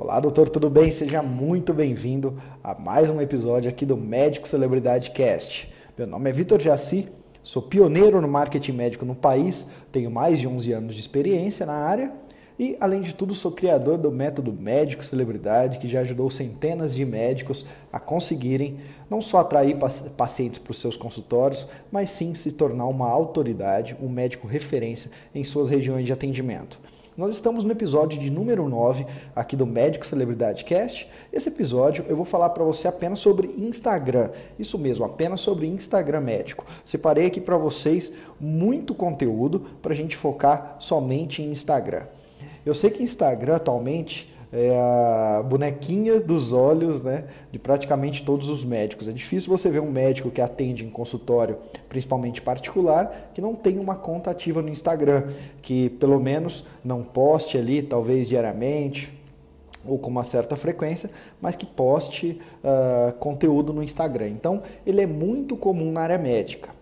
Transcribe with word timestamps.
Olá, 0.00 0.20
doutor, 0.20 0.48
tudo 0.48 0.70
bem? 0.70 0.92
Seja 0.92 1.20
muito 1.20 1.74
bem-vindo 1.74 2.40
a 2.62 2.72
mais 2.72 3.10
um 3.10 3.20
episódio 3.20 3.68
aqui 3.68 3.84
do 3.84 3.96
Médico 3.96 4.46
Celebridade 4.46 5.10
Cast. 5.10 5.68
Meu 5.98 6.06
nome 6.06 6.30
é 6.30 6.32
Vitor 6.32 6.60
Jaci, 6.60 7.08
sou 7.42 7.60
pioneiro 7.60 8.20
no 8.20 8.28
marketing 8.28 8.74
médico 8.74 9.04
no 9.04 9.16
país, 9.16 9.66
tenho 9.90 10.08
mais 10.08 10.38
de 10.38 10.46
11 10.46 10.70
anos 10.72 10.94
de 10.94 11.00
experiência 11.00 11.66
na 11.66 11.72
área 11.72 12.12
e, 12.56 12.76
além 12.78 13.00
de 13.00 13.12
tudo, 13.12 13.34
sou 13.34 13.50
criador 13.50 13.98
do 13.98 14.12
método 14.12 14.52
Médico 14.52 15.04
Celebridade, 15.04 15.78
que 15.78 15.88
já 15.88 15.98
ajudou 16.02 16.30
centenas 16.30 16.94
de 16.94 17.04
médicos 17.04 17.66
a 17.92 17.98
conseguirem 17.98 18.78
não 19.10 19.20
só 19.20 19.40
atrair 19.40 19.76
pacientes 20.16 20.60
para 20.60 20.70
os 20.70 20.78
seus 20.78 20.96
consultórios, 20.96 21.66
mas 21.90 22.10
sim 22.10 22.36
se 22.36 22.52
tornar 22.52 22.86
uma 22.86 23.10
autoridade, 23.10 23.96
um 24.00 24.08
médico 24.08 24.46
referência 24.46 25.10
em 25.34 25.42
suas 25.42 25.68
regiões 25.70 26.06
de 26.06 26.12
atendimento. 26.12 26.78
Nós 27.18 27.34
estamos 27.34 27.64
no 27.64 27.72
episódio 27.72 28.16
de 28.16 28.30
número 28.30 28.68
9 28.68 29.04
aqui 29.34 29.56
do 29.56 29.66
Médico 29.66 30.06
Celebridade 30.06 30.62
Cast. 30.62 31.10
Esse 31.32 31.48
episódio 31.48 32.04
eu 32.08 32.14
vou 32.14 32.24
falar 32.24 32.50
para 32.50 32.62
você 32.62 32.86
apenas 32.86 33.18
sobre 33.18 33.48
Instagram. 33.58 34.30
Isso 34.56 34.78
mesmo, 34.78 35.04
apenas 35.04 35.40
sobre 35.40 35.66
Instagram 35.66 36.20
médico. 36.20 36.64
Separei 36.84 37.26
aqui 37.26 37.40
para 37.40 37.56
vocês 37.56 38.12
muito 38.38 38.94
conteúdo 38.94 39.66
para 39.82 39.92
a 39.92 39.96
gente 39.96 40.16
focar 40.16 40.76
somente 40.78 41.42
em 41.42 41.50
Instagram. 41.50 42.04
Eu 42.64 42.72
sei 42.72 42.88
que 42.88 43.02
Instagram 43.02 43.56
atualmente 43.56 44.32
é 44.52 44.76
a 44.76 45.42
bonequinha 45.42 46.20
dos 46.20 46.52
olhos 46.52 47.02
né, 47.02 47.24
de 47.52 47.58
praticamente 47.58 48.24
todos 48.24 48.48
os 48.48 48.64
médicos. 48.64 49.08
É 49.08 49.12
difícil 49.12 49.50
você 49.50 49.70
ver 49.70 49.80
um 49.80 49.90
médico 49.90 50.30
que 50.30 50.40
atende 50.40 50.84
em 50.84 50.90
consultório, 50.90 51.58
principalmente 51.88 52.40
particular, 52.40 53.30
que 53.34 53.40
não 53.40 53.54
tem 53.54 53.78
uma 53.78 53.96
conta 53.96 54.30
ativa 54.30 54.62
no 54.62 54.68
Instagram, 54.68 55.24
que 55.60 55.90
pelo 55.90 56.18
menos 56.18 56.64
não 56.84 57.02
poste 57.02 57.58
ali, 57.58 57.82
talvez 57.82 58.28
diariamente 58.28 59.16
ou 59.86 59.98
com 59.98 60.10
uma 60.10 60.24
certa 60.24 60.56
frequência, 60.56 61.10
mas 61.40 61.56
que 61.56 61.64
poste 61.64 62.40
uh, 62.62 63.12
conteúdo 63.14 63.72
no 63.72 63.82
Instagram. 63.82 64.28
Então, 64.28 64.62
ele 64.84 65.00
é 65.00 65.06
muito 65.06 65.56
comum 65.56 65.90
na 65.90 66.00
área 66.00 66.18
médica. 66.18 66.77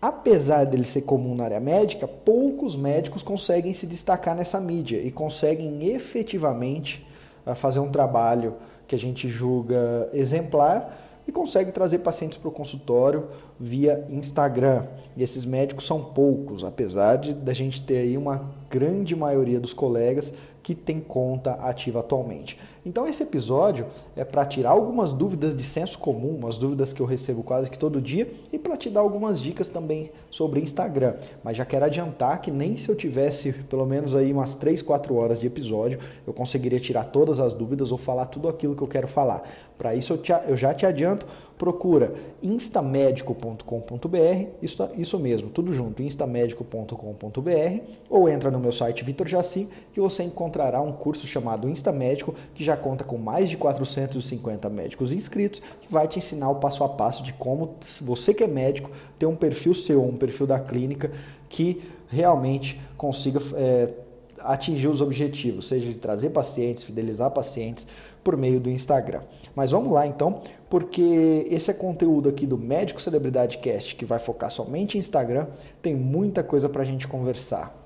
Apesar 0.00 0.64
dele 0.64 0.84
ser 0.84 1.02
comum 1.02 1.34
na 1.34 1.44
área 1.44 1.58
médica, 1.58 2.06
poucos 2.06 2.76
médicos 2.76 3.22
conseguem 3.22 3.74
se 3.74 3.86
destacar 3.86 4.36
nessa 4.36 4.60
mídia 4.60 4.98
e 4.98 5.10
conseguem 5.10 5.88
efetivamente 5.88 7.04
ah, 7.44 7.54
fazer 7.54 7.80
um 7.80 7.90
trabalho 7.90 8.54
que 8.86 8.94
a 8.94 8.98
gente 8.98 9.28
julga 9.28 10.08
exemplar 10.12 11.06
e 11.26 11.32
consegue 11.32 11.72
trazer 11.72 11.98
pacientes 11.98 12.38
para 12.38 12.48
o 12.48 12.52
consultório 12.52 13.26
via 13.58 14.06
Instagram. 14.08 14.84
E 15.16 15.22
esses 15.22 15.44
médicos 15.44 15.86
são 15.86 16.02
poucos, 16.02 16.64
apesar 16.64 17.16
de 17.16 17.34
da 17.34 17.52
gente 17.52 17.82
ter 17.82 17.98
aí 17.98 18.16
uma 18.16 18.50
grande 18.70 19.16
maioria 19.16 19.60
dos 19.60 19.74
colegas 19.74 20.32
que 20.62 20.74
tem 20.74 21.00
conta 21.00 21.52
ativa 21.54 22.00
atualmente. 22.00 22.58
Então 22.84 23.06
esse 23.06 23.22
episódio 23.22 23.86
é 24.16 24.24
para 24.24 24.44
tirar 24.44 24.70
algumas 24.70 25.12
dúvidas 25.12 25.54
de 25.54 25.62
senso 25.62 25.98
comum, 25.98 26.36
umas 26.36 26.58
dúvidas 26.58 26.92
que 26.92 27.00
eu 27.00 27.06
recebo 27.06 27.42
quase 27.42 27.70
que 27.70 27.78
todo 27.78 28.00
dia 28.00 28.30
e 28.52 28.58
para 28.58 28.76
te 28.76 28.90
dar 28.90 29.00
algumas 29.00 29.40
dicas 29.40 29.68
também 29.68 30.10
sobre 30.30 30.60
Instagram. 30.60 31.14
Mas 31.42 31.56
já 31.56 31.64
quero 31.64 31.84
adiantar 31.84 32.40
que 32.40 32.50
nem 32.50 32.76
se 32.76 32.88
eu 32.88 32.96
tivesse 32.96 33.52
pelo 33.52 33.86
menos 33.86 34.14
aí 34.14 34.32
umas 34.32 34.54
3, 34.54 34.82
4 34.82 35.14
horas 35.14 35.40
de 35.40 35.46
episódio, 35.46 35.98
eu 36.26 36.32
conseguiria 36.32 36.80
tirar 36.80 37.04
todas 37.04 37.40
as 37.40 37.54
dúvidas 37.54 37.92
ou 37.92 37.98
falar 37.98 38.26
tudo 38.26 38.48
aquilo 38.48 38.76
que 38.76 38.82
eu 38.82 38.88
quero 38.88 39.08
falar. 39.08 39.42
Para 39.76 39.94
isso 39.94 40.12
eu, 40.12 40.18
te, 40.18 40.32
eu 40.46 40.56
já 40.56 40.74
te 40.74 40.84
adianto, 40.84 41.26
procura 41.56 42.14
instamedico.com.br, 42.42 44.46
isso, 44.62 44.88
isso 44.96 45.18
mesmo, 45.18 45.50
tudo 45.50 45.72
junto, 45.72 46.02
instamedico.com.br 46.02 47.80
ou 48.08 48.28
entra 48.28 48.50
no 48.50 48.58
meu 48.58 48.72
site 48.72 49.04
Vitor 49.04 49.26
Jaci 49.26 49.68
que 49.92 50.00
você 50.00 50.22
encontrará 50.22 50.80
um 50.80 50.92
curso 50.92 51.26
chamado 51.26 51.68
Instamédico 51.68 52.34
que 52.54 52.64
já 52.68 52.76
conta 52.76 53.02
com 53.02 53.18
mais 53.18 53.48
de 53.50 53.56
450 53.56 54.68
médicos 54.68 55.12
inscritos, 55.12 55.60
que 55.80 55.90
vai 55.90 56.06
te 56.06 56.18
ensinar 56.18 56.50
o 56.50 56.56
passo 56.56 56.84
a 56.84 56.88
passo 56.88 57.22
de 57.22 57.32
como 57.32 57.74
você 58.02 58.32
que 58.32 58.44
é 58.44 58.46
médico 58.46 58.90
ter 59.18 59.26
um 59.26 59.34
perfil 59.34 59.74
seu, 59.74 60.04
um 60.04 60.16
perfil 60.16 60.46
da 60.46 60.60
clínica 60.60 61.10
que 61.48 61.82
realmente 62.08 62.80
consiga 62.96 63.40
é, 63.54 63.92
atingir 64.40 64.88
os 64.88 65.00
objetivos, 65.00 65.66
seja 65.66 65.88
de 65.88 65.94
trazer 65.94 66.30
pacientes, 66.30 66.84
fidelizar 66.84 67.30
pacientes, 67.30 67.86
por 68.22 68.36
meio 68.36 68.60
do 68.60 68.68
Instagram. 68.68 69.22
Mas 69.54 69.70
vamos 69.70 69.90
lá 69.90 70.06
então, 70.06 70.40
porque 70.68 71.46
esse 71.48 71.70
é 71.70 71.74
conteúdo 71.74 72.28
aqui 72.28 72.46
do 72.46 72.58
Médico 72.58 73.00
Celebridade 73.00 73.56
Cast 73.58 73.94
que 73.94 74.04
vai 74.04 74.18
focar 74.18 74.50
somente 74.50 74.96
em 74.96 75.00
Instagram, 75.00 75.46
tem 75.80 75.94
muita 75.94 76.42
coisa 76.42 76.68
para 76.68 76.82
a 76.82 76.84
gente 76.84 77.08
conversar. 77.08 77.77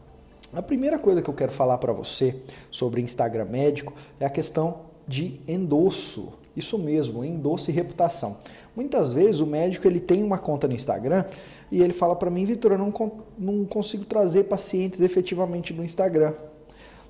A 0.53 0.61
primeira 0.61 0.99
coisa 0.99 1.23
que 1.23 1.31
eu 1.31 1.35
quero 1.35 1.51
falar 1.51 1.79
para 1.79 1.95
você 1.95 2.37
sobre 2.71 3.01
Instagram 3.01 3.47
médico 3.47 3.95
é 4.21 4.27
a 4.27 4.31
questão 4.31 4.81
de 5.09 5.41
endosso. 5.49 6.35
Isso 6.55 6.79
mesmo, 6.79 7.25
endosso 7.25 7.71
e 7.71 7.73
reputação. 7.73 8.37
Muitas 8.77 9.15
vezes 9.15 9.41
o 9.41 9.47
médico 9.47 9.87
ele 9.87 9.99
tem 9.99 10.23
uma 10.23 10.37
conta 10.37 10.69
no 10.69 10.75
Instagram 10.75 11.25
e 11.71 11.81
ele 11.83 11.95
fala 11.95 12.15
para 12.15 12.29
mim, 12.29 12.45
Vitor, 12.45 12.73
eu 12.73 12.79
não, 12.79 12.93
não 13.39 13.65
consigo 13.65 14.05
trazer 14.05 14.45
pacientes 14.45 15.01
efetivamente 15.01 15.73
no 15.73 15.83
Instagram. 15.83 16.35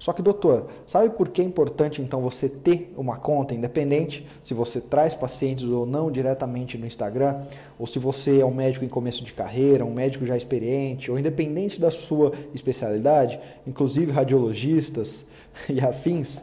Só 0.03 0.13
que, 0.13 0.21
doutor, 0.21 0.67
sabe 0.85 1.11
por 1.11 1.29
que 1.29 1.41
é 1.41 1.45
importante 1.45 2.03
então 2.03 2.21
você 2.21 2.49
ter 2.49 2.93
uma 2.97 3.19
conta 3.19 3.55
independente 3.55 4.27
se 4.43 4.53
você 4.53 4.81
traz 4.81 5.15
pacientes 5.15 5.63
ou 5.63 5.87
não 5.87 6.11
diretamente 6.11 6.77
no 6.77 6.85
Instagram, 6.85 7.41
ou 7.79 7.87
se 7.87 8.01
você 8.01 8.41
é 8.41 8.45
um 8.45 8.53
médico 8.53 8.85
em 8.85 8.89
começo 8.89 9.23
de 9.23 9.33
carreira, 9.33 9.85
um 9.85 9.95
médico 9.95 10.25
já 10.25 10.37
experiente, 10.37 11.09
ou 11.09 11.21
independente 11.21 11.81
da 11.81 11.93
sua 11.93 12.33
especialidade, 12.53 13.39
inclusive 13.65 14.11
radiologistas 14.11 15.27
e 15.71 15.79
afins? 15.79 16.43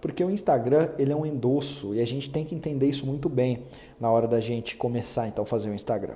Porque 0.00 0.24
o 0.24 0.30
Instagram 0.30 0.88
ele 0.98 1.12
é 1.12 1.16
um 1.16 1.26
endosso 1.26 1.94
e 1.94 2.00
a 2.00 2.06
gente 2.06 2.30
tem 2.30 2.46
que 2.46 2.54
entender 2.54 2.88
isso 2.88 3.04
muito 3.04 3.28
bem 3.28 3.62
na 4.00 4.10
hora 4.10 4.26
da 4.26 4.40
gente 4.40 4.74
começar 4.74 5.28
então 5.28 5.44
a 5.44 5.46
fazer 5.46 5.68
o 5.68 5.74
Instagram. 5.74 6.14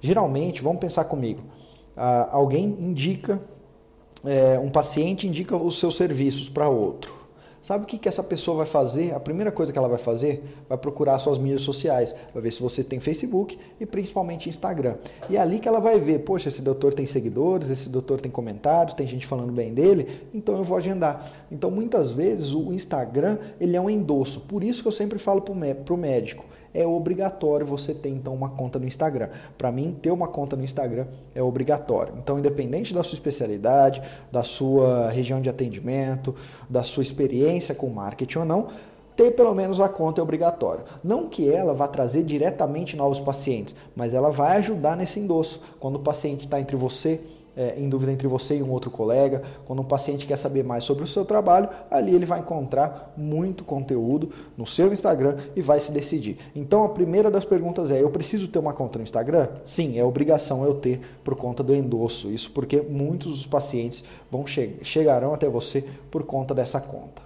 Geralmente, 0.00 0.60
vamos 0.60 0.80
pensar 0.80 1.04
comigo, 1.04 1.44
ah, 1.96 2.30
alguém 2.32 2.64
indica 2.64 3.40
é, 4.24 4.58
um 4.58 4.70
paciente 4.70 5.26
indica 5.26 5.56
os 5.56 5.78
seus 5.78 5.96
serviços 5.96 6.48
para 6.48 6.68
outro. 6.68 7.20
Sabe 7.62 7.84
o 7.84 7.86
que, 7.86 7.98
que 7.98 8.08
essa 8.08 8.22
pessoa 8.22 8.56
vai 8.56 8.66
fazer? 8.66 9.14
A 9.14 9.20
primeira 9.20 9.52
coisa 9.52 9.70
que 9.70 9.78
ela 9.78 9.88
vai 9.88 9.98
fazer 9.98 10.42
vai 10.66 10.78
procurar 10.78 11.18
suas 11.18 11.36
mídias 11.36 11.60
sociais, 11.60 12.14
vai 12.32 12.42
ver 12.42 12.50
se 12.50 12.62
você 12.62 12.82
tem 12.82 12.98
Facebook 13.00 13.58
e 13.78 13.84
principalmente 13.84 14.48
Instagram. 14.48 14.94
E 15.28 15.36
é 15.36 15.40
ali 15.40 15.58
que 15.58 15.68
ela 15.68 15.78
vai 15.78 15.98
ver, 16.00 16.20
poxa, 16.20 16.48
esse 16.48 16.62
doutor 16.62 16.94
tem 16.94 17.04
seguidores, 17.06 17.68
esse 17.68 17.90
doutor 17.90 18.18
tem 18.18 18.30
comentários, 18.30 18.94
tem 18.94 19.06
gente 19.06 19.26
falando 19.26 19.52
bem 19.52 19.74
dele, 19.74 20.08
então 20.32 20.56
eu 20.56 20.64
vou 20.64 20.78
agendar. 20.78 21.22
Então 21.52 21.70
muitas 21.70 22.12
vezes 22.12 22.54
o 22.54 22.72
Instagram 22.72 23.36
ele 23.60 23.76
é 23.76 23.80
um 23.80 23.90
endosso, 23.90 24.40
por 24.42 24.64
isso 24.64 24.80
que 24.80 24.88
eu 24.88 24.92
sempre 24.92 25.18
falo 25.18 25.42
para 25.42 25.52
o 25.94 25.98
médico, 25.98 26.46
é 26.72 26.86
obrigatório 26.86 27.66
você 27.66 27.92
ter 27.94 28.08
então 28.08 28.34
uma 28.34 28.50
conta 28.50 28.78
no 28.78 28.86
Instagram. 28.86 29.28
Para 29.56 29.72
mim, 29.72 29.96
ter 30.00 30.10
uma 30.10 30.28
conta 30.28 30.56
no 30.56 30.64
Instagram 30.64 31.06
é 31.34 31.42
obrigatório. 31.42 32.14
Então, 32.18 32.38
independente 32.38 32.94
da 32.94 33.02
sua 33.02 33.14
especialidade, 33.14 34.02
da 34.30 34.42
sua 34.42 35.10
região 35.10 35.40
de 35.40 35.48
atendimento, 35.48 36.34
da 36.68 36.82
sua 36.82 37.02
experiência 37.02 37.74
com 37.74 37.88
marketing 37.88 38.38
ou 38.38 38.44
não, 38.44 38.68
ter 39.16 39.32
pelo 39.32 39.54
menos 39.54 39.80
a 39.80 39.88
conta 39.88 40.20
é 40.20 40.22
obrigatório. 40.22 40.84
Não 41.04 41.28
que 41.28 41.52
ela 41.52 41.74
vá 41.74 41.86
trazer 41.86 42.24
diretamente 42.24 42.96
novos 42.96 43.20
pacientes, 43.20 43.74
mas 43.94 44.14
ela 44.14 44.30
vai 44.30 44.56
ajudar 44.58 44.96
nesse 44.96 45.20
endosso. 45.20 45.60
Quando 45.78 45.96
o 45.96 46.00
paciente 46.00 46.46
está 46.46 46.58
entre 46.58 46.76
você 46.76 47.20
é, 47.60 47.74
em 47.76 47.90
dúvida 47.90 48.10
entre 48.10 48.26
você 48.26 48.56
e 48.56 48.62
um 48.62 48.70
outro 48.70 48.90
colega, 48.90 49.42
quando 49.66 49.82
um 49.82 49.84
paciente 49.84 50.26
quer 50.26 50.36
saber 50.36 50.64
mais 50.64 50.82
sobre 50.82 51.04
o 51.04 51.06
seu 51.06 51.26
trabalho, 51.26 51.68
ali 51.90 52.14
ele 52.14 52.24
vai 52.24 52.40
encontrar 52.40 53.12
muito 53.18 53.64
conteúdo 53.64 54.30
no 54.56 54.66
seu 54.66 54.90
Instagram 54.90 55.36
e 55.54 55.60
vai 55.60 55.78
se 55.78 55.92
decidir. 55.92 56.38
Então 56.56 56.84
a 56.84 56.88
primeira 56.88 57.30
das 57.30 57.44
perguntas 57.44 57.90
é: 57.90 58.02
eu 58.02 58.08
preciso 58.08 58.48
ter 58.48 58.58
uma 58.58 58.72
conta 58.72 58.98
no 58.98 59.02
Instagram? 59.02 59.48
Sim, 59.62 59.98
é 59.98 60.04
obrigação 60.04 60.64
eu 60.64 60.74
ter 60.74 61.02
por 61.22 61.36
conta 61.36 61.62
do 61.62 61.74
endosso. 61.74 62.30
Isso 62.30 62.50
porque 62.50 62.80
muitos 62.80 63.34
dos 63.34 63.46
pacientes 63.46 64.04
vão 64.30 64.46
che 64.46 64.78
chegarão 64.82 65.34
até 65.34 65.46
você 65.46 65.84
por 66.10 66.24
conta 66.24 66.54
dessa 66.54 66.80
conta. 66.80 67.20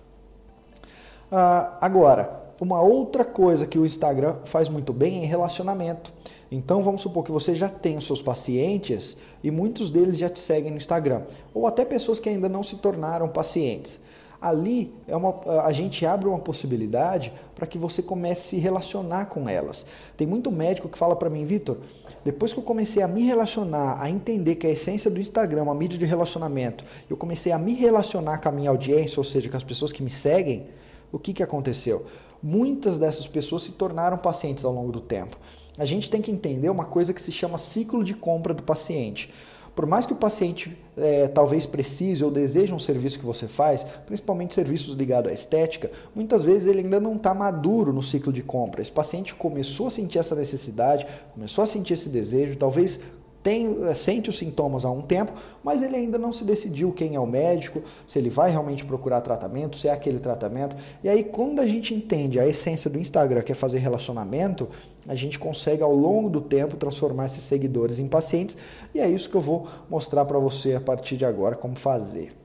Ah, 1.30 1.78
agora, 1.80 2.42
uma 2.60 2.80
outra 2.80 3.24
coisa 3.24 3.68
que 3.68 3.78
o 3.78 3.86
Instagram 3.86 4.34
faz 4.46 4.68
muito 4.68 4.92
bem 4.92 5.22
é 5.22 5.26
relacionamento. 5.26 6.12
Então 6.50 6.82
vamos 6.82 7.02
supor 7.02 7.24
que 7.24 7.32
você 7.32 7.54
já 7.54 7.68
tem 7.68 7.96
os 7.96 8.06
seus 8.06 8.22
pacientes 8.22 9.16
e 9.44 9.50
muitos 9.50 9.90
deles 9.90 10.16
já 10.16 10.30
te 10.30 10.38
seguem 10.38 10.70
no 10.70 10.78
Instagram, 10.78 11.20
ou 11.52 11.66
até 11.66 11.84
pessoas 11.84 12.18
que 12.18 12.30
ainda 12.30 12.48
não 12.48 12.62
se 12.62 12.76
tornaram 12.76 13.28
pacientes. 13.28 14.02
Ali 14.40 14.92
é 15.06 15.14
uma, 15.14 15.38
a 15.64 15.70
gente 15.70 16.04
abre 16.04 16.28
uma 16.28 16.38
possibilidade 16.38 17.32
para 17.54 17.66
que 17.66 17.78
você 17.78 18.02
comece 18.02 18.40
a 18.40 18.44
se 18.44 18.56
relacionar 18.56 19.26
com 19.26 19.48
elas. 19.48 19.84
Tem 20.16 20.26
muito 20.26 20.50
médico 20.50 20.88
que 20.88 20.98
fala 20.98 21.14
para 21.14 21.30
mim, 21.30 21.44
Vitor, 21.44 21.76
depois 22.24 22.54
que 22.54 22.58
eu 22.58 22.62
comecei 22.62 23.02
a 23.02 23.08
me 23.08 23.22
relacionar, 23.22 24.02
a 24.02 24.08
entender 24.08 24.54
que 24.54 24.66
a 24.66 24.70
essência 24.70 25.10
do 25.10 25.20
Instagram 25.20 25.60
é 25.60 25.62
uma 25.62 25.74
mídia 25.74 25.98
de 25.98 26.06
relacionamento, 26.06 26.82
eu 27.08 27.16
comecei 27.16 27.52
a 27.52 27.58
me 27.58 27.74
relacionar 27.74 28.38
com 28.38 28.48
a 28.48 28.52
minha 28.52 28.70
audiência, 28.70 29.20
ou 29.20 29.24
seja, 29.24 29.50
com 29.50 29.56
as 29.58 29.62
pessoas 29.62 29.92
que 29.92 30.02
me 30.02 30.10
seguem, 30.10 30.66
o 31.12 31.18
que, 31.18 31.34
que 31.34 31.42
aconteceu? 31.42 32.06
Muitas 32.42 32.98
dessas 32.98 33.26
pessoas 33.26 33.62
se 33.62 33.72
tornaram 33.72 34.16
pacientes 34.16 34.64
ao 34.64 34.72
longo 34.72 34.90
do 34.90 35.00
tempo. 35.00 35.36
A 35.76 35.84
gente 35.84 36.10
tem 36.10 36.22
que 36.22 36.30
entender 36.30 36.68
uma 36.68 36.84
coisa 36.84 37.12
que 37.12 37.20
se 37.20 37.32
chama 37.32 37.58
ciclo 37.58 38.04
de 38.04 38.14
compra 38.14 38.54
do 38.54 38.62
paciente. 38.62 39.32
Por 39.74 39.86
mais 39.86 40.06
que 40.06 40.12
o 40.12 40.16
paciente 40.16 40.76
é, 40.96 41.26
talvez 41.26 41.66
precise 41.66 42.24
ou 42.24 42.30
deseje 42.30 42.72
um 42.72 42.78
serviço 42.78 43.18
que 43.18 43.24
você 43.24 43.48
faz, 43.48 43.84
principalmente 44.06 44.54
serviços 44.54 44.94
ligados 44.94 45.30
à 45.30 45.34
estética, 45.34 45.90
muitas 46.14 46.44
vezes 46.44 46.68
ele 46.68 46.80
ainda 46.80 47.00
não 47.00 47.16
está 47.16 47.34
maduro 47.34 47.92
no 47.92 48.02
ciclo 48.02 48.32
de 48.32 48.42
compra. 48.42 48.80
Esse 48.80 48.92
paciente 48.92 49.34
começou 49.34 49.88
a 49.88 49.90
sentir 49.90 50.18
essa 50.18 50.36
necessidade, 50.36 51.06
começou 51.34 51.64
a 51.64 51.66
sentir 51.66 51.94
esse 51.94 52.08
desejo, 52.08 52.56
talvez 52.56 53.00
tem, 53.44 53.76
eh, 53.84 53.94
sente 53.94 54.30
os 54.30 54.38
sintomas 54.38 54.86
há 54.86 54.90
um 54.90 55.02
tempo, 55.02 55.32
mas 55.62 55.82
ele 55.82 55.94
ainda 55.94 56.16
não 56.16 56.32
se 56.32 56.44
decidiu 56.44 56.90
quem 56.90 57.14
é 57.14 57.20
o 57.20 57.26
médico, 57.26 57.82
se 58.08 58.18
ele 58.18 58.30
vai 58.30 58.50
realmente 58.50 58.86
procurar 58.86 59.20
tratamento, 59.20 59.76
se 59.76 59.86
é 59.86 59.92
aquele 59.92 60.18
tratamento. 60.18 60.74
E 61.04 61.08
aí, 61.10 61.22
quando 61.22 61.60
a 61.60 61.66
gente 61.66 61.94
entende 61.94 62.40
a 62.40 62.48
essência 62.48 62.90
do 62.90 62.98
Instagram, 62.98 63.42
que 63.42 63.52
é 63.52 63.54
fazer 63.54 63.78
relacionamento, 63.78 64.66
a 65.06 65.14
gente 65.14 65.38
consegue 65.38 65.82
ao 65.82 65.94
longo 65.94 66.30
do 66.30 66.40
tempo 66.40 66.76
transformar 66.76 67.26
esses 67.26 67.44
seguidores 67.44 67.98
em 68.00 68.08
pacientes, 68.08 68.56
e 68.94 68.98
é 68.98 69.06
isso 69.06 69.28
que 69.28 69.36
eu 69.36 69.42
vou 69.42 69.68
mostrar 69.90 70.24
para 70.24 70.38
você 70.38 70.74
a 70.74 70.80
partir 70.80 71.18
de 71.18 71.26
agora 71.26 71.54
como 71.54 71.76
fazer. 71.76 72.43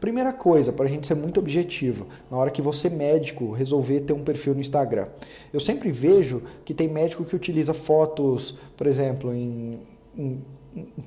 Primeira 0.00 0.32
coisa, 0.32 0.72
para 0.72 0.84
a 0.84 0.88
gente 0.88 1.06
ser 1.06 1.14
muito 1.14 1.40
objetivo, 1.40 2.06
na 2.30 2.36
hora 2.36 2.50
que 2.50 2.60
você, 2.60 2.90
médico, 2.90 3.52
resolver 3.52 4.00
ter 4.00 4.12
um 4.12 4.22
perfil 4.22 4.54
no 4.54 4.60
Instagram. 4.60 5.06
Eu 5.52 5.60
sempre 5.60 5.90
vejo 5.90 6.42
que 6.64 6.74
tem 6.74 6.86
médico 6.86 7.24
que 7.24 7.34
utiliza 7.34 7.72
fotos, 7.72 8.58
por 8.76 8.86
exemplo, 8.86 9.34
em, 9.34 9.80
em, 10.16 10.42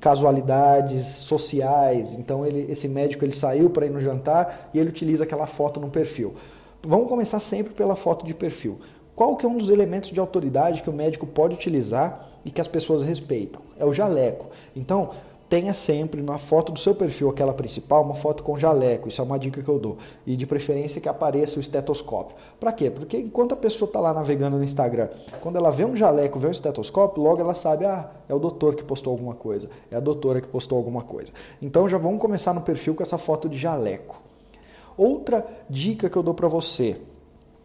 casualidades 0.00 1.06
sociais. 1.06 2.14
Então, 2.14 2.44
ele, 2.44 2.70
esse 2.70 2.88
médico 2.88 3.24
ele 3.24 3.32
saiu 3.32 3.70
para 3.70 3.86
ir 3.86 3.90
no 3.90 4.00
jantar 4.00 4.70
e 4.74 4.78
ele 4.80 4.88
utiliza 4.88 5.22
aquela 5.22 5.46
foto 5.46 5.78
no 5.78 5.88
perfil. 5.88 6.34
Vamos 6.82 7.08
começar 7.08 7.38
sempre 7.38 7.72
pela 7.72 7.94
foto 7.94 8.26
de 8.26 8.34
perfil. 8.34 8.80
Qual 9.14 9.36
que 9.36 9.44
é 9.44 9.48
um 9.48 9.58
dos 9.58 9.68
elementos 9.68 10.10
de 10.10 10.18
autoridade 10.18 10.82
que 10.82 10.90
o 10.90 10.92
médico 10.92 11.26
pode 11.26 11.54
utilizar 11.54 12.26
e 12.44 12.50
que 12.50 12.60
as 12.60 12.66
pessoas 12.66 13.02
respeitam? 13.02 13.60
É 13.78 13.84
o 13.84 13.92
jaleco. 13.92 14.46
Então, 14.74 15.10
tenha 15.50 15.74
sempre 15.74 16.22
na 16.22 16.38
foto 16.38 16.70
do 16.70 16.78
seu 16.78 16.94
perfil, 16.94 17.28
aquela 17.28 17.52
principal, 17.52 18.04
uma 18.04 18.14
foto 18.14 18.44
com 18.44 18.56
jaleco. 18.56 19.08
Isso 19.08 19.20
é 19.20 19.24
uma 19.24 19.36
dica 19.36 19.60
que 19.60 19.68
eu 19.68 19.80
dou. 19.80 19.98
E 20.24 20.36
de 20.36 20.46
preferência 20.46 21.00
que 21.00 21.08
apareça 21.08 21.58
o 21.58 21.60
estetoscópio. 21.60 22.36
Para 22.60 22.72
quê? 22.72 22.88
Porque 22.88 23.18
enquanto 23.18 23.52
a 23.52 23.56
pessoa 23.56 23.88
está 23.88 23.98
lá 23.98 24.14
navegando 24.14 24.56
no 24.56 24.62
Instagram, 24.62 25.08
quando 25.40 25.56
ela 25.56 25.72
vê 25.72 25.84
um 25.84 25.96
jaleco, 25.96 26.38
vê 26.38 26.46
um 26.46 26.52
estetoscópio, 26.52 27.20
logo 27.20 27.40
ela 27.40 27.56
sabe, 27.56 27.84
ah, 27.84 28.08
é 28.28 28.34
o 28.34 28.38
doutor 28.38 28.76
que 28.76 28.84
postou 28.84 29.10
alguma 29.10 29.34
coisa, 29.34 29.68
é 29.90 29.96
a 29.96 30.00
doutora 30.00 30.40
que 30.40 30.46
postou 30.46 30.78
alguma 30.78 31.02
coisa. 31.02 31.32
Então 31.60 31.88
já 31.88 31.98
vamos 31.98 32.20
começar 32.20 32.54
no 32.54 32.60
perfil 32.60 32.94
com 32.94 33.02
essa 33.02 33.18
foto 33.18 33.48
de 33.48 33.58
jaleco. 33.58 34.20
Outra 34.96 35.44
dica 35.68 36.08
que 36.08 36.16
eu 36.16 36.22
dou 36.22 36.34
para 36.34 36.46
você, 36.46 36.96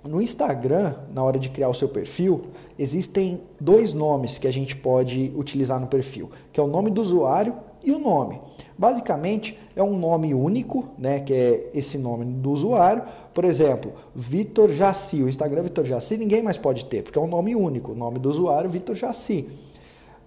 no 0.04 0.20
Instagram, 0.20 0.96
na 1.14 1.24
hora 1.24 1.38
de 1.38 1.50
criar 1.50 1.70
o 1.70 1.74
seu 1.74 1.90
perfil, 1.90 2.46
existem 2.80 3.42
dois 3.60 3.94
nomes 3.94 4.40
que 4.40 4.48
a 4.48 4.52
gente 4.52 4.76
pode 4.76 5.32
utilizar 5.36 5.80
no 5.80 5.88
perfil, 5.88 6.32
que 6.52 6.60
é 6.60 6.64
o 6.64 6.68
nome 6.68 6.90
do 6.90 7.02
usuário 7.02 7.54
e 7.86 7.92
o 7.92 8.00
nome. 8.00 8.42
Basicamente, 8.78 9.58
é 9.76 9.82
um 9.82 9.98
nome 9.98 10.34
único, 10.34 10.86
né, 10.98 11.20
que 11.20 11.34
é 11.34 11.70
esse 11.74 11.98
nome 11.98 12.26
do 12.26 12.52
usuário. 12.52 13.04
Por 13.34 13.46
exemplo, 13.46 13.94
Vitor 14.14 14.70
Jaci, 14.70 15.24
o 15.24 15.30
Instagram 15.30 15.62
Vitor 15.62 15.86
Jaci, 15.86 16.18
ninguém 16.18 16.42
mais 16.42 16.58
pode 16.58 16.86
ter, 16.86 17.04
porque 17.04 17.18
é 17.18 17.22
um 17.22 17.28
nome 17.28 17.56
único, 17.56 17.94
o 17.94 17.96
nome 17.96 18.20
do 18.20 18.30
usuário 18.30 18.70
Vitor 18.70 18.96
Jaci. 18.96 19.48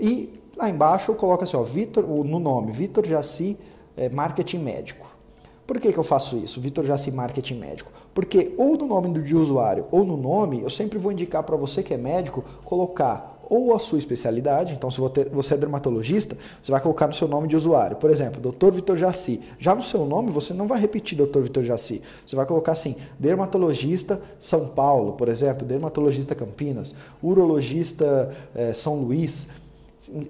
E 0.00 0.40
lá 0.56 0.70
embaixo 0.70 1.10
eu 1.10 1.14
coloco 1.14 1.44
assim, 1.44 1.56
ó, 1.56 1.62
Vitor, 1.62 2.06
no 2.06 2.38
nome, 2.38 2.72
Vitor 2.72 3.04
Jaci 3.04 3.58
é, 3.96 4.08
Marketing 4.08 4.58
Médico. 4.58 5.06
Por 5.66 5.78
que, 5.78 5.92
que 5.92 5.98
eu 5.98 6.04
faço 6.04 6.38
isso, 6.38 6.62
Vitor 6.62 6.82
Jaci 6.86 7.12
Marketing 7.12 7.56
Médico? 7.56 7.92
Porque 8.14 8.54
ou 8.56 8.78
no 8.78 8.86
nome 8.86 9.08
do 9.10 9.38
usuário 9.38 9.84
ou 9.90 10.02
no 10.02 10.16
nome, 10.16 10.62
eu 10.62 10.70
sempre 10.70 10.98
vou 10.98 11.12
indicar 11.12 11.42
para 11.42 11.56
você 11.56 11.82
que 11.82 11.92
é 11.92 11.98
médico, 11.98 12.42
colocar 12.64 13.37
ou 13.48 13.74
a 13.74 13.78
sua 13.78 13.98
especialidade. 13.98 14.74
Então, 14.74 14.90
se 14.90 15.00
você 15.32 15.54
é 15.54 15.56
dermatologista, 15.56 16.36
você 16.60 16.70
vai 16.70 16.80
colocar 16.80 17.06
no 17.06 17.14
seu 17.14 17.26
nome 17.26 17.48
de 17.48 17.56
usuário. 17.56 17.96
Por 17.96 18.10
exemplo, 18.10 18.40
Dr. 18.52 18.70
Vitor 18.70 18.96
Jaci. 18.96 19.40
Já 19.58 19.74
no 19.74 19.82
seu 19.82 20.04
nome, 20.04 20.30
você 20.30 20.52
não 20.52 20.66
vai 20.66 20.80
repetir 20.80 21.16
Dr. 21.16 21.40
Vitor 21.40 21.64
Jaci. 21.64 22.02
Você 22.26 22.36
vai 22.36 22.46
colocar 22.46 22.72
assim: 22.72 22.96
dermatologista 23.18 24.20
São 24.38 24.68
Paulo, 24.68 25.12
por 25.12 25.28
exemplo, 25.28 25.66
dermatologista 25.66 26.34
Campinas, 26.34 26.94
urologista 27.22 28.34
eh, 28.54 28.72
São 28.74 28.96
Luís. 28.96 29.48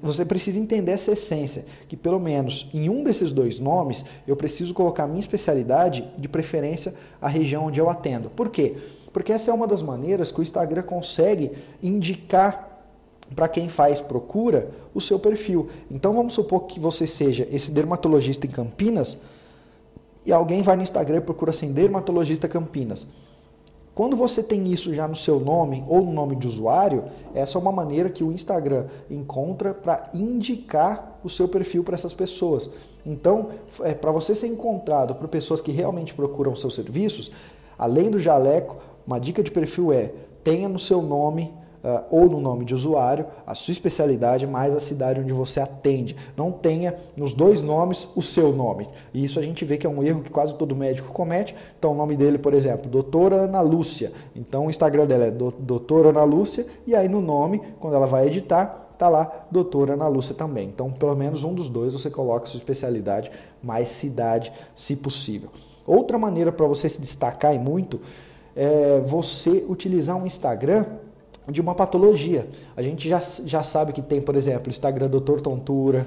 Você 0.00 0.24
precisa 0.24 0.58
entender 0.58 0.92
essa 0.92 1.12
essência, 1.12 1.66
que 1.88 1.96
pelo 1.96 2.18
menos 2.18 2.70
em 2.72 2.88
um 2.88 3.04
desses 3.04 3.30
dois 3.30 3.60
nomes 3.60 4.04
eu 4.26 4.34
preciso 4.34 4.72
colocar 4.72 5.04
a 5.04 5.06
minha 5.06 5.20
especialidade, 5.20 6.08
de 6.16 6.26
preferência 6.26 6.94
a 7.20 7.28
região 7.28 7.66
onde 7.66 7.78
eu 7.78 7.90
atendo. 7.90 8.30
Por 8.30 8.48
quê? 8.48 8.76
Porque 9.12 9.32
essa 9.32 9.50
é 9.50 9.54
uma 9.54 9.66
das 9.66 9.82
maneiras 9.82 10.30
que 10.30 10.40
o 10.40 10.42
Instagram 10.42 10.82
consegue 10.82 11.52
indicar 11.82 12.67
para 13.34 13.48
quem 13.48 13.68
faz 13.68 14.00
procura 14.00 14.70
o 14.94 15.00
seu 15.00 15.18
perfil. 15.18 15.68
Então 15.90 16.12
vamos 16.12 16.34
supor 16.34 16.62
que 16.62 16.80
você 16.80 17.06
seja 17.06 17.46
esse 17.50 17.70
dermatologista 17.70 18.46
em 18.46 18.50
Campinas 18.50 19.20
e 20.24 20.32
alguém 20.32 20.62
vai 20.62 20.76
no 20.76 20.82
Instagram 20.82 21.18
e 21.18 21.22
procura 21.22 21.50
assim 21.50 21.72
dermatologista 21.72 22.48
Campinas. 22.48 23.06
Quando 23.94 24.16
você 24.16 24.44
tem 24.44 24.72
isso 24.72 24.94
já 24.94 25.08
no 25.08 25.16
seu 25.16 25.40
nome 25.40 25.82
ou 25.88 26.04
no 26.04 26.12
nome 26.12 26.36
de 26.36 26.46
usuário, 26.46 27.06
essa 27.34 27.58
é 27.58 27.60
uma 27.60 27.72
maneira 27.72 28.08
que 28.08 28.22
o 28.22 28.30
Instagram 28.30 28.86
encontra 29.10 29.74
para 29.74 30.08
indicar 30.14 31.18
o 31.24 31.28
seu 31.28 31.48
perfil 31.48 31.82
para 31.82 31.96
essas 31.96 32.14
pessoas. 32.14 32.70
Então, 33.04 33.48
é, 33.80 33.94
para 33.94 34.12
você 34.12 34.36
ser 34.36 34.46
encontrado 34.46 35.16
por 35.16 35.26
pessoas 35.26 35.60
que 35.60 35.72
realmente 35.72 36.14
procuram 36.14 36.54
seus 36.54 36.76
serviços, 36.76 37.32
além 37.76 38.08
do 38.08 38.20
jaleco, 38.20 38.76
uma 39.04 39.18
dica 39.18 39.42
de 39.42 39.50
perfil 39.50 39.92
é 39.92 40.12
tenha 40.44 40.68
no 40.68 40.78
seu 40.78 41.02
nome 41.02 41.52
uh, 41.82 42.04
ou 42.10 42.28
no 42.28 42.40
nome 42.40 42.64
de 42.64 42.74
usuário, 42.74 43.26
a 43.46 43.54
sua 43.54 43.72
especialidade 43.72 44.46
mais 44.46 44.74
a 44.74 44.80
cidade 44.80 45.20
onde 45.20 45.32
você 45.32 45.60
atende. 45.60 46.16
Não 46.36 46.50
tenha 46.50 46.94
nos 47.16 47.34
dois 47.34 47.62
nomes 47.62 48.08
o 48.14 48.22
seu 48.22 48.52
nome. 48.52 48.88
E 49.12 49.24
isso 49.24 49.38
a 49.38 49.42
gente 49.42 49.64
vê 49.64 49.76
que 49.76 49.86
é 49.86 49.90
um 49.90 50.02
erro 50.02 50.22
que 50.22 50.30
quase 50.30 50.54
todo 50.54 50.74
médico 50.74 51.12
comete. 51.12 51.54
Então, 51.78 51.92
o 51.92 51.94
nome 51.94 52.16
dele, 52.16 52.38
por 52.38 52.54
exemplo, 52.54 52.90
doutora 52.90 53.42
Ana 53.42 53.60
Lúcia. 53.60 54.12
Então, 54.34 54.66
o 54.66 54.70
Instagram 54.70 55.06
dela 55.06 55.26
é 55.26 55.30
doutora 55.30 56.10
Ana 56.10 56.24
Lúcia, 56.24 56.66
e 56.86 56.94
aí 56.94 57.08
no 57.08 57.20
nome, 57.20 57.60
quando 57.80 57.94
ela 57.94 58.06
vai 58.06 58.26
editar, 58.26 58.94
tá 58.98 59.08
lá 59.08 59.46
doutora 59.50 59.94
Ana 59.94 60.08
Lúcia 60.08 60.34
também. 60.34 60.68
Então, 60.68 60.90
pelo 60.90 61.14
menos 61.14 61.44
um 61.44 61.54
dos 61.54 61.68
dois 61.68 61.92
você 61.92 62.10
coloca 62.10 62.46
sua 62.46 62.58
especialidade 62.58 63.30
mais 63.62 63.88
cidade, 63.88 64.52
se 64.74 64.96
possível. 64.96 65.50
Outra 65.86 66.18
maneira 66.18 66.52
para 66.52 66.66
você 66.66 66.88
se 66.88 67.00
destacar 67.00 67.54
e 67.54 67.58
muito 67.58 68.00
é 68.54 69.00
você 69.06 69.64
utilizar 69.68 70.16
um 70.16 70.26
Instagram 70.26 70.84
de 71.50 71.60
uma 71.60 71.74
patologia. 71.74 72.48
A 72.76 72.82
gente 72.82 73.08
já, 73.08 73.20
já 73.20 73.62
sabe 73.62 73.92
que 73.92 74.02
tem, 74.02 74.20
por 74.20 74.36
exemplo, 74.36 74.68
o 74.68 74.70
Instagram 74.70 75.08
Doutor 75.08 75.40
Tontura, 75.40 76.06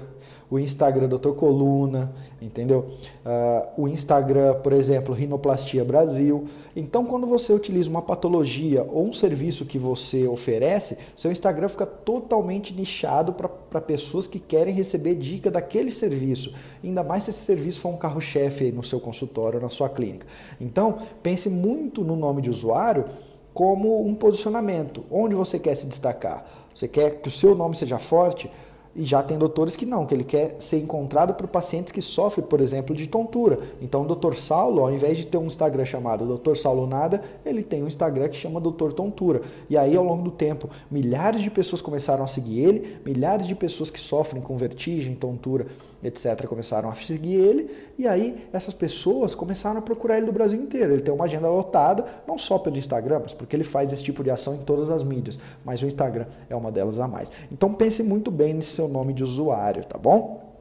o 0.51 0.59
Instagram 0.59 1.07
Doutor 1.07 1.33
Coluna, 1.33 2.13
entendeu? 2.41 2.86
Uh, 3.25 3.83
o 3.83 3.88
Instagram, 3.88 4.55
por 4.55 4.74
exemplo, 4.74 5.15
Rinoplastia 5.15 5.86
Brasil. 5.86 6.45
Então, 6.75 7.05
quando 7.05 7.25
você 7.25 7.53
utiliza 7.53 7.89
uma 7.89 8.01
patologia 8.01 8.86
ou 8.89 9.07
um 9.07 9.13
serviço 9.13 9.65
que 9.65 9.79
você 9.79 10.27
oferece, 10.27 10.98
seu 11.15 11.31
Instagram 11.31 11.69
fica 11.69 11.86
totalmente 11.86 12.74
nichado 12.74 13.33
para 13.33 13.79
pessoas 13.79 14.27
que 14.27 14.39
querem 14.39 14.74
receber 14.74 15.15
dica 15.15 15.50
daquele 15.50 15.91
serviço. 15.91 16.53
Ainda 16.83 17.01
mais 17.01 17.24
se 17.24 17.29
esse 17.29 17.45
serviço 17.45 17.79
for 17.79 17.89
um 17.89 17.98
carro-chefe 17.98 18.74
no 18.74 18.83
seu 18.83 19.00
consultório, 19.00 19.62
na 19.62 19.69
sua 19.69 19.88
clínica. 19.88 20.27
Então, 20.60 21.00
pense 21.24 21.50
muito 21.50 22.03
no 22.03 22.17
nome 22.17 22.41
de 22.41 22.50
usuário 22.50 23.05
como 23.53 24.05
um 24.05 24.13
posicionamento. 24.13 25.03
Onde 25.12 25.36
você 25.36 25.60
quer 25.60 25.75
se 25.75 25.86
destacar? 25.86 26.46
Você 26.74 26.88
quer 26.88 27.22
que 27.22 27.27
o 27.27 27.31
seu 27.31 27.55
nome 27.55 27.75
seja 27.75 28.00
forte? 28.00 28.50
E 28.93 29.03
já 29.03 29.24
tem 29.24 29.38
doutores 29.38 29.77
que 29.77 29.86
não, 29.86 30.05
que 30.05 30.13
ele 30.13 30.24
quer 30.24 30.58
ser 30.60 30.77
encontrado 30.77 31.34
por 31.34 31.48
pacientes 31.48 31.93
que 31.93 32.01
sofrem, 32.01 32.46
por 32.46 32.60
exemplo, 32.60 32.93
de 32.93 33.08
tontura. 33.08 33.58
Então, 33.81 34.01
o 34.01 34.05
doutor 34.05 34.36
Saulo, 34.36 34.81
ao 34.81 34.91
invés 34.91 35.17
de 35.17 35.25
ter 35.25 35.38
um 35.38 35.46
Instagram 35.46 35.86
chamado 35.86 36.25
Doutor 36.25 36.58
Saulo 36.58 36.86
Nada, 36.86 37.24
ele 37.46 37.63
tem 37.63 37.81
um 37.81 37.88
Instagram 37.88 38.27
que 38.27 38.36
chama 38.36 38.60
Doutor 38.60 38.91
Tontura. 38.91 39.43
E 39.70 39.77
aí, 39.77 39.96
ao 39.96 40.03
longo 40.03 40.24
do 40.24 40.31
tempo, 40.31 40.70
milhares 40.89 41.41
de 41.41 41.50
pessoas 41.50 41.81
começaram 41.81 42.24
a 42.24 42.27
seguir 42.27 42.60
ele, 42.60 42.98
milhares 43.05 43.48
de 43.48 43.55
pessoas 43.55 43.89
que 43.89 44.00
sofrem 44.00 44.41
com 44.41 44.58
vertigem, 44.58 45.15
tontura, 45.15 45.67
etc., 46.03 46.46
começaram 46.46 46.89
a 46.89 46.96
seguir 46.96 47.36
ele. 47.36 47.70
E 47.98 48.08
aí, 48.08 48.48
essas 48.51 48.74
pessoas 48.74 49.36
começaram 49.36 49.79
a 49.79 49.81
procurar 49.81 50.17
ele 50.17 50.25
do 50.25 50.31
Brasil 50.31 50.60
inteiro. 50.60 50.93
Ele 50.93 51.01
tem 51.01 51.13
uma 51.13 51.25
agenda 51.25 51.50
lotada, 51.50 52.05
não 52.27 52.38
só 52.38 52.58
pelo 52.58 52.77
Instagram, 52.77 53.20
mas 53.24 53.34
porque 53.34 53.55
ele 53.55 53.63
faz 53.63 53.91
esse 53.93 54.03
tipo 54.03 54.24
de 54.24 54.29
ação 54.29 54.55
em 54.55 54.60
todas 54.60 54.89
as 54.89 55.03
mídias. 55.03 55.38
Mas 55.63 55.81
o 55.81 55.86
Instagram 55.86 56.25
é 56.50 56.55
uma 56.55 56.72
delas 56.72 57.00
a 57.00 57.08
mais. 57.08 57.31
Então, 57.51 57.74
pense 57.74 58.03
muito 58.03 58.31
bem 58.31 58.53
nesse 58.53 58.72
seu 58.72 58.88
nome 58.88 59.13
de 59.13 59.24
usuário, 59.24 59.84
tá 59.86 59.98
bom? 59.98 60.51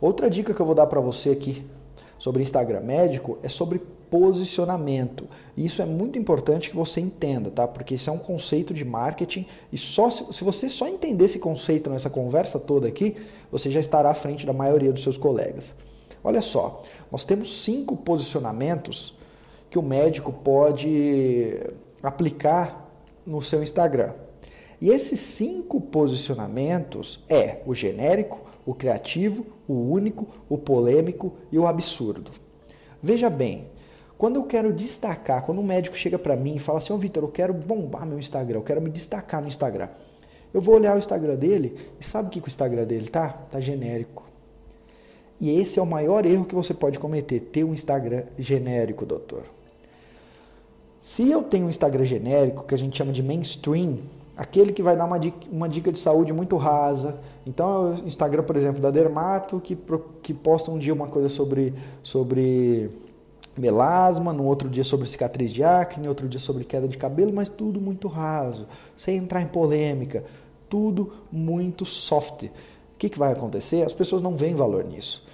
Outra 0.00 0.30
dica 0.30 0.54
que 0.54 0.60
eu 0.60 0.66
vou 0.66 0.74
dar 0.74 0.86
para 0.86 1.00
você 1.00 1.30
aqui 1.30 1.66
sobre 2.18 2.42
Instagram 2.42 2.80
médico 2.80 3.38
é 3.42 3.48
sobre 3.48 3.80
posicionamento. 4.10 5.28
Isso 5.56 5.80
é 5.80 5.86
muito 5.86 6.18
importante 6.18 6.68
que 6.68 6.76
você 6.76 7.00
entenda, 7.00 7.50
tá? 7.50 7.66
Porque 7.66 7.94
isso 7.94 8.10
é 8.10 8.12
um 8.12 8.18
conceito 8.18 8.74
de 8.74 8.84
marketing 8.84 9.46
e 9.72 9.78
só 9.78 10.10
se, 10.10 10.24
se 10.32 10.44
você 10.44 10.68
só 10.68 10.88
entender 10.88 11.24
esse 11.24 11.38
conceito 11.38 11.88
nessa 11.88 12.10
conversa 12.10 12.58
toda 12.58 12.88
aqui, 12.88 13.16
você 13.50 13.70
já 13.70 13.80
estará 13.80 14.10
à 14.10 14.14
frente 14.14 14.44
da 14.44 14.52
maioria 14.52 14.92
dos 14.92 15.02
seus 15.02 15.16
colegas. 15.16 15.74
Olha 16.22 16.42
só, 16.42 16.82
nós 17.10 17.24
temos 17.24 17.62
cinco 17.62 17.96
posicionamentos 17.96 19.16
que 19.70 19.78
o 19.78 19.82
médico 19.82 20.32
pode 20.32 21.58
aplicar 22.02 22.90
no 23.24 23.40
seu 23.40 23.62
Instagram. 23.62 24.12
E 24.80 24.90
esses 24.90 25.20
cinco 25.20 25.80
posicionamentos 25.80 27.22
é 27.28 27.60
o 27.64 27.74
genérico, 27.74 28.40
o 28.66 28.74
criativo, 28.74 29.46
o 29.68 29.74
único, 29.74 30.26
o 30.48 30.58
polêmico 30.58 31.32
e 31.52 31.58
o 31.58 31.66
absurdo. 31.66 32.32
Veja 33.02 33.30
bem, 33.30 33.66
quando 34.20 34.36
eu 34.36 34.42
quero 34.42 34.70
destacar, 34.70 35.42
quando 35.46 35.62
um 35.62 35.64
médico 35.64 35.96
chega 35.96 36.18
para 36.18 36.36
mim 36.36 36.56
e 36.56 36.58
fala 36.58 36.76
assim, 36.76 36.92
ô 36.92 36.96
oh, 36.96 36.98
Vitor, 36.98 37.22
eu 37.22 37.30
quero 37.30 37.54
bombar 37.54 38.04
meu 38.04 38.18
Instagram, 38.18 38.58
eu 38.58 38.62
quero 38.62 38.78
me 38.78 38.90
destacar 38.90 39.40
no 39.40 39.48
Instagram. 39.48 39.88
Eu 40.52 40.60
vou 40.60 40.74
olhar 40.74 40.94
o 40.94 40.98
Instagram 40.98 41.36
dele 41.36 41.74
e 41.98 42.04
sabe 42.04 42.28
o 42.28 42.30
que, 42.30 42.38
que 42.38 42.46
o 42.46 42.50
Instagram 42.50 42.84
dele 42.84 43.08
tá? 43.08 43.30
Tá 43.30 43.58
genérico. 43.62 44.24
E 45.40 45.58
esse 45.58 45.78
é 45.78 45.82
o 45.82 45.86
maior 45.86 46.26
erro 46.26 46.44
que 46.44 46.54
você 46.54 46.74
pode 46.74 46.98
cometer, 46.98 47.40
ter 47.40 47.64
um 47.64 47.72
Instagram 47.72 48.24
genérico, 48.38 49.06
doutor. 49.06 49.44
Se 51.00 51.30
eu 51.30 51.42
tenho 51.42 51.64
um 51.64 51.70
Instagram 51.70 52.04
genérico, 52.04 52.64
que 52.64 52.74
a 52.74 52.78
gente 52.78 52.98
chama 52.98 53.12
de 53.12 53.22
mainstream, 53.22 54.00
aquele 54.36 54.74
que 54.74 54.82
vai 54.82 54.98
dar 54.98 55.06
uma 55.06 55.18
dica, 55.18 55.46
uma 55.50 55.66
dica 55.66 55.90
de 55.90 55.98
saúde 55.98 56.30
muito 56.30 56.58
rasa. 56.58 57.18
Então, 57.46 57.94
o 57.94 58.06
Instagram, 58.06 58.42
por 58.42 58.54
exemplo, 58.54 58.82
da 58.82 58.90
Dermato, 58.90 59.58
que, 59.60 59.78
que 60.22 60.34
posta 60.34 60.70
um 60.70 60.78
dia 60.78 60.92
uma 60.92 61.08
coisa 61.08 61.30
sobre, 61.30 61.72
sobre 62.02 62.90
melasma, 63.60 64.32
no 64.32 64.44
outro 64.44 64.68
dia 64.68 64.82
sobre 64.82 65.06
cicatriz 65.06 65.52
de 65.52 65.62
acne, 65.62 66.08
outro 66.08 66.28
dia 66.28 66.40
sobre 66.40 66.64
queda 66.64 66.88
de 66.88 66.96
cabelo, 66.96 67.32
mas 67.32 67.48
tudo 67.48 67.80
muito 67.80 68.08
raso, 68.08 68.66
sem 68.96 69.16
entrar 69.16 69.40
em 69.42 69.46
polêmica, 69.46 70.24
tudo 70.68 71.12
muito 71.30 71.84
soft. 71.84 72.44
O 72.44 72.50
que, 72.98 73.08
que 73.08 73.18
vai 73.18 73.32
acontecer? 73.32 73.82
As 73.82 73.92
pessoas 73.92 74.22
não 74.22 74.36
veem 74.36 74.54
valor 74.54 74.84
nisso. 74.84 75.26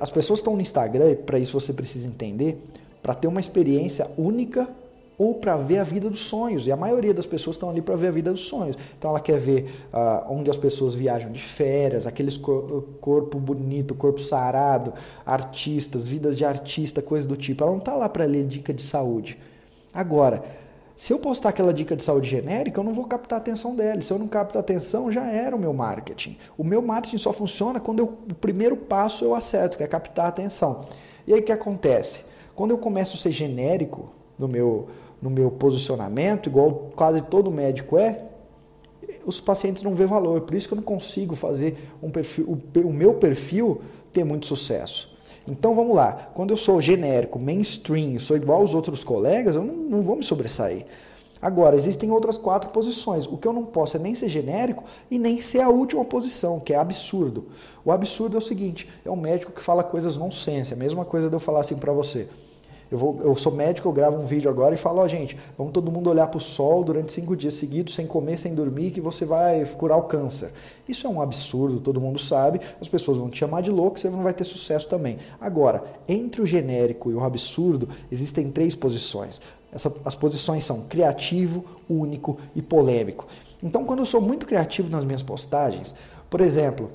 As 0.00 0.10
pessoas 0.10 0.38
estão 0.38 0.54
no 0.54 0.62
Instagram, 0.62 1.10
e 1.10 1.16
para 1.16 1.38
isso 1.38 1.58
você 1.58 1.72
precisa 1.72 2.08
entender, 2.08 2.62
para 3.02 3.14
ter 3.14 3.28
uma 3.28 3.40
experiência 3.40 4.10
única 4.16 4.68
ou 5.18 5.34
para 5.34 5.56
ver 5.56 5.78
a 5.78 5.84
vida 5.84 6.10
dos 6.10 6.20
sonhos. 6.20 6.66
E 6.66 6.72
a 6.72 6.76
maioria 6.76 7.14
das 7.14 7.26
pessoas 7.26 7.56
estão 7.56 7.70
ali 7.70 7.80
para 7.80 7.96
ver 7.96 8.08
a 8.08 8.10
vida 8.10 8.32
dos 8.32 8.42
sonhos. 8.42 8.76
Então 8.98 9.10
ela 9.10 9.20
quer 9.20 9.38
ver 9.38 9.70
uh, 9.92 10.32
onde 10.32 10.50
as 10.50 10.56
pessoas 10.56 10.94
viajam 10.94 11.32
de 11.32 11.40
férias, 11.40 12.06
aqueles 12.06 12.36
cor 12.36 12.84
corpo 13.00 13.38
bonito, 13.38 13.94
corpo 13.94 14.20
sarado, 14.20 14.92
artistas, 15.24 16.06
vidas 16.06 16.36
de 16.36 16.44
artista, 16.44 17.00
coisa 17.00 17.26
do 17.26 17.36
tipo. 17.36 17.62
Ela 17.62 17.72
não 17.72 17.78
está 17.78 17.94
lá 17.94 18.08
para 18.08 18.24
ler 18.24 18.46
dica 18.46 18.74
de 18.74 18.82
saúde. 18.82 19.38
Agora, 19.92 20.42
se 20.96 21.12
eu 21.12 21.18
postar 21.18 21.50
aquela 21.50 21.74
dica 21.74 21.94
de 21.94 22.02
saúde 22.02 22.28
genérica, 22.28 22.80
eu 22.80 22.84
não 22.84 22.94
vou 22.94 23.04
captar 23.04 23.38
a 23.38 23.42
atenção 23.42 23.76
dela. 23.76 24.00
Se 24.00 24.10
eu 24.10 24.18
não 24.18 24.26
capto 24.26 24.56
a 24.56 24.60
atenção, 24.62 25.12
já 25.12 25.26
era 25.26 25.54
o 25.54 25.58
meu 25.58 25.74
marketing. 25.74 26.38
O 26.56 26.64
meu 26.64 26.80
marketing 26.80 27.18
só 27.18 27.34
funciona 27.34 27.78
quando 27.78 27.98
eu, 27.98 28.06
o 28.30 28.34
primeiro 28.34 28.76
passo 28.76 29.22
eu 29.22 29.34
acerto, 29.34 29.76
que 29.76 29.82
é 29.82 29.86
captar 29.86 30.24
a 30.24 30.28
atenção. 30.28 30.86
E 31.26 31.34
aí 31.34 31.40
o 31.40 31.42
que 31.42 31.52
acontece? 31.52 32.24
Quando 32.54 32.70
eu 32.70 32.78
começo 32.78 33.16
a 33.16 33.20
ser 33.20 33.30
genérico 33.30 34.08
no 34.38 34.48
meu, 34.48 34.88
no 35.20 35.30
meu 35.30 35.50
posicionamento, 35.50 36.48
igual 36.48 36.90
quase 36.94 37.22
todo 37.22 37.50
médico 37.50 37.98
é, 37.98 38.22
os 39.24 39.40
pacientes 39.40 39.82
não 39.82 39.94
vê 39.94 40.06
valor. 40.06 40.42
Por 40.42 40.54
isso 40.54 40.68
que 40.68 40.74
eu 40.74 40.76
não 40.76 40.82
consigo 40.82 41.34
fazer 41.34 41.76
um 42.02 42.10
perfil, 42.10 42.58
o, 42.76 42.92
meu 42.92 43.14
perfil 43.14 43.80
ter 44.12 44.24
muito 44.24 44.46
sucesso. 44.46 45.14
Então 45.46 45.74
vamos 45.74 45.94
lá, 45.94 46.30
quando 46.34 46.50
eu 46.50 46.56
sou 46.56 46.80
genérico, 46.80 47.38
mainstream, 47.38 48.18
sou 48.18 48.36
igual 48.36 48.60
aos 48.60 48.74
outros 48.74 49.04
colegas, 49.04 49.54
eu 49.54 49.62
não, 49.62 49.74
não 49.74 50.02
vou 50.02 50.16
me 50.16 50.24
sobressair. 50.24 50.86
Agora, 51.40 51.76
existem 51.76 52.10
outras 52.10 52.38
quatro 52.38 52.70
posições. 52.70 53.26
O 53.26 53.36
que 53.36 53.46
eu 53.46 53.52
não 53.52 53.64
posso 53.64 53.96
é 53.96 54.00
nem 54.00 54.14
ser 54.14 54.28
genérico 54.28 54.82
e 55.10 55.18
nem 55.18 55.40
ser 55.40 55.60
a 55.60 55.68
última 55.68 56.04
posição, 56.04 56.58
que 56.58 56.72
é 56.72 56.76
absurdo. 56.76 57.48
O 57.84 57.92
absurdo 57.92 58.36
é 58.36 58.38
o 58.38 58.42
seguinte: 58.42 58.88
é 59.04 59.10
um 59.10 59.16
médico 59.16 59.52
que 59.52 59.62
fala 59.62 59.84
coisas 59.84 60.16
nonsense. 60.16 60.72
A 60.72 60.76
mesma 60.76 61.04
coisa 61.04 61.28
de 61.28 61.36
eu 61.36 61.40
falar 61.40 61.60
assim 61.60 61.76
para 61.76 61.92
você. 61.92 62.26
Eu, 62.90 62.98
vou, 62.98 63.20
eu 63.22 63.34
sou 63.34 63.52
médico, 63.52 63.88
eu 63.88 63.92
gravo 63.92 64.18
um 64.18 64.24
vídeo 64.24 64.48
agora 64.48 64.74
e 64.74 64.78
falo, 64.78 65.00
ó, 65.00 65.04
oh, 65.04 65.08
gente, 65.08 65.36
vamos 65.58 65.72
todo 65.72 65.90
mundo 65.90 66.08
olhar 66.08 66.28
para 66.28 66.38
o 66.38 66.40
sol 66.40 66.84
durante 66.84 67.12
cinco 67.12 67.36
dias 67.36 67.54
seguidos, 67.54 67.94
sem 67.94 68.06
comer, 68.06 68.38
sem 68.38 68.54
dormir, 68.54 68.92
que 68.92 69.00
você 69.00 69.24
vai 69.24 69.64
curar 69.64 69.98
o 69.98 70.02
câncer. 70.02 70.52
Isso 70.88 71.06
é 71.06 71.10
um 71.10 71.20
absurdo, 71.20 71.80
todo 71.80 72.00
mundo 72.00 72.18
sabe, 72.18 72.60
as 72.80 72.88
pessoas 72.88 73.18
vão 73.18 73.28
te 73.28 73.38
chamar 73.38 73.62
de 73.62 73.70
louco, 73.70 73.98
você 73.98 74.08
não 74.08 74.22
vai 74.22 74.32
ter 74.32 74.44
sucesso 74.44 74.88
também. 74.88 75.18
Agora, 75.40 75.82
entre 76.08 76.40
o 76.40 76.46
genérico 76.46 77.10
e 77.10 77.14
o 77.14 77.22
absurdo, 77.22 77.88
existem 78.10 78.50
três 78.50 78.74
posições. 78.74 79.40
Essa, 79.72 79.92
as 80.04 80.14
posições 80.14 80.64
são 80.64 80.82
criativo, 80.82 81.64
único 81.88 82.38
e 82.54 82.62
polêmico. 82.62 83.26
Então, 83.62 83.84
quando 83.84 83.98
eu 84.00 84.06
sou 84.06 84.20
muito 84.20 84.46
criativo 84.46 84.88
nas 84.90 85.04
minhas 85.04 85.22
postagens, 85.22 85.94
por 86.30 86.40
exemplo, 86.40 86.90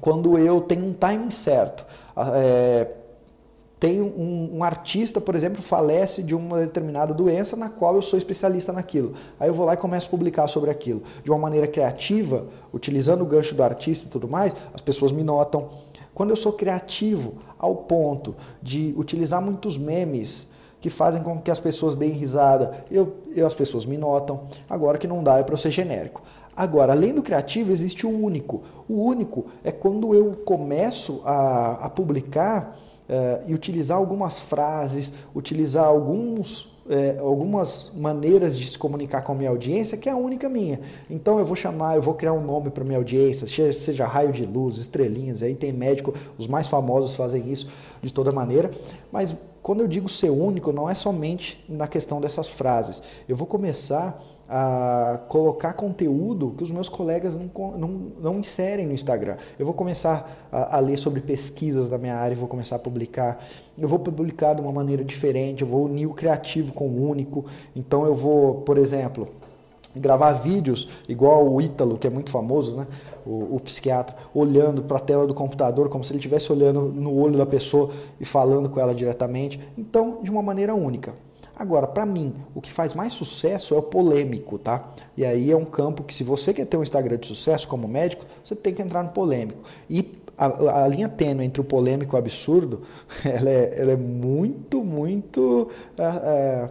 quando 0.00 0.38
eu 0.38 0.60
tenho 0.60 0.86
um 0.86 0.92
timing 0.92 1.30
certo, 1.30 1.84
é, 2.34 2.88
tem 3.78 4.00
um, 4.00 4.56
um, 4.56 4.64
artista, 4.64 5.20
por 5.20 5.34
exemplo, 5.34 5.60
falece 5.60 6.22
de 6.22 6.34
uma 6.34 6.60
determinada 6.60 7.12
doença 7.12 7.56
na 7.56 7.68
qual 7.68 7.94
eu 7.94 8.02
sou 8.02 8.16
especialista 8.16 8.72
naquilo. 8.72 9.12
Aí 9.38 9.48
eu 9.48 9.54
vou 9.54 9.66
lá 9.66 9.74
e 9.74 9.76
começo 9.76 10.06
a 10.06 10.10
publicar 10.10 10.48
sobre 10.48 10.70
aquilo. 10.70 11.02
De 11.22 11.30
uma 11.30 11.38
maneira 11.38 11.66
criativa, 11.66 12.46
utilizando 12.72 13.20
o 13.22 13.26
gancho 13.26 13.54
do 13.54 13.62
artista 13.62 14.06
e 14.06 14.10
tudo 14.10 14.26
mais, 14.26 14.54
as 14.72 14.80
pessoas 14.80 15.12
me 15.12 15.22
notam. 15.22 15.68
Quando 16.14 16.30
eu 16.30 16.36
sou 16.36 16.54
criativo 16.54 17.34
ao 17.58 17.76
ponto 17.76 18.34
de 18.62 18.94
utilizar 18.96 19.42
muitos 19.42 19.76
memes 19.76 20.48
que 20.80 20.88
fazem 20.88 21.22
com 21.22 21.38
que 21.40 21.50
as 21.50 21.60
pessoas 21.60 21.94
deem 21.94 22.12
risada, 22.12 22.84
eu, 22.90 23.16
eu 23.34 23.46
as 23.46 23.52
pessoas 23.52 23.84
me 23.84 23.98
notam. 23.98 24.44
Agora 24.70 24.96
que 24.96 25.06
não 25.06 25.22
dá 25.22 25.38
é 25.38 25.42
para 25.42 25.52
eu 25.52 25.58
ser 25.58 25.70
genérico. 25.70 26.22
Agora, 26.56 26.94
além 26.94 27.12
do 27.12 27.22
criativo, 27.22 27.70
existe 27.70 28.06
o 28.06 28.10
único. 28.10 28.62
O 28.88 29.04
único 29.04 29.44
é 29.62 29.70
quando 29.70 30.14
eu 30.14 30.32
começo 30.46 31.20
a, 31.26 31.84
a 31.84 31.90
publicar 31.90 32.74
uh, 33.08 33.42
e 33.46 33.54
utilizar 33.54 33.98
algumas 33.98 34.40
frases, 34.40 35.12
utilizar 35.34 35.84
alguns 35.84 36.74
é, 36.88 37.18
algumas 37.18 37.90
maneiras 37.96 38.56
de 38.56 38.66
se 38.68 38.78
comunicar 38.78 39.22
com 39.22 39.32
a 39.32 39.34
minha 39.34 39.50
audiência 39.50 39.98
que 39.98 40.08
é 40.08 40.12
a 40.12 40.16
única 40.16 40.48
minha. 40.48 40.80
Então 41.10 41.38
eu 41.38 41.44
vou 41.44 41.56
chamar, 41.56 41.96
eu 41.96 42.02
vou 42.02 42.14
criar 42.14 42.32
um 42.32 42.40
nome 42.40 42.70
para 42.70 42.84
minha 42.84 42.98
audiência, 42.98 43.46
seja 43.72 44.06
raio 44.06 44.32
de 44.32 44.44
luz, 44.44 44.78
estrelinhas, 44.78 45.42
aí 45.42 45.54
tem 45.54 45.72
médico, 45.72 46.14
os 46.38 46.46
mais 46.46 46.68
famosos 46.68 47.16
fazem 47.16 47.50
isso 47.50 47.68
de 48.02 48.12
toda 48.12 48.30
maneira, 48.30 48.70
mas 49.10 49.34
quando 49.62 49.80
eu 49.80 49.88
digo 49.88 50.08
ser 50.08 50.30
único, 50.30 50.70
não 50.70 50.88
é 50.88 50.94
somente 50.94 51.64
na 51.68 51.88
questão 51.88 52.20
dessas 52.20 52.48
frases. 52.48 53.02
Eu 53.28 53.34
vou 53.34 53.48
começar 53.48 54.22
a 54.48 55.18
colocar 55.28 55.72
conteúdo 55.72 56.54
que 56.56 56.62
os 56.62 56.70
meus 56.70 56.88
colegas 56.88 57.34
não, 57.34 57.50
não, 57.76 57.88
não 58.20 58.38
inserem 58.38 58.86
no 58.86 58.92
Instagram. 58.92 59.36
Eu 59.58 59.66
vou 59.66 59.74
começar 59.74 60.48
a, 60.52 60.76
a, 60.76 60.80
ler 60.80 60.96
sobre 60.96 61.20
pesquisas 61.20 61.88
da 61.88 61.98
minha 61.98 62.14
área, 62.14 62.36
vou 62.36 62.48
começar 62.48 62.76
a 62.76 62.78
publicar. 62.78 63.44
Eu 63.76 63.88
vou 63.88 63.98
publicar 63.98 64.54
de 64.54 64.60
uma 64.60 64.72
maneira 64.72 65.04
diferente, 65.04 65.62
eu 65.62 65.68
vou 65.68 65.86
unir 65.86 66.06
o 66.06 66.14
criativo 66.14 66.72
com 66.72 66.88
o 66.88 67.08
único. 67.08 67.44
Então 67.74 68.06
eu 68.06 68.14
vou, 68.14 68.62
por 68.62 68.78
exemplo, 68.78 69.28
gravar 69.96 70.32
vídeos 70.32 70.88
igual 71.08 71.48
o 71.48 71.60
Ítalo, 71.60 71.98
que 71.98 72.06
é 72.06 72.10
muito 72.10 72.30
famoso, 72.30 72.76
né? 72.76 72.86
o, 73.26 73.56
o 73.56 73.60
psiquiatra, 73.60 74.14
olhando 74.32 74.82
para 74.82 74.98
a 74.98 75.00
tela 75.00 75.26
do 75.26 75.34
computador 75.34 75.88
como 75.88 76.04
se 76.04 76.12
ele 76.12 76.18
estivesse 76.18 76.52
olhando 76.52 76.82
no 76.82 77.14
olho 77.18 77.36
da 77.36 77.46
pessoa 77.46 77.90
e 78.20 78.24
falando 78.24 78.68
com 78.68 78.78
ela 78.78 78.94
diretamente. 78.94 79.60
Então, 79.76 80.20
de 80.22 80.30
uma 80.30 80.42
maneira 80.42 80.74
única. 80.74 81.14
Agora, 81.58 81.86
para 81.86 82.04
mim, 82.04 82.34
o 82.54 82.60
que 82.60 82.70
faz 82.70 82.92
mais 82.92 83.14
sucesso 83.14 83.74
é 83.74 83.78
o 83.78 83.82
polêmico, 83.82 84.58
tá? 84.58 84.92
E 85.16 85.24
aí 85.24 85.50
é 85.50 85.56
um 85.56 85.64
campo 85.64 86.04
que, 86.04 86.12
se 86.12 86.22
você 86.22 86.52
quer 86.52 86.66
ter 86.66 86.76
um 86.76 86.82
Instagram 86.82 87.16
de 87.16 87.26
sucesso 87.26 87.66
como 87.66 87.88
médico, 87.88 88.26
você 88.44 88.54
tem 88.54 88.74
que 88.74 88.82
entrar 88.82 89.02
no 89.02 89.08
polêmico. 89.08 89.62
E 89.88 90.20
a, 90.36 90.82
a 90.84 90.88
linha 90.88 91.08
tênue 91.08 91.46
entre 91.46 91.62
o 91.62 91.64
polêmico 91.64 92.14
e 92.14 92.16
o 92.16 92.18
absurdo, 92.18 92.82
ela 93.24 93.48
é, 93.48 93.80
ela 93.80 93.92
é 93.92 93.96
muito, 93.96 94.84
muito. 94.84 95.70
É, 95.96 96.68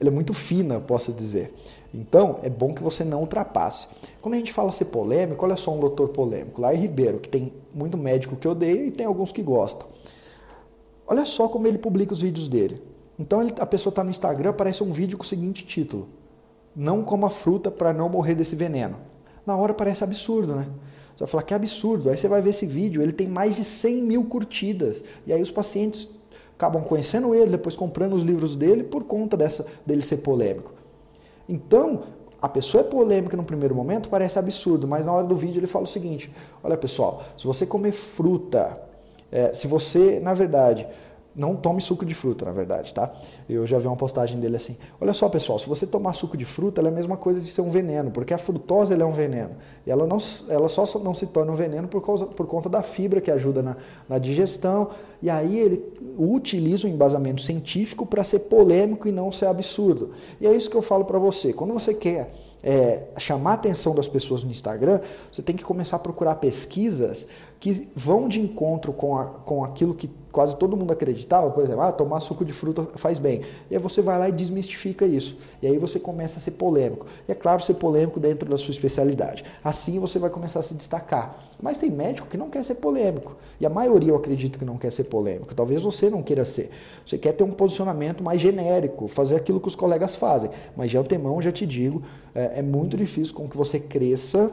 ela 0.00 0.10
é 0.10 0.10
muito 0.10 0.32
fina, 0.32 0.78
posso 0.78 1.12
dizer. 1.12 1.52
Então, 1.92 2.38
é 2.44 2.50
bom 2.50 2.72
que 2.72 2.82
você 2.82 3.02
não 3.02 3.20
ultrapasse. 3.22 3.88
Quando 4.22 4.34
a 4.34 4.36
gente 4.36 4.52
fala 4.52 4.70
ser 4.70 4.86
polêmico, 4.86 5.44
olha 5.44 5.56
só 5.56 5.72
um 5.72 5.80
doutor 5.80 6.08
polêmico, 6.10 6.60
lá 6.60 6.72
em 6.72 6.78
Ribeiro, 6.78 7.18
que 7.18 7.28
tem 7.28 7.52
muito 7.74 7.96
médico 7.96 8.36
que 8.36 8.46
odeia 8.46 8.86
e 8.86 8.92
tem 8.92 9.06
alguns 9.06 9.32
que 9.32 9.42
gostam. 9.42 9.88
Olha 11.06 11.24
só 11.24 11.48
como 11.48 11.66
ele 11.66 11.78
publica 11.78 12.12
os 12.12 12.20
vídeos 12.20 12.46
dele. 12.46 12.93
Então 13.18 13.40
a 13.58 13.66
pessoa 13.66 13.90
está 13.90 14.02
no 14.02 14.10
Instagram, 14.10 14.50
aparece 14.50 14.82
um 14.82 14.92
vídeo 14.92 15.16
com 15.16 15.24
o 15.24 15.26
seguinte 15.26 15.64
título: 15.64 16.08
Não 16.74 17.02
coma 17.02 17.30
fruta 17.30 17.70
para 17.70 17.92
não 17.92 18.08
morrer 18.08 18.34
desse 18.34 18.56
veneno. 18.56 18.96
Na 19.46 19.56
hora 19.56 19.74
parece 19.74 20.02
absurdo, 20.02 20.54
né? 20.54 20.66
Você 21.14 21.20
vai 21.20 21.28
falar 21.28 21.42
que 21.44 21.54
absurdo. 21.54 22.10
Aí 22.10 22.16
você 22.16 22.26
vai 22.26 22.42
ver 22.42 22.50
esse 22.50 22.66
vídeo, 22.66 23.02
ele 23.02 23.12
tem 23.12 23.28
mais 23.28 23.54
de 23.54 23.62
100 23.62 24.02
mil 24.02 24.24
curtidas. 24.24 25.04
E 25.26 25.32
aí 25.32 25.40
os 25.40 25.50
pacientes 25.50 26.08
acabam 26.56 26.82
conhecendo 26.82 27.34
ele, 27.34 27.50
depois 27.50 27.76
comprando 27.76 28.14
os 28.14 28.22
livros 28.22 28.56
dele 28.56 28.82
por 28.82 29.04
conta 29.04 29.36
dessa, 29.36 29.66
dele 29.86 30.02
ser 30.02 30.18
polêmico. 30.18 30.72
Então, 31.48 32.04
a 32.40 32.48
pessoa 32.48 32.82
é 32.82 32.84
polêmica 32.84 33.36
no 33.36 33.44
primeiro 33.44 33.74
momento, 33.74 34.08
parece 34.08 34.38
absurdo, 34.38 34.88
mas 34.88 35.06
na 35.06 35.12
hora 35.12 35.26
do 35.26 35.36
vídeo 35.36 35.60
ele 35.60 35.66
fala 35.66 35.84
o 35.84 35.88
seguinte: 35.88 36.32
olha 36.62 36.76
pessoal, 36.76 37.24
se 37.36 37.46
você 37.46 37.64
comer 37.64 37.92
fruta, 37.92 38.80
é, 39.30 39.52
se 39.54 39.66
você, 39.66 40.20
na 40.20 40.34
verdade, 40.34 40.86
não 41.34 41.56
tome 41.56 41.80
suco 41.80 42.04
de 42.04 42.14
fruta, 42.14 42.44
na 42.44 42.52
verdade, 42.52 42.94
tá? 42.94 43.10
Eu 43.48 43.66
já 43.66 43.78
vi 43.78 43.86
uma 43.86 43.96
postagem 43.96 44.38
dele 44.38 44.56
assim: 44.56 44.76
olha 45.00 45.12
só, 45.12 45.28
pessoal, 45.28 45.58
se 45.58 45.68
você 45.68 45.86
tomar 45.86 46.12
suco 46.12 46.36
de 46.36 46.44
fruta, 46.44 46.80
ela 46.80 46.88
é 46.88 46.92
a 46.92 46.94
mesma 46.94 47.16
coisa 47.16 47.40
de 47.40 47.48
ser 47.48 47.60
um 47.60 47.70
veneno, 47.70 48.10
porque 48.10 48.32
a 48.32 48.38
frutose 48.38 48.94
é 48.94 49.04
um 49.04 49.12
veneno. 49.12 49.50
E 49.86 49.90
ela, 49.90 50.06
não, 50.06 50.18
ela 50.48 50.68
só 50.68 50.84
não 51.00 51.12
se 51.12 51.26
torna 51.26 51.50
um 51.52 51.56
veneno 51.56 51.88
por, 51.88 52.00
causa, 52.00 52.26
por 52.26 52.46
conta 52.46 52.68
da 52.68 52.82
fibra 52.82 53.20
que 53.20 53.30
ajuda 53.30 53.62
na, 53.62 53.76
na 54.08 54.18
digestão. 54.18 54.90
E 55.20 55.28
aí 55.28 55.58
ele 55.58 55.84
utiliza 56.18 56.86
um 56.86 56.90
embasamento 56.90 57.42
científico 57.42 58.06
para 58.06 58.22
ser 58.22 58.40
polêmico 58.40 59.08
e 59.08 59.12
não 59.12 59.32
ser 59.32 59.46
absurdo. 59.46 60.12
E 60.40 60.46
é 60.46 60.54
isso 60.54 60.70
que 60.70 60.76
eu 60.76 60.82
falo 60.82 61.04
para 61.04 61.18
você. 61.18 61.52
Quando 61.52 61.72
você 61.72 61.92
quer 61.92 62.30
é, 62.64 63.08
chamar 63.18 63.50
a 63.50 63.54
atenção 63.54 63.94
das 63.94 64.08
pessoas 64.08 64.42
no 64.42 64.50
Instagram, 64.50 65.00
você 65.30 65.42
tem 65.42 65.54
que 65.54 65.62
começar 65.62 65.96
a 65.96 65.98
procurar 65.98 66.36
pesquisas 66.36 67.28
que 67.60 67.88
vão 67.94 68.26
de 68.26 68.40
encontro 68.40 68.92
com, 68.92 69.16
a, 69.18 69.26
com 69.26 69.62
aquilo 69.62 69.94
que 69.94 70.10
quase 70.32 70.56
todo 70.56 70.76
mundo 70.76 70.92
acreditava, 70.92 71.50
por 71.50 71.62
exemplo, 71.62 71.82
ah, 71.82 71.92
tomar 71.92 72.20
suco 72.20 72.44
de 72.44 72.52
fruta 72.52 72.86
faz 72.96 73.18
bem. 73.18 73.42
E 73.70 73.74
aí 73.76 73.80
você 73.80 74.02
vai 74.02 74.18
lá 74.18 74.28
e 74.28 74.32
desmistifica 74.32 75.06
isso. 75.06 75.38
E 75.62 75.66
aí 75.66 75.78
você 75.78 76.00
começa 76.00 76.38
a 76.38 76.42
ser 76.42 76.52
polêmico. 76.52 77.06
E 77.28 77.32
é 77.32 77.34
claro, 77.34 77.62
ser 77.62 77.74
polêmico 77.74 78.18
dentro 78.18 78.48
da 78.48 78.56
sua 78.56 78.72
especialidade. 78.72 79.44
Assim 79.62 79.98
você 79.98 80.18
vai 80.18 80.30
começar 80.30 80.60
a 80.60 80.62
se 80.62 80.74
destacar. 80.74 81.38
Mas 81.64 81.78
tem 81.78 81.90
médico 81.90 82.28
que 82.28 82.36
não 82.36 82.50
quer 82.50 82.62
ser 82.62 82.74
polêmico. 82.74 83.36
E 83.58 83.64
a 83.64 83.70
maioria 83.70 84.10
eu 84.10 84.16
acredito 84.16 84.58
que 84.58 84.66
não 84.66 84.76
quer 84.76 84.92
ser 84.92 85.04
polêmico. 85.04 85.54
Talvez 85.54 85.80
você 85.80 86.10
não 86.10 86.22
queira 86.22 86.44
ser. 86.44 86.70
Você 87.06 87.16
quer 87.16 87.32
ter 87.32 87.42
um 87.42 87.52
posicionamento 87.52 88.22
mais 88.22 88.38
genérico, 88.38 89.08
fazer 89.08 89.36
aquilo 89.36 89.58
que 89.58 89.68
os 89.68 89.74
colegas 89.74 90.14
fazem. 90.14 90.50
Mas 90.76 90.90
de 90.90 90.98
antemão, 90.98 91.40
já 91.40 91.50
te 91.50 91.64
digo, 91.64 92.02
é, 92.34 92.58
é 92.58 92.62
muito 92.62 92.98
difícil 92.98 93.34
com 93.34 93.48
que 93.48 93.56
você 93.56 93.80
cresça 93.80 94.52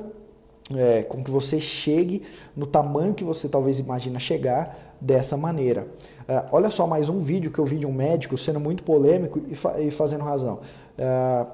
é, 0.74 1.04
com 1.04 1.22
que 1.22 1.30
você 1.30 1.60
chegue 1.60 2.24
no 2.56 2.66
tamanho 2.66 3.14
que 3.14 3.26
você 3.26 3.50
talvez 3.50 3.78
imagina 3.78 4.18
chegar 4.18 4.96
dessa 5.02 5.36
maneira. 5.36 5.88
É, 6.26 6.46
olha 6.50 6.70
só 6.70 6.88
mais 6.88 7.10
um 7.10 7.20
vídeo 7.20 7.52
que 7.52 7.60
eu 7.60 7.66
vi 7.66 7.78
de 7.78 7.86
um 7.86 7.92
médico 7.92 8.38
sendo 8.38 8.60
muito 8.62 8.84
polêmico 8.84 9.42
e, 9.50 9.56
fa 9.56 9.82
e 9.82 9.92
fazendo 9.92 10.24
razão. 10.24 10.62
É, 10.98 11.46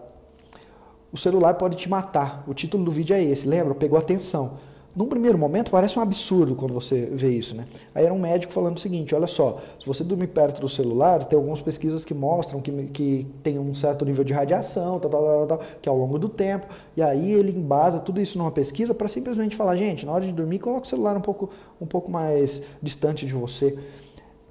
o 1.12 1.18
celular 1.18 1.56
pode 1.56 1.78
te 1.78 1.90
matar. 1.90 2.44
O 2.46 2.54
título 2.54 2.84
do 2.84 2.92
vídeo 2.92 3.16
é 3.16 3.24
esse, 3.24 3.48
lembra? 3.48 3.74
Pegou 3.74 3.98
atenção. 3.98 4.67
Num 4.98 5.06
primeiro 5.06 5.38
momento 5.38 5.70
parece 5.70 6.00
um 6.00 6.02
absurdo 6.02 6.56
quando 6.56 6.74
você 6.74 7.08
vê 7.14 7.30
isso, 7.30 7.54
né? 7.54 7.68
Aí 7.94 8.04
era 8.04 8.12
um 8.12 8.18
médico 8.18 8.52
falando 8.52 8.78
o 8.78 8.80
seguinte, 8.80 9.14
olha 9.14 9.28
só, 9.28 9.62
se 9.80 9.86
você 9.86 10.04
dormir 10.04 10.26
perto 10.26 10.60
do 10.60 10.68
celular, 10.68 11.24
tem 11.26 11.38
algumas 11.38 11.62
pesquisas 11.62 12.04
que 12.04 12.16
mostram 12.16 12.60
que, 12.60 12.72
que 12.88 13.28
tem 13.44 13.60
um 13.60 13.76
certo 13.76 14.04
nível 14.04 14.24
de 14.24 14.34
radiação, 14.34 15.00
tal, 15.00 15.12
tal, 15.12 15.46
tal, 15.46 15.62
que 15.84 15.88
ao 15.88 15.96
longo 15.96 16.18
do 16.18 16.28
tempo, 16.28 16.66
e 16.96 17.04
aí 17.04 17.32
ele 17.32 17.52
embasa 17.52 18.00
tudo 18.00 18.20
isso 18.20 18.40
numa 18.40 18.50
pesquisa 18.50 18.92
para 18.92 19.08
simplesmente 19.08 19.56
falar, 19.56 19.78
gente, 19.78 20.04
na 20.04 20.12
hora 20.12 20.26
de 20.26 20.32
dormir, 20.32 20.58
coloque 20.58 20.88
o 20.88 20.90
celular 20.90 21.16
um 21.16 21.22
pouco, 21.22 21.48
um 21.80 21.86
pouco 21.86 22.10
mais 22.10 22.64
distante 22.82 23.24
de 23.24 23.34
você. 23.34 23.78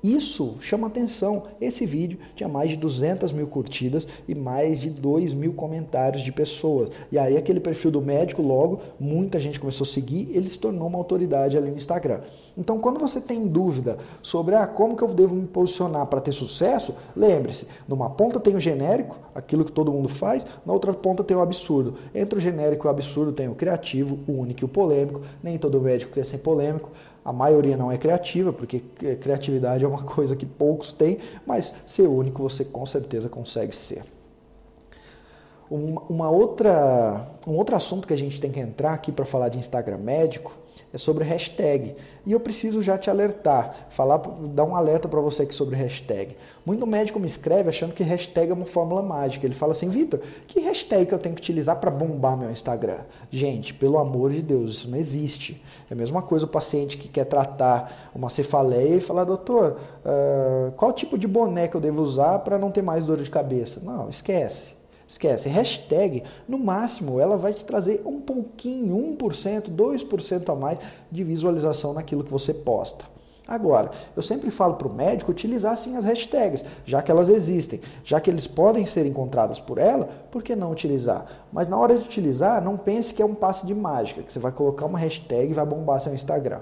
Isso 0.07 0.59
chama 0.61 0.87
atenção. 0.87 1.43
Esse 1.61 1.85
vídeo 1.85 2.21
tinha 2.37 2.49
mais 2.49 2.71
de 2.71 2.77
200 2.77 3.33
mil 3.33 3.49
curtidas 3.49 4.07
e 4.29 4.37
mais 4.37 4.81
de 4.81 4.89
2 4.89 5.35
mil 5.35 5.53
comentários 5.53 6.23
de 6.23 6.31
pessoas. 6.31 6.91
E 7.11 7.19
aí 7.19 7.37
aquele 7.37 7.59
perfil 7.59 7.91
do 7.91 8.01
médico, 8.01 8.41
logo, 8.41 8.79
muita 9.01 9.41
gente 9.41 9.59
começou 9.59 9.83
a 9.83 9.89
seguir, 9.89 10.31
ele 10.33 10.49
se 10.49 10.61
tornou 10.61 10.87
uma 10.87 10.99
autoridade 10.99 11.59
ali 11.59 11.73
no 11.73 11.77
Instagram. 11.77 12.21
Então, 12.57 12.79
quando 12.79 13.01
você 13.01 13.21
tem 13.21 13.49
dúvida 13.49 13.99
sobre 14.23 14.55
ah, 14.55 14.65
como 14.65 14.95
que 14.97 15.03
eu 15.03 15.09
devo 15.09 15.35
me 15.35 15.49
posicionar 15.49 16.07
para 16.07 16.21
ter 16.21 16.33
sucesso, 16.33 16.95
lembre-se, 17.17 17.67
numa 17.89 18.09
ponta 18.09 18.39
tem 18.39 18.55
o 18.55 18.61
genérico, 18.61 19.19
aquilo 19.35 19.65
que 19.65 19.73
todo 19.73 19.91
mundo 19.91 20.09
faz, 20.09 20.47
na 20.65 20.73
outra 20.73 20.95
ponta 20.95 21.25
tem 21.25 21.37
o 21.37 21.41
absurdo. 21.41 21.95
Entre 22.15 22.39
o 22.39 22.41
genérico 22.41 22.87
e 22.87 22.89
o 22.89 22.91
absurdo 22.91 23.33
tem 23.33 23.49
o 23.49 23.57
criativo, 23.57 24.21
o 24.29 24.33
único 24.35 24.63
e 24.63 24.67
o 24.67 24.69
polêmico. 24.69 25.23
Nem 25.43 25.59
todo 25.59 25.81
médico 25.81 26.13
quer 26.13 26.25
ser 26.25 26.39
polêmico. 26.39 26.91
A 27.27 27.33
maioria 27.33 27.77
não 27.77 27.91
é 27.91 27.99
criativa, 27.99 28.53
porque 28.53 28.79
criatividade 29.21 29.85
é 29.85 29.89
uma 29.89 30.03
coisa 30.07 30.37
que 30.37 30.47
poucos 30.47 30.93
têm, 30.93 31.19
mas 31.45 31.75
ser 31.85 32.07
único 32.07 32.41
você 32.41 32.65
com 32.65 32.87
certeza 32.87 33.29
consegue 33.29 33.75
ser. 33.75 34.05
Uma, 35.69 36.31
outra, 36.31 37.27
um 37.45 37.57
outro 37.57 37.75
assunto 37.75 38.07
que 38.07 38.15
a 38.15 38.17
gente 38.17 38.41
tem 38.41 38.53
que 38.53 38.61
entrar 38.61 38.93
aqui 38.93 39.11
para 39.11 39.25
falar 39.25 39.49
de 39.49 39.59
Instagram 39.59 39.99
médico 39.99 40.53
é 40.93 40.99
sobre 40.99 41.25
hashtag. 41.25 41.95
E 42.25 42.33
eu 42.33 42.41
preciso 42.41 42.83
já 42.83 42.99
te 42.99 43.09
alertar, 43.09 43.87
falar, 43.91 44.19
dar 44.19 44.65
um 44.65 44.75
alerta 44.75 45.09
para 45.09 45.21
você 45.21 45.43
aqui 45.43 45.55
sobre 45.55 45.77
hashtag. 45.77 46.37
Muito 46.65 46.87
médico 46.87 47.21
me 47.21 47.27
escreve 47.27 47.69
achando 47.69 47.95
que 47.95 48.03
hashtag 48.03 48.51
é 48.51 48.55
uma 48.55 48.67
fórmula 48.67 49.03
mágica. 49.03 49.47
Ele 49.47 49.55
fala 49.55 49.73
assim, 49.73 49.89
Vitor, 49.89 50.21
que 50.47 50.61
hashtag 50.61 51.07
que 51.07 51.15
eu 51.15 51.19
tenho 51.19 51.35
que 51.35 51.41
utilizar 51.41 51.77
para 51.77 51.91
bombar 51.91 52.37
meu 52.37 52.51
Instagram? 52.51 53.01
Gente, 53.31 53.73
pelo 53.73 53.99
amor 53.99 54.33
de 54.33 54.43
Deus, 54.43 54.73
isso 54.73 54.91
não 54.91 54.99
existe. 54.99 55.63
É 55.89 55.95
a 55.95 55.97
mesma 55.97 56.23
coisa 56.23 56.47
o 56.47 56.49
paciente 56.49 56.99
que 56.99 57.09
quer 57.09 57.25
tratar 57.27 58.11
uma 58.15 58.29
cefaleia 58.29 58.97
e 58.97 59.01
falar, 59.01 59.25
doutor, 59.25 59.79
uh, 60.05 60.73
qual 60.73 60.93
tipo 60.93 61.17
de 61.17 61.29
boné 61.29 61.69
que 61.69 61.77
eu 61.77 61.81
devo 61.81 62.03
usar 62.03 62.41
para 62.41 62.59
não 62.59 62.71
ter 62.71 62.83
mais 62.83 63.07
dor 63.07 63.19
de 63.19 63.31
cabeça? 63.31 63.81
Não, 63.85 64.09
esquece. 64.09 64.76
Esquece, 65.09 65.49
hashtag, 65.49 66.25
no 66.49 66.59
máximo, 66.59 67.21
ela 67.21 67.37
vai 67.37 67.55
te 67.55 67.65
trazer 67.65 68.03
um 68.05 68.21
pouquinho, 68.21 68.97
1%, 69.17 69.71
2% 69.71 70.53
a 70.53 70.57
mais 70.57 70.79
de 71.11 71.23
visualização 71.23 71.93
naquilo 71.93 72.25
que 72.25 72.31
você 72.31 72.53
posta. 72.53 73.05
Agora, 73.47 73.93
eu 74.17 74.23
sempre 74.23 74.51
falo 74.51 74.75
para 74.75 74.89
o 74.89 74.93
médico 74.93 75.31
utilizar 75.31 75.77
sim 75.79 75.97
as 75.97 76.05
hashtags, 76.05 76.65
já 76.85 77.01
que 77.01 77.13
elas 77.13 77.29
existem, 77.29 77.81
já 78.03 78.19
que 78.19 78.29
eles 78.29 78.49
podem 78.49 78.85
ser 78.85 79.07
encontradas 79.07 79.61
por 79.61 79.79
ela, 79.79 80.09
por 80.33 80.43
que 80.43 80.57
não 80.57 80.73
utilizar? 80.73 81.27
Mas 81.53 81.69
na 81.69 81.77
hora 81.77 81.97
de 81.97 82.05
utilizar, 82.05 82.61
não 82.61 82.77
pense 82.77 83.15
que 83.15 83.23
é 83.23 83.25
um 83.25 83.35
passe 83.37 83.65
de 83.65 83.75
mágica, 83.75 84.23
que 84.23 84.33
você 84.33 84.41
vai 84.41 84.51
colocar 84.51 84.87
uma 84.87 84.99
hashtag 84.99 85.53
e 85.53 85.55
vai 85.55 85.65
bombar 85.65 86.01
seu 86.01 86.13
Instagram. 86.13 86.61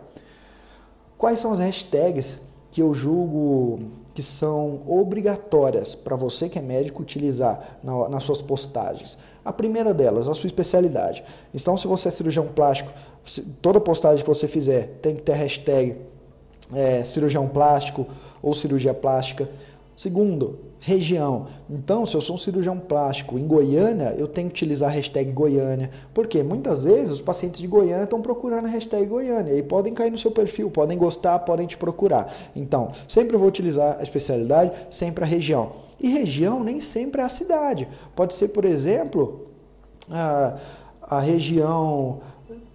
Quais 1.16 1.38
são 1.38 1.52
as 1.52 1.58
hashtags 1.58 2.38
que 2.70 2.82
eu 2.82 2.92
julgo 2.92 4.03
que 4.14 4.22
são 4.22 4.82
obrigatórias 4.86 5.94
para 5.94 6.14
você 6.14 6.48
que 6.48 6.58
é 6.58 6.62
médico 6.62 7.02
utilizar 7.02 7.78
na, 7.82 8.08
nas 8.08 8.22
suas 8.22 8.40
postagens. 8.40 9.18
A 9.44 9.52
primeira 9.52 9.92
delas, 9.92 10.28
a 10.28 10.34
sua 10.34 10.46
especialidade. 10.46 11.24
Então, 11.52 11.76
se 11.76 11.86
você 11.86 12.08
é 12.08 12.10
cirurgião 12.10 12.46
plástico, 12.46 12.90
toda 13.60 13.80
postagem 13.80 14.22
que 14.22 14.28
você 14.28 14.46
fizer 14.46 14.98
tem 15.02 15.16
que 15.16 15.22
ter 15.22 15.32
a 15.32 15.36
hashtag 15.36 15.96
é, 16.72 17.04
cirurgião 17.04 17.48
plástico 17.48 18.06
ou 18.40 18.54
cirurgia 18.54 18.94
plástica. 18.94 19.48
Segundo, 19.96 20.58
região. 20.84 21.46
Então, 21.68 22.04
se 22.04 22.14
eu 22.14 22.20
sou 22.20 22.34
um 22.34 22.38
cirurgião 22.38 22.78
plástico 22.78 23.38
em 23.38 23.46
Goiânia, 23.46 24.14
eu 24.18 24.28
tenho 24.28 24.48
que 24.48 24.52
utilizar 24.52 24.90
a 24.90 24.92
hashtag 24.92 25.32
Goiânia. 25.32 25.90
Porque 26.12 26.42
muitas 26.42 26.84
vezes 26.84 27.10
os 27.10 27.20
pacientes 27.22 27.58
de 27.58 27.66
Goiânia 27.66 28.04
estão 28.04 28.20
procurando 28.20 28.66
a 28.66 28.68
hashtag 28.68 29.06
Goiânia 29.06 29.54
e 29.54 29.62
podem 29.62 29.94
cair 29.94 30.10
no 30.10 30.18
seu 30.18 30.30
perfil, 30.30 30.70
podem 30.70 30.98
gostar, 30.98 31.38
podem 31.38 31.66
te 31.66 31.78
procurar. 31.78 32.30
Então, 32.54 32.92
sempre 33.08 33.34
vou 33.38 33.48
utilizar 33.48 33.96
a 33.98 34.02
especialidade, 34.02 34.72
sempre 34.90 35.24
a 35.24 35.26
região. 35.26 35.72
E 35.98 36.10
região 36.10 36.62
nem 36.62 36.82
sempre 36.82 37.22
é 37.22 37.24
a 37.24 37.30
cidade. 37.30 37.88
Pode 38.14 38.34
ser, 38.34 38.48
por 38.48 38.66
exemplo, 38.66 39.46
a, 40.10 40.58
a 41.00 41.18
região 41.18 42.20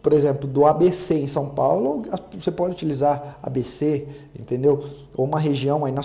por 0.01 0.13
exemplo, 0.13 0.49
do 0.49 0.65
ABC 0.65 1.15
em 1.15 1.27
São 1.27 1.49
Paulo, 1.49 2.03
você 2.33 2.51
pode 2.51 2.71
utilizar 2.71 3.37
ABC, 3.43 4.07
entendeu? 4.37 4.83
Ou 5.15 5.25
uma 5.25 5.39
região 5.39 5.83
aí 5.83 5.91
na, 5.91 6.01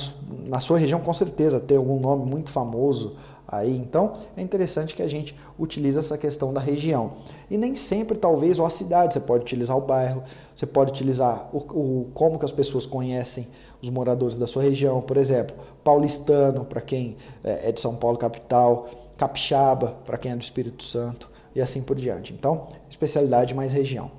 na 0.47 0.59
sua 0.59 0.79
região 0.79 1.01
com 1.01 1.13
certeza 1.13 1.61
tem 1.61 1.77
algum 1.77 2.01
nome 2.01 2.29
muito 2.29 2.51
famoso 2.51 3.17
aí. 3.47 3.77
Então, 3.77 4.15
é 4.37 4.43
interessante 4.43 4.97
que 4.97 5.03
a 5.03 5.07
gente 5.07 5.37
utilize 5.57 5.97
essa 5.97 6.19
questão 6.19 6.53
da 6.53 6.61
região. 6.61 7.13
E 7.49 7.57
nem 7.57 7.77
sempre, 7.77 8.19
talvez, 8.19 8.59
ou 8.59 8.67
a 8.67 8.71
cidade, 8.71 9.15
você 9.15 9.21
pode 9.21 9.45
utilizar 9.45 9.77
o 9.77 9.83
bairro, 9.83 10.25
você 10.57 10.67
pode 10.67 10.91
utilizar 10.91 11.49
o, 11.53 11.59
o 11.59 12.11
como 12.13 12.37
que 12.37 12.45
as 12.45 12.53
pessoas 12.53 12.87
conhecem 12.87 13.47
os 13.81 13.89
moradores 13.91 14.37
da 14.37 14.47
sua 14.47 14.63
região, 14.63 15.01
por 15.03 15.17
exemplo, 15.17 15.55
paulistano, 15.85 16.65
para 16.65 16.81
quem 16.81 17.17
é, 17.45 17.69
é 17.69 17.73
de 17.73 17.81
São 17.81 17.95
Paulo 17.95 18.19
capital, 18.19 18.89
capixaba, 19.17 19.95
para 20.05 20.19
quem 20.19 20.33
é 20.33 20.37
do 20.37 20.43
Espírito 20.43 20.83
Santo 20.83 21.34
e 21.55 21.61
assim 21.61 21.83
por 21.83 21.97
diante. 21.97 22.33
Então, 22.33 22.69
especialidade 22.91 23.55
mais 23.55 23.73
região. 23.73 24.11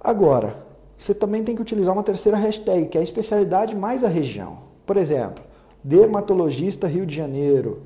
Agora, 0.00 0.54
você 0.96 1.14
também 1.14 1.42
tem 1.44 1.54
que 1.54 1.62
utilizar 1.62 1.94
uma 1.94 2.02
terceira 2.02 2.36
hashtag, 2.36 2.88
que 2.88 2.98
é 2.98 3.00
a 3.00 3.04
especialidade 3.04 3.76
mais 3.76 4.02
a 4.04 4.08
região. 4.08 4.58
Por 4.84 4.96
exemplo, 4.96 5.44
dermatologista 5.82 6.86
Rio 6.86 7.06
de 7.06 7.14
Janeiro, 7.14 7.82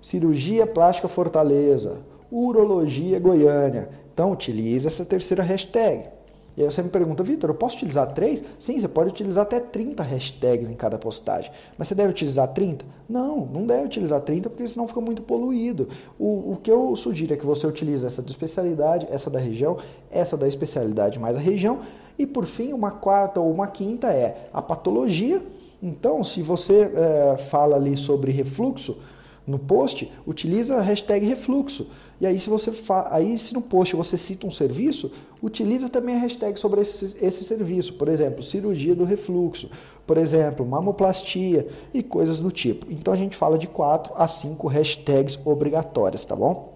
cirurgia 0.00 0.66
plástica 0.66 1.08
Fortaleza, 1.08 2.02
urologia 2.30 3.18
Goiânia. 3.18 3.88
Então, 4.12 4.32
utilize 4.32 4.86
essa 4.86 5.04
terceira 5.04 5.42
hashtag. 5.42 6.15
E 6.56 6.62
aí 6.62 6.70
você 6.70 6.82
me 6.82 6.88
pergunta, 6.88 7.22
Vitor, 7.22 7.50
eu 7.50 7.54
posso 7.54 7.76
utilizar 7.76 8.14
três? 8.14 8.42
Sim, 8.58 8.80
você 8.80 8.88
pode 8.88 9.10
utilizar 9.10 9.42
até 9.42 9.60
30 9.60 10.02
hashtags 10.02 10.70
em 10.70 10.74
cada 10.74 10.96
postagem. 10.96 11.50
Mas 11.76 11.88
você 11.88 11.94
deve 11.94 12.10
utilizar 12.10 12.48
30? 12.48 12.84
Não, 13.06 13.44
não 13.44 13.66
deve 13.66 13.84
utilizar 13.84 14.20
30 14.22 14.48
porque 14.48 14.66
senão 14.66 14.88
fica 14.88 15.00
muito 15.00 15.20
poluído. 15.22 15.88
O, 16.18 16.52
o 16.52 16.58
que 16.62 16.70
eu 16.70 16.96
sugiro 16.96 17.34
é 17.34 17.36
que 17.36 17.44
você 17.44 17.66
utilize 17.66 18.06
essa 18.06 18.22
de 18.22 18.30
especialidade, 18.30 19.06
essa 19.10 19.28
da 19.28 19.38
região, 19.38 19.76
essa 20.10 20.36
da 20.36 20.48
especialidade 20.48 21.18
mais 21.18 21.36
a 21.36 21.40
região. 21.40 21.80
E 22.18 22.26
por 22.26 22.46
fim, 22.46 22.72
uma 22.72 22.90
quarta 22.90 23.38
ou 23.38 23.52
uma 23.52 23.66
quinta 23.66 24.08
é 24.08 24.48
a 24.50 24.62
patologia. 24.62 25.42
Então, 25.82 26.24
se 26.24 26.40
você 26.40 26.90
é, 26.94 27.36
fala 27.36 27.76
ali 27.76 27.96
sobre 27.98 28.32
refluxo, 28.32 28.98
No 29.46 29.60
post, 29.60 30.10
utiliza 30.26 30.78
a 30.78 30.82
hashtag 30.82 31.24
refluxo. 31.24 31.88
E 32.20 32.26
aí 32.26 32.40
se 32.40 32.48
você 32.48 32.72
fa... 32.72 33.08
aí 33.10 33.38
se 33.38 33.52
no 33.52 33.60
post 33.60 33.94
você 33.94 34.16
cita 34.16 34.46
um 34.46 34.50
serviço, 34.50 35.12
utiliza 35.42 35.88
também 35.88 36.16
a 36.16 36.18
hashtag 36.18 36.58
sobre 36.58 36.80
esse, 36.80 37.14
esse 37.20 37.44
serviço. 37.44 37.94
Por 37.94 38.08
exemplo, 38.08 38.42
cirurgia 38.42 38.94
do 38.94 39.04
refluxo, 39.04 39.70
por 40.06 40.16
exemplo, 40.16 40.64
mamoplastia 40.64 41.68
e 41.92 42.02
coisas 42.02 42.40
do 42.40 42.50
tipo. 42.50 42.86
Então 42.90 43.12
a 43.12 43.16
gente 43.16 43.36
fala 43.36 43.58
de 43.58 43.66
quatro 43.66 44.12
a 44.16 44.26
cinco 44.26 44.66
hashtags 44.68 45.38
obrigatórias, 45.44 46.24
tá 46.24 46.34
bom? 46.34 46.74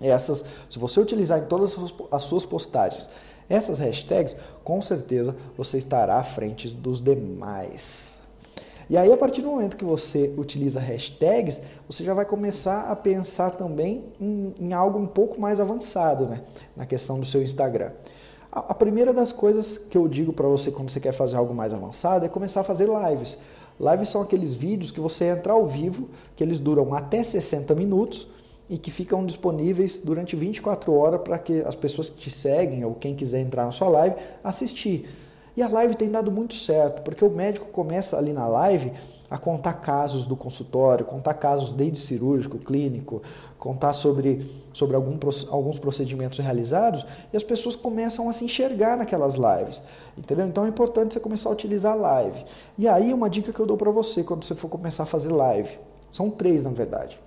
Essas, 0.00 0.44
se 0.68 0.78
você 0.78 1.00
utilizar 1.00 1.38
em 1.38 1.46
todas 1.46 1.76
as 2.10 2.22
suas 2.22 2.44
postagens 2.44 3.08
essas 3.48 3.78
hashtags, 3.78 4.36
com 4.64 4.82
certeza 4.82 5.34
você 5.56 5.78
estará 5.78 6.16
à 6.16 6.24
frente 6.24 6.68
dos 6.68 7.00
demais. 7.00 8.15
E 8.88 8.96
aí, 8.96 9.12
a 9.12 9.16
partir 9.16 9.42
do 9.42 9.48
momento 9.48 9.76
que 9.76 9.84
você 9.84 10.32
utiliza 10.36 10.78
hashtags, 10.78 11.60
você 11.88 12.04
já 12.04 12.14
vai 12.14 12.24
começar 12.24 12.82
a 12.88 12.94
pensar 12.94 13.50
também 13.50 14.04
em, 14.20 14.54
em 14.60 14.72
algo 14.72 14.96
um 14.96 15.06
pouco 15.06 15.40
mais 15.40 15.58
avançado 15.58 16.26
né? 16.26 16.42
na 16.76 16.86
questão 16.86 17.18
do 17.18 17.26
seu 17.26 17.42
Instagram. 17.42 17.90
A, 18.52 18.60
a 18.60 18.74
primeira 18.74 19.12
das 19.12 19.32
coisas 19.32 19.76
que 19.76 19.98
eu 19.98 20.06
digo 20.06 20.32
para 20.32 20.46
você 20.46 20.70
quando 20.70 20.90
você 20.90 21.00
quer 21.00 21.12
fazer 21.12 21.34
algo 21.34 21.52
mais 21.52 21.74
avançado 21.74 22.24
é 22.24 22.28
começar 22.28 22.60
a 22.60 22.64
fazer 22.64 22.88
lives. 22.88 23.38
Lives 23.80 24.08
são 24.08 24.22
aqueles 24.22 24.54
vídeos 24.54 24.92
que 24.92 25.00
você 25.00 25.26
entra 25.26 25.52
ao 25.52 25.66
vivo, 25.66 26.08
que 26.36 26.44
eles 26.44 26.60
duram 26.60 26.94
até 26.94 27.22
60 27.22 27.74
minutos 27.74 28.28
e 28.70 28.78
que 28.78 28.92
ficam 28.92 29.26
disponíveis 29.26 29.98
durante 30.02 30.36
24 30.36 30.92
horas 30.94 31.20
para 31.22 31.38
que 31.38 31.60
as 31.60 31.74
pessoas 31.74 32.08
que 32.08 32.16
te 32.16 32.30
seguem 32.30 32.84
ou 32.84 32.94
quem 32.94 33.16
quiser 33.16 33.40
entrar 33.40 33.64
na 33.64 33.72
sua 33.72 33.88
live 33.88 34.14
assistir. 34.44 35.08
E 35.56 35.62
a 35.62 35.68
live 35.68 35.94
tem 35.94 36.10
dado 36.10 36.30
muito 36.30 36.54
certo, 36.54 37.02
porque 37.02 37.24
o 37.24 37.30
médico 37.30 37.66
começa 37.68 38.18
ali 38.18 38.32
na 38.32 38.46
live 38.46 38.92
a 39.30 39.38
contar 39.38 39.72
casos 39.74 40.26
do 40.26 40.36
consultório, 40.36 41.04
contar 41.04 41.34
casos 41.34 41.72
desde 41.72 41.98
cirúrgico, 41.98 42.58
clínico, 42.58 43.22
contar 43.58 43.92
sobre, 43.92 44.46
sobre 44.72 44.94
algum, 44.94 45.18
alguns 45.50 45.78
procedimentos 45.78 46.38
realizados 46.38 47.04
e 47.32 47.36
as 47.36 47.42
pessoas 47.42 47.74
começam 47.74 48.28
a 48.28 48.32
se 48.32 48.44
enxergar 48.44 48.96
naquelas 48.96 49.36
lives. 49.36 49.82
Entendeu? 50.16 50.46
Então 50.46 50.66
é 50.66 50.68
importante 50.68 51.14
você 51.14 51.20
começar 51.20 51.48
a 51.48 51.52
utilizar 51.52 51.92
a 51.94 51.96
live. 51.96 52.44
E 52.76 52.86
aí 52.86 53.12
uma 53.12 53.30
dica 53.30 53.52
que 53.52 53.58
eu 53.58 53.66
dou 53.66 53.76
para 53.76 53.90
você 53.90 54.22
quando 54.22 54.44
você 54.44 54.54
for 54.54 54.68
começar 54.68 55.04
a 55.04 55.06
fazer 55.06 55.32
live. 55.32 55.78
São 56.10 56.30
três, 56.30 56.64
na 56.64 56.70
verdade. 56.70 57.18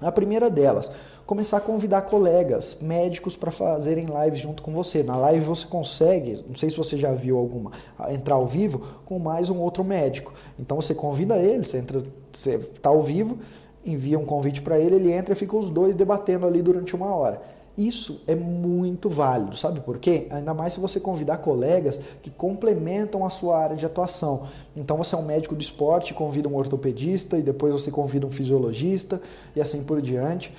A 0.00 0.12
primeira 0.12 0.50
delas, 0.50 0.90
começar 1.26 1.58
a 1.58 1.60
convidar 1.60 2.02
colegas 2.02 2.78
médicos 2.80 3.36
para 3.36 3.50
fazerem 3.50 4.06
lives 4.06 4.40
junto 4.40 4.62
com 4.62 4.72
você. 4.72 5.02
Na 5.02 5.16
live 5.16 5.44
você 5.44 5.66
consegue, 5.66 6.44
não 6.48 6.56
sei 6.56 6.70
se 6.70 6.76
você 6.76 6.96
já 6.96 7.12
viu 7.12 7.38
alguma, 7.38 7.72
entrar 8.10 8.34
ao 8.34 8.46
vivo 8.46 8.82
com 9.04 9.18
mais 9.18 9.50
um 9.50 9.58
outro 9.58 9.84
médico. 9.84 10.32
Então 10.58 10.80
você 10.80 10.94
convida 10.94 11.36
ele, 11.38 11.64
você 11.64 11.78
entra, 11.78 12.04
você 12.32 12.56
está 12.56 12.90
ao 12.90 13.02
vivo, 13.02 13.38
envia 13.84 14.18
um 14.18 14.24
convite 14.24 14.62
para 14.62 14.78
ele, 14.78 14.96
ele 14.96 15.12
entra 15.12 15.34
e 15.34 15.36
fica 15.36 15.56
os 15.56 15.70
dois 15.70 15.94
debatendo 15.94 16.46
ali 16.46 16.62
durante 16.62 16.94
uma 16.94 17.14
hora. 17.14 17.40
Isso 17.76 18.22
é 18.26 18.34
muito 18.34 19.08
válido, 19.08 19.56
sabe 19.56 19.80
por 19.80 19.98
quê? 19.98 20.26
Ainda 20.30 20.52
mais 20.52 20.74
se 20.74 20.80
você 20.80 21.00
convidar 21.00 21.38
colegas 21.38 21.98
que 22.22 22.28
complementam 22.30 23.24
a 23.24 23.30
sua 23.30 23.58
área 23.58 23.74
de 23.74 23.86
atuação. 23.86 24.42
Então 24.76 24.98
você 24.98 25.14
é 25.14 25.18
um 25.18 25.24
médico 25.24 25.56
de 25.56 25.64
esporte, 25.64 26.12
convida 26.12 26.50
um 26.50 26.56
ortopedista 26.56 27.38
e 27.38 27.42
depois 27.42 27.72
você 27.72 27.90
convida 27.90 28.26
um 28.26 28.30
fisiologista 28.30 29.22
e 29.56 29.60
assim 29.60 29.82
por 29.82 30.02
diante. 30.02 30.52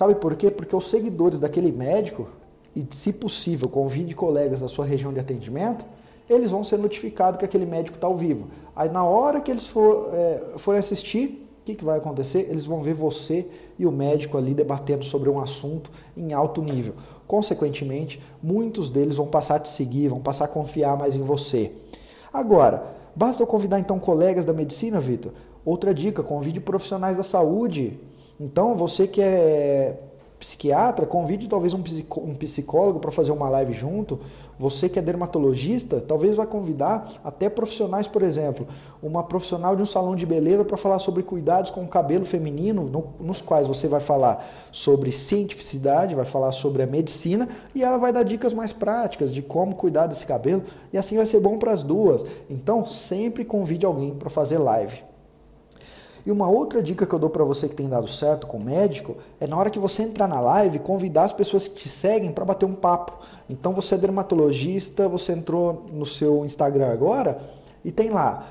Sabe 0.00 0.14
por 0.14 0.34
quê? 0.34 0.50
Porque 0.50 0.74
os 0.74 0.86
seguidores 0.86 1.38
daquele 1.38 1.70
médico, 1.70 2.26
e 2.74 2.86
se 2.90 3.12
possível, 3.12 3.68
convide 3.68 4.14
colegas 4.14 4.60
da 4.60 4.66
sua 4.66 4.86
região 4.86 5.12
de 5.12 5.20
atendimento, 5.20 5.84
eles 6.26 6.50
vão 6.50 6.64
ser 6.64 6.78
notificados 6.78 7.38
que 7.38 7.44
aquele 7.44 7.66
médico 7.66 7.98
está 7.98 8.06
ao 8.06 8.16
vivo. 8.16 8.46
Aí 8.74 8.88
na 8.88 9.04
hora 9.04 9.42
que 9.42 9.50
eles 9.50 9.66
for, 9.66 10.08
é, 10.14 10.42
forem 10.56 10.78
assistir, 10.78 11.46
o 11.60 11.64
que, 11.66 11.74
que 11.74 11.84
vai 11.84 11.98
acontecer? 11.98 12.46
Eles 12.48 12.64
vão 12.64 12.82
ver 12.82 12.94
você 12.94 13.46
e 13.78 13.84
o 13.84 13.92
médico 13.92 14.38
ali 14.38 14.54
debatendo 14.54 15.04
sobre 15.04 15.28
um 15.28 15.38
assunto 15.38 15.90
em 16.16 16.32
alto 16.32 16.62
nível. 16.62 16.94
Consequentemente, 17.26 18.22
muitos 18.42 18.88
deles 18.88 19.16
vão 19.16 19.26
passar 19.26 19.56
a 19.56 19.60
te 19.60 19.68
seguir, 19.68 20.08
vão 20.08 20.20
passar 20.20 20.46
a 20.46 20.48
confiar 20.48 20.96
mais 20.96 21.14
em 21.14 21.22
você. 21.22 21.72
Agora, 22.32 22.86
basta 23.14 23.42
eu 23.42 23.46
convidar 23.46 23.78
então 23.78 23.98
colegas 23.98 24.46
da 24.46 24.54
medicina, 24.54 24.98
Vitor? 24.98 25.32
Outra 25.62 25.92
dica, 25.92 26.22
convide 26.22 26.58
profissionais 26.58 27.18
da 27.18 27.22
saúde. 27.22 28.00
Então, 28.40 28.74
você 28.74 29.06
que 29.06 29.20
é 29.20 29.98
psiquiatra, 30.40 31.04
convide 31.04 31.46
talvez 31.46 31.74
um 31.74 32.34
psicólogo 32.34 32.98
para 32.98 33.10
fazer 33.10 33.30
uma 33.30 33.50
live 33.50 33.74
junto. 33.74 34.18
Você 34.58 34.88
que 34.88 34.98
é 34.98 35.02
dermatologista, 35.02 36.00
talvez 36.00 36.34
vai 36.34 36.46
convidar 36.46 37.06
até 37.22 37.50
profissionais, 37.50 38.06
por 38.06 38.22
exemplo, 38.22 38.66
uma 39.02 39.22
profissional 39.22 39.76
de 39.76 39.82
um 39.82 39.86
salão 39.86 40.16
de 40.16 40.24
beleza 40.24 40.64
para 40.64 40.78
falar 40.78 40.98
sobre 40.98 41.22
cuidados 41.22 41.70
com 41.70 41.82
o 41.82 41.88
cabelo 41.88 42.24
feminino, 42.24 42.84
no, 42.84 43.12
nos 43.20 43.42
quais 43.42 43.66
você 43.66 43.86
vai 43.86 44.00
falar 44.00 44.46
sobre 44.72 45.12
cientificidade, 45.12 46.14
vai 46.14 46.24
falar 46.24 46.52
sobre 46.52 46.82
a 46.82 46.86
medicina 46.86 47.46
e 47.74 47.84
ela 47.84 47.98
vai 47.98 48.12
dar 48.12 48.22
dicas 48.22 48.54
mais 48.54 48.72
práticas 48.72 49.32
de 49.32 49.42
como 49.42 49.74
cuidar 49.74 50.06
desse 50.06 50.24
cabelo 50.24 50.62
e 50.92 50.96
assim 50.96 51.16
vai 51.16 51.26
ser 51.26 51.40
bom 51.40 51.58
para 51.58 51.72
as 51.72 51.82
duas. 51.82 52.24
Então, 52.48 52.86
sempre 52.86 53.44
convide 53.44 53.84
alguém 53.84 54.14
para 54.14 54.30
fazer 54.30 54.56
live. 54.56 55.09
E 56.24 56.30
uma 56.30 56.48
outra 56.48 56.82
dica 56.82 57.06
que 57.06 57.14
eu 57.14 57.18
dou 57.18 57.30
para 57.30 57.44
você 57.44 57.68
que 57.68 57.74
tem 57.74 57.88
dado 57.88 58.08
certo 58.08 58.46
com 58.46 58.58
o 58.58 58.64
médico 58.64 59.16
é 59.40 59.46
na 59.46 59.56
hora 59.56 59.70
que 59.70 59.78
você 59.78 60.02
entrar 60.02 60.26
na 60.26 60.40
live, 60.40 60.78
convidar 60.78 61.24
as 61.24 61.32
pessoas 61.32 61.66
que 61.66 61.76
te 61.76 61.88
seguem 61.88 62.30
para 62.32 62.44
bater 62.44 62.66
um 62.66 62.74
papo. 62.74 63.18
Então 63.48 63.72
você 63.72 63.94
é 63.94 63.98
dermatologista, 63.98 65.08
você 65.08 65.32
entrou 65.32 65.86
no 65.92 66.04
seu 66.04 66.44
Instagram 66.44 66.92
agora 66.92 67.38
e 67.84 67.90
tem 67.90 68.10
lá 68.10 68.46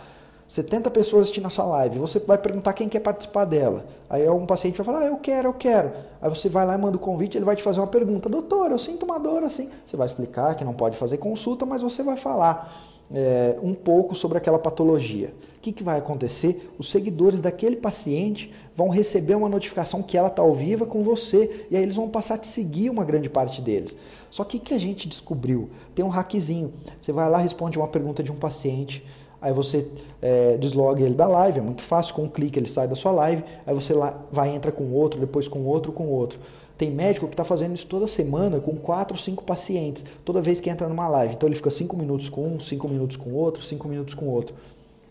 70 0.49 0.89
pessoas 0.89 1.23
assistindo 1.23 1.45
a 1.45 1.51
sua 1.51 1.65
live. 1.65 1.99
Você 1.99 2.17
vai 2.17 2.39
perguntar 2.39 2.73
quem 2.73 2.89
quer 2.89 3.01
participar 3.01 3.45
dela. 3.45 3.85
Aí 4.09 4.27
um 4.27 4.47
paciente 4.47 4.77
vai 4.77 4.85
falar, 4.85 4.99
ah, 5.01 5.05
eu 5.05 5.17
quero, 5.17 5.49
eu 5.49 5.53
quero. 5.53 5.91
Aí 6.19 6.27
você 6.27 6.49
vai 6.49 6.65
lá 6.65 6.73
e 6.73 6.77
manda 6.77 6.97
o 6.97 6.99
convite, 6.99 7.37
ele 7.37 7.45
vai 7.45 7.55
te 7.55 7.61
fazer 7.61 7.79
uma 7.79 7.87
pergunta, 7.87 8.27
doutor, 8.27 8.71
eu 8.71 8.79
sinto 8.79 9.05
uma 9.05 9.19
dor 9.19 9.43
assim. 9.43 9.69
Você 9.85 9.95
vai 9.95 10.07
explicar 10.07 10.55
que 10.55 10.65
não 10.65 10.73
pode 10.73 10.97
fazer 10.97 11.17
consulta, 11.17 11.67
mas 11.67 11.83
você 11.83 12.01
vai 12.01 12.17
falar 12.17 12.73
é, 13.13 13.59
um 13.61 13.75
pouco 13.75 14.15
sobre 14.15 14.39
aquela 14.39 14.57
patologia. 14.57 15.31
O 15.59 15.61
que, 15.61 15.73
que 15.73 15.83
vai 15.83 15.97
acontecer? 15.97 16.71
Os 16.79 16.89
seguidores 16.89 17.41
daquele 17.41 17.75
paciente 17.75 18.49
vão 18.73 18.87
receber 18.87 19.35
uma 19.35 19.49
notificação 19.49 20.01
que 20.01 20.17
ela 20.17 20.29
está 20.29 20.41
ao 20.41 20.53
vivo 20.53 20.85
com 20.85 21.03
você 21.03 21.65
e 21.69 21.75
aí 21.75 21.83
eles 21.83 21.97
vão 21.97 22.07
passar 22.07 22.35
a 22.35 22.37
te 22.37 22.47
seguir 22.47 22.89
uma 22.89 23.03
grande 23.03 23.29
parte 23.29 23.61
deles. 23.61 23.93
Só 24.31 24.45
que 24.45 24.55
o 24.55 24.59
que 24.61 24.73
a 24.73 24.77
gente 24.77 25.05
descobriu? 25.05 25.69
Tem 25.93 26.05
um 26.05 26.07
hackzinho. 26.07 26.71
Você 27.01 27.11
vai 27.11 27.29
lá, 27.29 27.39
responde 27.39 27.77
uma 27.77 27.89
pergunta 27.89 28.23
de 28.23 28.31
um 28.31 28.37
paciente, 28.37 29.05
aí 29.41 29.51
você 29.51 29.85
é, 30.21 30.55
desloga 30.55 31.03
ele 31.03 31.13
da 31.13 31.27
live, 31.27 31.59
é 31.59 31.61
muito 31.61 31.81
fácil, 31.81 32.15
com 32.15 32.23
um 32.23 32.29
clique 32.29 32.57
ele 32.57 32.69
sai 32.69 32.87
da 32.87 32.95
sua 32.95 33.11
live, 33.11 33.43
aí 33.67 33.75
você 33.75 33.93
lá 33.93 34.17
vai 34.31 34.55
entra 34.55 34.71
com 34.71 34.89
outro, 34.93 35.19
depois 35.19 35.45
com 35.49 35.65
outro, 35.65 35.91
com 35.91 36.07
outro. 36.07 36.39
Tem 36.77 36.89
médico 36.89 37.27
que 37.27 37.33
está 37.33 37.43
fazendo 37.43 37.75
isso 37.75 37.85
toda 37.85 38.07
semana 38.07 38.61
com 38.61 38.77
quatro, 38.77 39.17
cinco 39.17 39.43
pacientes, 39.43 40.05
toda 40.23 40.41
vez 40.41 40.61
que 40.61 40.69
entra 40.69 40.87
numa 40.87 41.09
live. 41.09 41.33
Então 41.33 41.49
ele 41.49 41.55
fica 41.57 41.69
cinco 41.69 41.97
minutos 41.97 42.29
com 42.29 42.47
um, 42.47 42.61
cinco 42.61 42.87
minutos 42.87 43.17
com 43.17 43.33
outro, 43.33 43.61
cinco 43.61 43.89
minutos 43.89 44.13
com 44.13 44.25
outro. 44.29 44.55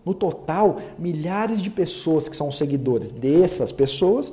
No 0.05 0.15
total, 0.15 0.79
milhares 0.99 1.61
de 1.61 1.71
pessoas 1.71 2.29
que 2.29 2.37
são 2.37 2.51
seguidores 2.51 3.11
dessas 3.11 3.73
pessoas 3.73 4.33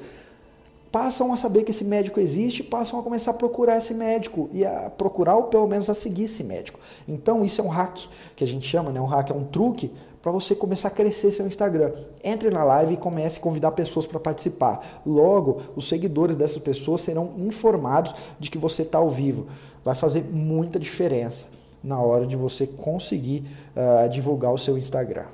passam 0.95 1.33
a 1.33 1.35
saber 1.35 1.63
que 1.63 1.71
esse 1.71 1.83
médico 1.83 2.21
existe, 2.21 2.63
passam 2.63 2.97
a 2.97 3.03
começar 3.03 3.31
a 3.31 3.33
procurar 3.33 3.77
esse 3.77 3.93
médico 3.93 4.49
e 4.53 4.63
a 4.63 4.89
procurar 4.89 5.35
ou 5.35 5.43
pelo 5.43 5.67
menos 5.67 5.89
a 5.89 5.93
seguir 5.93 6.23
esse 6.23 6.41
médico. 6.41 6.79
Então 7.05 7.43
isso 7.43 7.59
é 7.59 7.63
um 7.65 7.67
hack 7.67 8.05
que 8.33 8.45
a 8.45 8.47
gente 8.47 8.65
chama, 8.65 8.93
né? 8.93 9.01
Um 9.01 9.05
hack 9.05 9.29
é 9.29 9.33
um 9.33 9.43
truque 9.43 9.91
para 10.21 10.31
você 10.31 10.55
começar 10.55 10.87
a 10.87 10.91
crescer 10.91 11.33
seu 11.33 11.45
Instagram. 11.45 11.91
Entre 12.23 12.49
na 12.49 12.63
live 12.63 12.93
e 12.93 12.97
comece 12.97 13.39
a 13.39 13.41
convidar 13.41 13.71
pessoas 13.71 14.05
para 14.05 14.21
participar. 14.21 15.01
Logo, 15.05 15.63
os 15.75 15.85
seguidores 15.89 16.37
dessas 16.37 16.59
pessoas 16.59 17.01
serão 17.01 17.33
informados 17.39 18.15
de 18.39 18.49
que 18.49 18.57
você 18.57 18.83
está 18.83 18.97
ao 18.97 19.09
vivo. 19.09 19.47
Vai 19.83 19.95
fazer 19.95 20.23
muita 20.23 20.79
diferença 20.79 21.47
na 21.83 21.99
hora 21.99 22.25
de 22.25 22.37
você 22.37 22.65
conseguir 22.65 23.45
uh, 23.75 24.07
divulgar 24.07 24.53
o 24.53 24.57
seu 24.57 24.77
Instagram. 24.77 25.25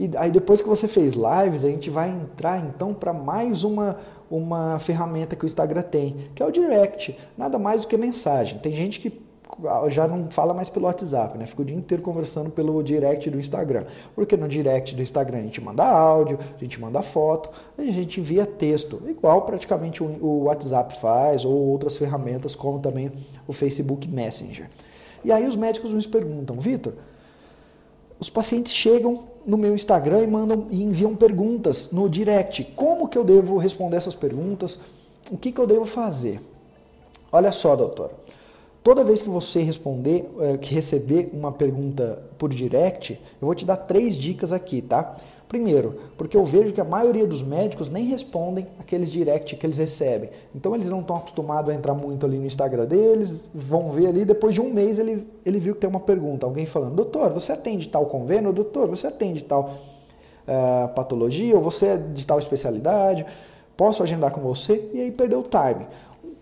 E 0.00 0.10
aí 0.16 0.30
depois 0.30 0.62
que 0.62 0.68
você 0.68 0.88
fez 0.88 1.12
lives, 1.12 1.62
a 1.62 1.68
gente 1.68 1.90
vai 1.90 2.08
entrar 2.08 2.58
então 2.58 2.94
para 2.94 3.12
mais 3.12 3.64
uma 3.64 3.98
uma 4.30 4.78
ferramenta 4.78 5.34
que 5.34 5.44
o 5.44 5.46
Instagram 5.46 5.82
tem, 5.82 6.30
que 6.34 6.42
é 6.42 6.46
o 6.46 6.52
direct, 6.52 7.18
nada 7.36 7.58
mais 7.58 7.80
do 7.80 7.88
que 7.88 7.96
mensagem. 7.96 8.60
Tem 8.60 8.72
gente 8.72 9.00
que 9.00 9.20
já 9.88 10.06
não 10.06 10.30
fala 10.30 10.54
mais 10.54 10.70
pelo 10.70 10.86
WhatsApp, 10.86 11.36
né? 11.36 11.44
Fica 11.44 11.62
o 11.62 11.64
dia 11.64 11.76
inteiro 11.76 12.00
conversando 12.00 12.48
pelo 12.48 12.80
direct 12.82 13.28
do 13.28 13.40
Instagram. 13.40 13.84
Porque 14.14 14.36
no 14.36 14.46
direct 14.46 14.94
do 14.94 15.02
Instagram 15.02 15.38
a 15.38 15.42
gente 15.42 15.60
manda 15.60 15.84
áudio, 15.84 16.38
a 16.56 16.58
gente 16.60 16.80
manda 16.80 17.02
foto, 17.02 17.50
a 17.76 17.82
gente 17.82 18.20
envia 18.20 18.46
texto, 18.46 19.02
igual 19.08 19.42
praticamente 19.42 20.00
o 20.02 20.44
WhatsApp 20.44 20.96
faz, 21.00 21.44
ou 21.44 21.52
outras 21.52 21.96
ferramentas, 21.96 22.54
como 22.54 22.78
também 22.78 23.10
o 23.48 23.52
Facebook 23.52 24.08
Messenger. 24.08 24.70
E 25.24 25.32
aí 25.32 25.46
os 25.46 25.56
médicos 25.56 25.92
nos 25.92 26.06
perguntam, 26.06 26.58
Vitor, 26.60 26.92
os 28.20 28.30
pacientes 28.30 28.72
chegam 28.72 29.29
no 29.46 29.56
meu 29.56 29.74
Instagram 29.74 30.22
e 30.22 30.26
mandam 30.26 30.66
e 30.70 30.82
enviam 30.82 31.14
perguntas 31.16 31.90
no 31.92 32.08
direct. 32.08 32.64
Como 32.76 33.08
que 33.08 33.16
eu 33.16 33.24
devo 33.24 33.58
responder 33.58 33.96
essas 33.96 34.14
perguntas? 34.14 34.78
O 35.30 35.36
que, 35.36 35.52
que 35.52 35.60
eu 35.60 35.66
devo 35.66 35.84
fazer? 35.84 36.40
Olha 37.32 37.52
só, 37.52 37.76
doutor. 37.76 38.10
Toda 38.82 39.04
vez 39.04 39.20
que 39.20 39.28
você 39.28 39.62
responder, 39.62 40.28
é, 40.40 40.56
que 40.56 40.74
receber 40.74 41.30
uma 41.32 41.52
pergunta 41.52 42.22
por 42.38 42.52
direct, 42.52 43.12
eu 43.40 43.46
vou 43.46 43.54
te 43.54 43.64
dar 43.64 43.76
três 43.76 44.16
dicas 44.16 44.52
aqui, 44.52 44.80
tá? 44.80 45.16
Primeiro, 45.50 45.96
porque 46.16 46.36
eu 46.36 46.44
vejo 46.44 46.72
que 46.72 46.80
a 46.80 46.84
maioria 46.84 47.26
dos 47.26 47.42
médicos 47.42 47.90
nem 47.90 48.04
respondem 48.04 48.68
aqueles 48.78 49.10
direct 49.10 49.56
que 49.56 49.66
eles 49.66 49.78
recebem. 49.78 50.30
Então 50.54 50.76
eles 50.76 50.88
não 50.88 51.00
estão 51.00 51.16
acostumados 51.16 51.68
a 51.70 51.74
entrar 51.74 51.92
muito 51.92 52.24
ali 52.24 52.38
no 52.38 52.46
Instagram 52.46 52.86
deles, 52.86 53.48
vão 53.52 53.90
ver 53.90 54.06
ali, 54.06 54.24
depois 54.24 54.54
de 54.54 54.60
um 54.60 54.72
mês 54.72 54.96
ele, 54.96 55.26
ele 55.44 55.58
viu 55.58 55.74
que 55.74 55.80
tem 55.80 55.90
uma 55.90 55.98
pergunta, 55.98 56.46
alguém 56.46 56.66
falando, 56.66 56.94
doutor, 56.94 57.32
você 57.32 57.50
atende 57.50 57.88
tal 57.88 58.06
convênio? 58.06 58.52
Doutor, 58.52 58.86
você 58.86 59.08
atende 59.08 59.42
tal 59.42 59.74
uh, 60.46 60.86
patologia? 60.94 61.56
Ou 61.56 61.60
você 61.60 61.86
é 61.86 61.96
de 61.96 62.24
tal 62.24 62.38
especialidade? 62.38 63.26
Posso 63.76 64.04
agendar 64.04 64.30
com 64.30 64.40
você? 64.40 64.88
E 64.94 65.00
aí 65.00 65.10
perdeu 65.10 65.40
o 65.40 65.42
time 65.42 65.84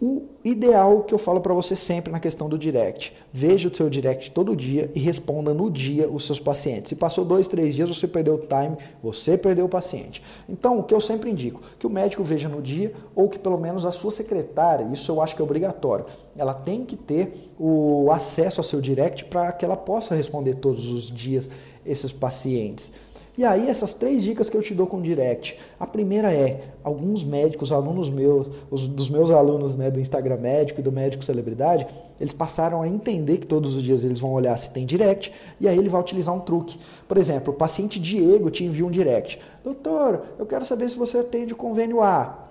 o 0.01 0.23
ideal 0.45 1.03
que 1.03 1.13
eu 1.13 1.19
falo 1.19 1.41
para 1.41 1.53
você 1.53 1.75
sempre 1.75 2.13
na 2.13 2.21
questão 2.21 2.49
do 2.49 2.57
direct. 2.57 3.13
Veja 3.33 3.69
o 3.69 3.75
seu 3.75 3.91
direct 3.91 4.31
todo 4.31 4.55
dia 4.55 4.91
e 4.95 5.01
responda 5.01 5.53
no 5.53 5.69
dia 5.69 6.09
os 6.09 6.25
seus 6.25 6.39
pacientes. 6.39 6.91
Se 6.91 6.97
passou 6.97 7.25
dois, 7.25 7.49
três 7.49 7.75
dias, 7.75 7.89
você 7.89 8.07
perdeu 8.07 8.35
o 8.35 8.39
time, 8.39 8.77
você 9.03 9.37
perdeu 9.37 9.67
o 9.67 9.69
paciente. 9.69 10.23
Então, 10.49 10.79
o 10.79 10.85
que 10.85 10.95
eu 10.95 11.01
sempre 11.01 11.31
indico, 11.31 11.61
que 11.79 11.87
o 11.87 11.91
médico 11.91 12.23
veja 12.23 12.49
no 12.49 12.63
dia 12.63 12.93
ou 13.15 13.29
que 13.29 13.39
pelo 13.39 13.59
menos 13.59 13.85
a 13.85 13.91
sua 13.91 14.13
secretária, 14.13 14.89
isso 14.93 15.11
eu 15.11 15.21
acho 15.21 15.35
que 15.35 15.43
é 15.43 15.45
obrigatório, 15.45 16.07
ela 16.37 16.55
tem 16.55 16.85
que 16.85 16.97
ter 16.97 17.33
o 17.59 18.09
acesso 18.13 18.61
ao 18.61 18.65
seu 18.65 18.81
direct 18.81 19.25
para 19.25 19.51
que 19.51 19.65
ela 19.65 19.77
possa 19.77 20.15
responder 20.15 20.55
todos 20.55 20.93
os 20.93 21.11
dias 21.11 21.49
esses 21.85 22.13
pacientes. 22.13 22.93
E 23.39 23.45
aí, 23.45 23.69
essas 23.69 23.95
três 23.95 24.25
dicas 24.25 24.51
que 24.51 24.57
eu 24.57 24.63
te 24.63 24.75
dou 24.75 24.85
com 24.85 25.01
direct. 25.01 25.57
A 25.79 25.87
primeira 25.87 26.35
é: 26.35 26.73
alguns 26.83 27.23
médicos, 27.23 27.71
alunos 27.71 28.11
meus, 28.11 28.49
os, 28.69 28.89
dos 28.89 29.09
meus 29.09 29.31
alunos 29.31 29.77
né, 29.77 29.93
do 29.93 30.01
Instagram 30.01 30.39
médico 30.39 30.81
e 30.81 30.83
do 30.83 30.91
médico 30.91 31.25
celebridade, 31.25 31.87
eles 32.21 32.35
passaram 32.35 32.83
a 32.83 32.89
entender 32.89 33.39
que 33.39 33.47
todos 33.47 33.77
os 33.77 33.83
dias 33.85 34.03
eles 34.03 34.19
vão 34.19 34.33
olhar 34.33 34.57
se 34.57 34.73
tem 34.73 34.85
direct 34.85 35.33
e 35.61 35.69
aí 35.69 35.79
ele 35.79 35.89
vai 35.89 36.01
utilizar 36.01 36.35
um 36.35 36.41
truque. 36.41 36.81
Por 37.07 37.17
exemplo, 37.17 37.55
o 37.55 37.57
paciente 37.57 38.01
Diego 38.01 38.51
te 38.51 38.65
envia 38.65 38.85
um 38.85 38.91
direct: 38.91 39.41
Doutor, 39.63 40.21
eu 40.37 40.45
quero 40.45 40.65
saber 40.65 40.91
se 40.91 40.99
você 40.99 41.19
atende 41.19 41.53
o 41.53 41.57
convênio 41.57 42.03
A. 42.03 42.48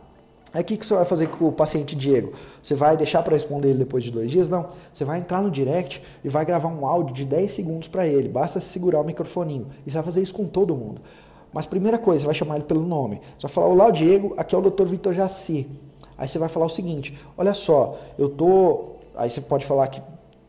Aí 0.57 0.63
o 0.63 0.65
que, 0.65 0.75
que 0.75 0.83
você 0.87 0.95
vai 0.95 1.05
fazer 1.05 1.27
com 1.27 1.49
o 1.49 1.51
paciente 1.51 1.95
Diego? 1.95 2.33
Você 2.63 2.73
vai 2.73 2.97
deixar 2.97 3.21
para 3.21 3.33
responder 3.33 3.69
ele 3.69 3.77
depois 3.77 4.03
de 4.03 4.09
dois 4.09 4.31
dias? 4.31 4.49
Não. 4.49 4.69
Você 4.91 5.05
vai 5.05 5.19
entrar 5.19 5.39
no 5.39 5.51
direct 5.51 6.01
e 6.23 6.29
vai 6.29 6.43
gravar 6.43 6.69
um 6.69 6.83
áudio 6.83 7.13
de 7.13 7.25
10 7.25 7.51
segundos 7.51 7.87
para 7.87 8.07
ele. 8.07 8.27
Basta 8.27 8.59
segurar 8.59 8.99
o 8.99 9.03
microfoninho. 9.03 9.67
E 9.85 9.91
você 9.91 9.97
vai 9.97 10.03
fazer 10.03 10.23
isso 10.23 10.33
com 10.33 10.47
todo 10.47 10.75
mundo. 10.75 10.99
Mas 11.53 11.67
primeira 11.67 11.99
coisa, 11.99 12.21
você 12.21 12.25
vai 12.25 12.33
chamar 12.33 12.55
ele 12.55 12.63
pelo 12.63 12.81
nome. 12.81 13.21
Você 13.37 13.43
vai 13.43 13.51
falar, 13.51 13.67
olá 13.67 13.91
Diego, 13.91 14.33
aqui 14.35 14.55
é 14.55 14.57
o 14.57 14.61
Dr. 14.61 14.85
Vitor 14.85 15.13
Jaci. 15.13 15.69
Aí 16.17 16.27
você 16.27 16.39
vai 16.39 16.49
falar 16.49 16.65
o 16.65 16.69
seguinte, 16.69 17.15
olha 17.37 17.53
só, 17.53 17.99
eu 18.17 18.27
tô... 18.27 18.93
Aí 19.15 19.29
você 19.29 19.41
pode 19.41 19.63
falar 19.63 19.85
que 19.89 20.01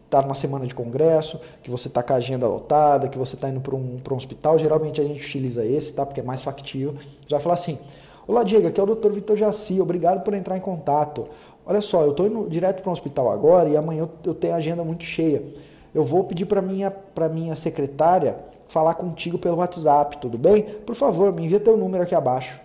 está 0.07 0.23
numa 0.23 0.35
semana 0.35 0.67
de 0.67 0.75
congresso, 0.75 1.39
que 1.63 1.71
você 1.71 1.89
está 1.89 2.03
com 2.03 2.15
a 2.15 2.17
agenda 2.17 2.49
lotada, 2.49 3.11
que 3.11 3.19
você 3.19 3.35
está 3.35 3.51
indo 3.51 3.61
para 3.61 3.77
um, 3.77 4.01
um 4.11 4.17
hospital. 4.17 4.57
Geralmente 4.57 5.03
a 5.03 5.05
gente 5.05 5.23
utiliza 5.23 5.67
esse, 5.67 5.93
tá? 5.93 6.07
Porque 6.07 6.21
é 6.21 6.25
mais 6.25 6.43
factível. 6.43 6.95
Você 6.95 7.35
vai 7.35 7.41
falar 7.41 7.57
assim, 7.57 7.79
Olá, 8.29 8.43
Diego, 8.43 8.69
aqui 8.69 8.79
é 8.79 8.83
o 8.83 8.95
Dr. 8.95 9.11
Vitor 9.11 9.39
Jaci, 9.39 9.81
obrigado 9.81 10.23
por 10.23 10.35
entrar 10.35 10.55
em 10.55 10.61
contato. 10.61 11.27
Olha 11.65 11.81
só, 11.81 12.03
eu 12.03 12.11
estou 12.11 12.27
indo 12.27 12.47
direto 12.47 12.83
para 12.83 12.91
o 12.91 12.93
hospital 12.93 13.33
agora 13.33 13.71
e 13.71 13.77
amanhã 13.77 14.07
eu 14.23 14.35
tenho 14.35 14.53
a 14.53 14.59
agenda 14.59 14.85
muito 14.85 15.03
cheia. 15.03 15.43
Eu 15.95 16.05
vou 16.05 16.23
pedir 16.25 16.45
para 16.45 16.61
minha 16.61 16.91
para 16.91 17.27
minha 17.27 17.57
secretária 17.57 18.37
falar 18.69 18.97
contigo 18.97 19.39
pelo 19.39 19.57
WhatsApp, 19.57 20.19
tudo 20.19 20.37
bem? 20.37 20.63
Por 20.63 20.95
favor, 20.95 21.33
me 21.33 21.47
envia 21.47 21.59
teu 21.59 21.75
número 21.75 22.03
aqui 22.03 22.15
abaixo. 22.15 22.61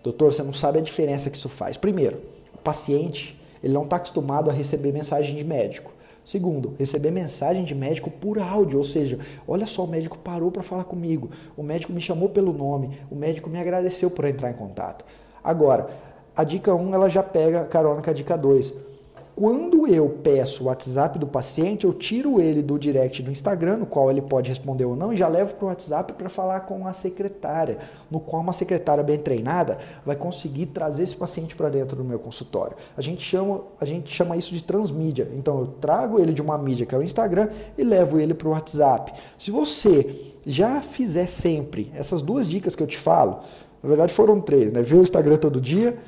Doutor, 0.00 0.32
você 0.32 0.44
não 0.44 0.52
sabe 0.52 0.78
a 0.78 0.80
diferença 0.80 1.28
que 1.28 1.36
isso 1.36 1.48
faz. 1.48 1.76
Primeiro, 1.76 2.20
o 2.54 2.58
paciente 2.58 3.36
ele 3.64 3.74
não 3.74 3.82
está 3.82 3.96
acostumado 3.96 4.48
a 4.48 4.52
receber 4.52 4.92
mensagem 4.92 5.34
de 5.34 5.42
médico. 5.42 5.92
Segundo, 6.24 6.74
receber 6.78 7.10
mensagem 7.10 7.64
de 7.64 7.74
médico 7.74 8.10
por 8.10 8.38
áudio, 8.38 8.78
ou 8.78 8.84
seja, 8.84 9.18
olha 9.46 9.66
só, 9.66 9.84
o 9.84 9.88
médico 9.88 10.16
parou 10.16 10.50
para 10.50 10.62
falar 10.62 10.84
comigo, 10.84 11.30
o 11.56 11.62
médico 11.62 11.92
me 11.92 12.00
chamou 12.00 12.30
pelo 12.30 12.52
nome, 12.52 12.98
o 13.10 13.14
médico 13.14 13.50
me 13.50 13.58
agradeceu 13.58 14.10
por 14.10 14.24
entrar 14.24 14.50
em 14.50 14.54
contato. 14.54 15.04
Agora, 15.42 15.90
a 16.34 16.42
dica 16.42 16.74
1 16.74 16.94
ela 16.94 17.08
já 17.10 17.22
pega 17.22 17.64
carona 17.66 18.00
com 18.00 18.08
a 18.08 18.12
dica 18.12 18.36
2 18.36 18.93
quando 19.36 19.88
eu 19.88 20.08
peço 20.22 20.62
o 20.62 20.66
WhatsApp 20.68 21.18
do 21.18 21.26
paciente, 21.26 21.84
eu 21.84 21.92
tiro 21.92 22.40
ele 22.40 22.62
do 22.62 22.78
direct 22.78 23.20
do 23.20 23.32
Instagram, 23.32 23.78
no 23.78 23.86
qual 23.86 24.08
ele 24.08 24.22
pode 24.22 24.48
responder 24.48 24.84
ou 24.84 24.94
não, 24.94 25.12
e 25.12 25.16
já 25.16 25.26
levo 25.26 25.54
para 25.54 25.64
o 25.64 25.68
WhatsApp 25.68 26.12
para 26.12 26.28
falar 26.28 26.60
com 26.60 26.86
a 26.86 26.92
secretária, 26.92 27.78
no 28.08 28.20
qual 28.20 28.40
uma 28.40 28.52
secretária 28.52 29.02
bem 29.02 29.18
treinada 29.18 29.78
vai 30.06 30.14
conseguir 30.14 30.66
trazer 30.66 31.02
esse 31.02 31.16
paciente 31.16 31.56
para 31.56 31.68
dentro 31.68 31.96
do 31.96 32.04
meu 32.04 32.18
consultório. 32.18 32.76
A 32.96 33.00
gente, 33.00 33.22
chama, 33.22 33.62
a 33.80 33.84
gente 33.84 34.14
chama 34.14 34.36
isso 34.36 34.54
de 34.54 34.62
transmídia. 34.62 35.28
Então 35.34 35.58
eu 35.58 35.66
trago 35.66 36.20
ele 36.20 36.32
de 36.32 36.40
uma 36.40 36.56
mídia 36.56 36.86
que 36.86 36.94
é 36.94 36.98
o 36.98 37.02
Instagram 37.02 37.48
e 37.76 37.82
levo 37.82 38.20
ele 38.20 38.34
para 38.34 38.46
o 38.46 38.52
WhatsApp. 38.52 39.12
Se 39.36 39.50
você 39.50 40.34
já 40.46 40.80
fizer 40.80 41.26
sempre 41.26 41.90
essas 41.94 42.22
duas 42.22 42.48
dicas 42.48 42.76
que 42.76 42.82
eu 42.82 42.86
te 42.86 42.98
falo, 42.98 43.40
na 43.82 43.88
verdade 43.88 44.12
foram 44.12 44.40
três, 44.40 44.70
né? 44.72 44.80
Ver 44.80 44.98
o 44.98 45.02
Instagram 45.02 45.36
todo 45.36 45.60
dia 45.60 45.98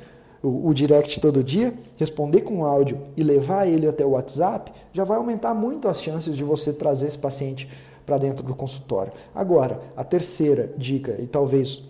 o, 0.47 0.67
o, 0.67 0.73
direct 0.73 1.19
todo 1.19 1.43
dia, 1.43 1.73
responder 1.97 2.41
com 2.41 2.65
áudio 2.65 2.99
e 3.15 3.23
levar 3.23 3.67
ele 3.67 3.87
até 3.87 4.05
o 4.05 4.11
WhatsApp, 4.11 4.71
já 4.93 5.03
vai 5.03 5.17
aumentar 5.17 5.53
muito 5.53 5.87
as 5.87 6.01
chances 6.01 6.35
de 6.35 6.43
você 6.43 6.71
trazer 6.71 7.07
esse 7.07 7.17
paciente 7.17 7.69
para 8.05 8.17
dentro 8.17 8.43
do 8.43 8.55
consultório. 8.55 9.11
Agora, 9.35 9.81
a 9.95 10.03
terceira 10.03 10.73
dica, 10.77 11.15
e 11.19 11.27
talvez 11.27 11.83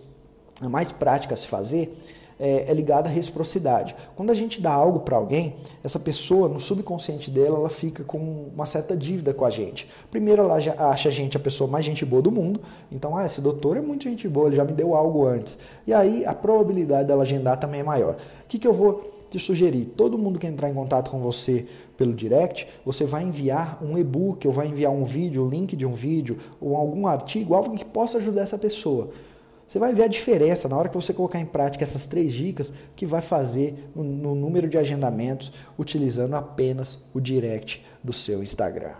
a 0.60 0.68
mais 0.68 0.90
prática 0.90 1.34
a 1.34 1.36
se 1.36 1.46
fazer, 1.46 1.96
é, 2.38 2.70
é 2.70 2.74
ligada 2.74 3.08
à 3.08 3.12
reciprocidade. 3.12 3.94
Quando 4.16 4.30
a 4.30 4.34
gente 4.34 4.60
dá 4.60 4.72
algo 4.72 5.00
para 5.00 5.16
alguém, 5.16 5.54
essa 5.82 5.98
pessoa, 5.98 6.48
no 6.48 6.60
subconsciente 6.60 7.30
dela, 7.30 7.58
ela 7.58 7.68
fica 7.68 8.04
com 8.04 8.50
uma 8.54 8.66
certa 8.66 8.96
dívida 8.96 9.34
com 9.34 9.44
a 9.44 9.50
gente. 9.50 9.88
Primeiro, 10.10 10.42
ela 10.42 10.56
acha 10.56 11.08
a 11.08 11.12
gente 11.12 11.36
a 11.36 11.40
pessoa 11.40 11.68
mais 11.68 11.84
gente 11.84 12.04
boa 12.04 12.22
do 12.22 12.30
mundo, 12.30 12.60
então, 12.90 13.16
ah, 13.16 13.24
esse 13.24 13.40
doutor 13.40 13.76
é 13.76 13.80
muito 13.80 14.04
gente 14.04 14.28
boa, 14.28 14.46
ele 14.46 14.56
já 14.56 14.64
me 14.64 14.72
deu 14.72 14.94
algo 14.94 15.26
antes. 15.26 15.58
E 15.86 15.92
aí, 15.92 16.24
a 16.24 16.34
probabilidade 16.34 17.08
dela 17.08 17.22
agendar 17.22 17.58
também 17.58 17.80
é 17.80 17.84
maior. 17.84 18.14
O 18.14 18.48
que, 18.48 18.58
que 18.58 18.66
eu 18.66 18.72
vou 18.72 19.02
te 19.30 19.38
sugerir? 19.38 19.86
Todo 19.96 20.16
mundo 20.16 20.38
que 20.38 20.46
entrar 20.46 20.70
em 20.70 20.74
contato 20.74 21.10
com 21.10 21.20
você 21.20 21.66
pelo 21.96 22.14
direct, 22.14 22.66
você 22.84 23.04
vai 23.04 23.24
enviar 23.24 23.82
um 23.82 23.98
e-book, 23.98 24.46
ou 24.46 24.54
vai 24.54 24.68
enviar 24.68 24.92
um 24.92 25.04
vídeo, 25.04 25.44
o 25.44 25.48
link 25.48 25.76
de 25.76 25.84
um 25.84 25.92
vídeo, 25.92 26.38
ou 26.60 26.76
algum 26.76 27.06
artigo, 27.06 27.54
algo 27.54 27.76
que 27.76 27.84
possa 27.84 28.18
ajudar 28.18 28.42
essa 28.42 28.56
pessoa. 28.56 29.10
Você 29.68 29.78
vai 29.78 29.92
ver 29.92 30.04
a 30.04 30.08
diferença 30.08 30.66
na 30.66 30.76
hora 30.78 30.88
que 30.88 30.94
você 30.94 31.12
colocar 31.12 31.38
em 31.38 31.44
prática 31.44 31.84
essas 31.84 32.06
três 32.06 32.32
dicas 32.32 32.72
que 32.96 33.04
vai 33.04 33.20
fazer 33.20 33.90
no, 33.94 34.02
no 34.02 34.34
número 34.34 34.66
de 34.66 34.78
agendamentos 34.78 35.52
utilizando 35.78 36.34
apenas 36.34 37.04
o 37.12 37.20
direct 37.20 37.84
do 38.02 38.12
seu 38.12 38.42
Instagram. 38.42 38.94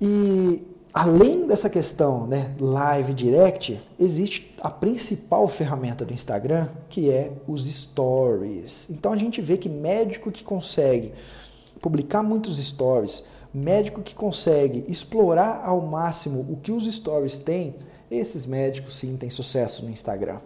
E 0.00 0.64
além 0.94 1.44
dessa 1.44 1.68
questão, 1.68 2.24
né, 2.28 2.54
live 2.60 3.12
direct, 3.14 3.80
existe 3.98 4.54
a 4.60 4.70
principal 4.70 5.48
ferramenta 5.48 6.04
do 6.04 6.14
Instagram, 6.14 6.68
que 6.88 7.10
é 7.10 7.32
os 7.48 7.66
stories. 7.68 8.88
Então 8.90 9.12
a 9.12 9.16
gente 9.16 9.42
vê 9.42 9.58
que 9.58 9.68
médico 9.68 10.30
que 10.30 10.44
consegue 10.44 11.12
publicar 11.80 12.22
muitos 12.22 12.64
stories, 12.64 13.24
médico 13.52 14.02
que 14.02 14.14
consegue 14.14 14.84
explorar 14.86 15.64
ao 15.64 15.80
máximo 15.80 16.46
o 16.48 16.56
que 16.56 16.70
os 16.70 16.86
stories 16.86 17.36
têm, 17.36 17.74
esses 18.10 18.46
médicos 18.46 18.96
sim 18.96 19.16
têm 19.16 19.30
sucesso 19.30 19.84
no 19.84 19.90
Instagram. 19.90 20.40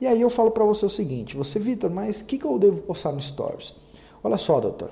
E 0.00 0.06
aí 0.06 0.20
eu 0.20 0.30
falo 0.30 0.50
para 0.50 0.64
você 0.64 0.84
o 0.86 0.90
seguinte, 0.90 1.36
você, 1.36 1.58
Vitor, 1.58 1.90
mas 1.90 2.20
o 2.20 2.24
que, 2.24 2.38
que 2.38 2.44
eu 2.44 2.58
devo 2.58 2.80
postar 2.82 3.12
no 3.12 3.20
Stories? 3.20 3.74
Olha 4.22 4.38
só, 4.38 4.58
doutor. 4.58 4.90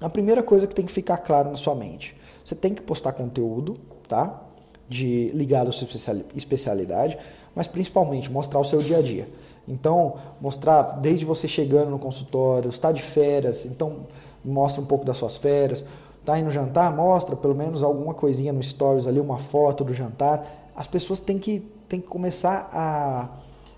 A 0.00 0.08
primeira 0.08 0.42
coisa 0.42 0.66
que 0.66 0.74
tem 0.74 0.84
que 0.84 0.92
ficar 0.92 1.18
claro 1.18 1.50
na 1.50 1.56
sua 1.56 1.74
mente, 1.74 2.16
você 2.44 2.54
tem 2.54 2.74
que 2.74 2.82
postar 2.82 3.12
conteúdo, 3.12 3.78
tá? 4.08 4.42
De 4.88 5.28
ligado 5.28 5.68
à 5.68 5.72
sua 5.72 5.86
especialidade, 6.34 7.18
mas 7.54 7.66
principalmente 7.66 8.30
mostrar 8.30 8.58
o 8.58 8.64
seu 8.64 8.80
dia 8.80 8.98
a 8.98 9.02
dia. 9.02 9.28
Então, 9.68 10.14
mostrar 10.40 10.82
desde 11.00 11.24
você 11.24 11.46
chegando 11.46 11.90
no 11.90 11.98
consultório, 11.98 12.70
está 12.70 12.90
de 12.90 13.02
férias, 13.02 13.64
então 13.64 14.06
mostra 14.44 14.82
um 14.82 14.86
pouco 14.86 15.04
das 15.04 15.16
suas 15.16 15.36
férias, 15.36 15.84
tá 16.24 16.38
indo 16.38 16.50
jantar, 16.50 16.94
mostra 16.94 17.36
pelo 17.36 17.54
menos 17.54 17.82
alguma 17.82 18.14
coisinha 18.14 18.52
no 18.52 18.62
stories 18.62 19.06
ali, 19.06 19.20
uma 19.20 19.38
foto 19.38 19.84
do 19.84 19.92
jantar 19.92 20.59
as 20.80 20.86
pessoas 20.86 21.20
têm 21.20 21.38
que, 21.38 21.60
têm 21.90 22.00
que 22.00 22.06
começar 22.06 22.70
a, 22.72 23.28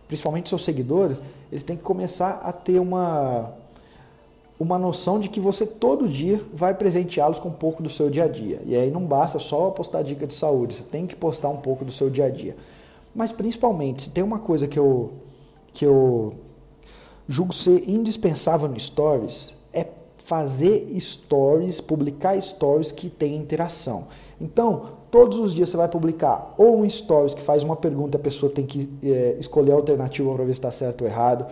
principalmente 0.06 0.48
seus 0.48 0.62
seguidores, 0.62 1.20
eles 1.50 1.64
têm 1.64 1.76
que 1.76 1.82
começar 1.82 2.40
a 2.44 2.52
ter 2.52 2.78
uma, 2.78 3.52
uma 4.56 4.78
noção 4.78 5.18
de 5.18 5.28
que 5.28 5.40
você 5.40 5.66
todo 5.66 6.08
dia 6.08 6.40
vai 6.54 6.72
presenteá-los 6.74 7.40
com 7.40 7.48
um 7.48 7.54
pouco 7.54 7.82
do 7.82 7.90
seu 7.90 8.08
dia 8.08 8.22
a 8.22 8.28
dia. 8.28 8.62
E 8.64 8.76
aí 8.76 8.88
não 8.88 9.04
basta 9.04 9.40
só 9.40 9.68
postar 9.72 10.02
dica 10.02 10.28
de 10.28 10.34
saúde, 10.34 10.76
você 10.76 10.84
tem 10.84 11.04
que 11.04 11.16
postar 11.16 11.48
um 11.48 11.56
pouco 11.56 11.84
do 11.84 11.90
seu 11.90 12.08
dia 12.08 12.26
a 12.26 12.30
dia. 12.30 12.56
Mas 13.12 13.32
principalmente, 13.32 14.04
se 14.04 14.10
tem 14.10 14.22
uma 14.22 14.38
coisa 14.38 14.68
que 14.68 14.78
eu, 14.78 15.12
que 15.74 15.84
eu 15.84 16.34
julgo 17.26 17.52
ser 17.52 17.90
indispensável 17.90 18.68
no 18.68 18.78
Stories, 18.78 19.52
é 19.72 19.88
fazer 20.24 20.86
stories, 21.00 21.80
publicar 21.80 22.40
stories 22.40 22.92
que 22.92 23.10
tem 23.10 23.34
interação. 23.34 24.06
Então, 24.40 25.01
todos 25.12 25.38
os 25.38 25.52
dias 25.52 25.68
você 25.68 25.76
vai 25.76 25.88
publicar 25.88 26.54
ou 26.56 26.80
um 26.80 26.88
stories 26.88 27.34
que 27.34 27.42
faz 27.42 27.62
uma 27.62 27.76
pergunta, 27.76 28.16
a 28.16 28.20
pessoa 28.20 28.50
tem 28.50 28.64
que 28.64 28.88
é, 29.04 29.36
escolher 29.38 29.72
a 29.72 29.74
alternativa 29.74 30.34
para 30.34 30.44
ver 30.44 30.54
se 30.54 30.58
está 30.58 30.72
certo 30.72 31.02
ou 31.02 31.06
errado. 31.06 31.46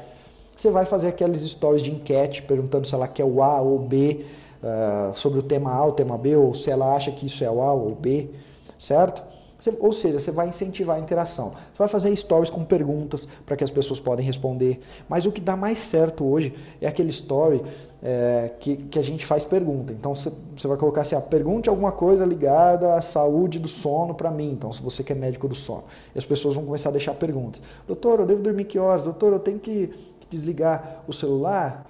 Você 0.56 0.70
vai 0.70 0.86
fazer 0.86 1.08
aqueles 1.08 1.42
stories 1.42 1.82
de 1.82 1.92
enquete 1.92 2.42
perguntando 2.42 2.86
se 2.86 2.94
ela 2.94 3.06
quer 3.06 3.24
o 3.24 3.42
A 3.42 3.60
ou 3.60 3.76
o 3.76 3.78
B, 3.78 4.24
uh, 4.62 5.14
sobre 5.14 5.38
o 5.38 5.42
tema 5.42 5.72
A 5.72 5.84
ou 5.84 5.90
o 5.90 5.94
tema 5.94 6.16
B, 6.16 6.36
ou 6.36 6.54
se 6.54 6.70
ela 6.70 6.94
acha 6.94 7.10
que 7.12 7.26
isso 7.26 7.44
é 7.44 7.50
o 7.50 7.60
A 7.60 7.72
ou 7.72 7.92
o 7.92 7.94
B, 7.94 8.30
certo? 8.78 9.22
Você, 9.60 9.76
ou 9.78 9.92
seja, 9.92 10.18
você 10.18 10.30
vai 10.30 10.48
incentivar 10.48 10.96
a 10.96 11.00
interação. 11.00 11.50
Você 11.50 11.78
vai 11.78 11.88
fazer 11.88 12.14
stories 12.16 12.48
com 12.48 12.64
perguntas 12.64 13.28
para 13.44 13.56
que 13.56 13.62
as 13.62 13.70
pessoas 13.70 14.00
podem 14.00 14.24
responder. 14.24 14.80
Mas 15.08 15.26
o 15.26 15.32
que 15.32 15.40
dá 15.40 15.56
mais 15.56 15.78
certo 15.78 16.24
hoje 16.24 16.54
é 16.80 16.88
aquele 16.88 17.10
story 17.10 17.62
é, 18.02 18.52
que, 18.58 18.76
que 18.76 18.98
a 18.98 19.02
gente 19.02 19.26
faz 19.26 19.44
pergunta. 19.44 19.92
Então 19.92 20.14
você, 20.14 20.32
você 20.56 20.66
vai 20.66 20.78
colocar 20.78 21.02
assim: 21.02 21.14
ah, 21.14 21.20
pergunte 21.20 21.68
alguma 21.68 21.92
coisa 21.92 22.24
ligada 22.24 22.94
à 22.94 23.02
saúde 23.02 23.58
do 23.58 23.68
sono 23.68 24.14
para 24.14 24.30
mim. 24.30 24.52
Então, 24.52 24.72
se 24.72 24.82
você 24.82 25.02
quer 25.02 25.14
médico 25.14 25.46
do 25.46 25.54
sono. 25.54 25.84
E 26.14 26.18
as 26.18 26.24
pessoas 26.24 26.54
vão 26.54 26.64
começar 26.64 26.88
a 26.88 26.92
deixar 26.92 27.14
perguntas. 27.14 27.62
Doutor, 27.86 28.20
eu 28.20 28.26
devo 28.26 28.42
dormir 28.42 28.64
que 28.64 28.78
horas? 28.78 29.04
Doutor, 29.04 29.34
eu 29.34 29.38
tenho 29.38 29.58
que 29.58 29.90
desligar 30.30 31.02
o 31.06 31.12
celular? 31.12 31.89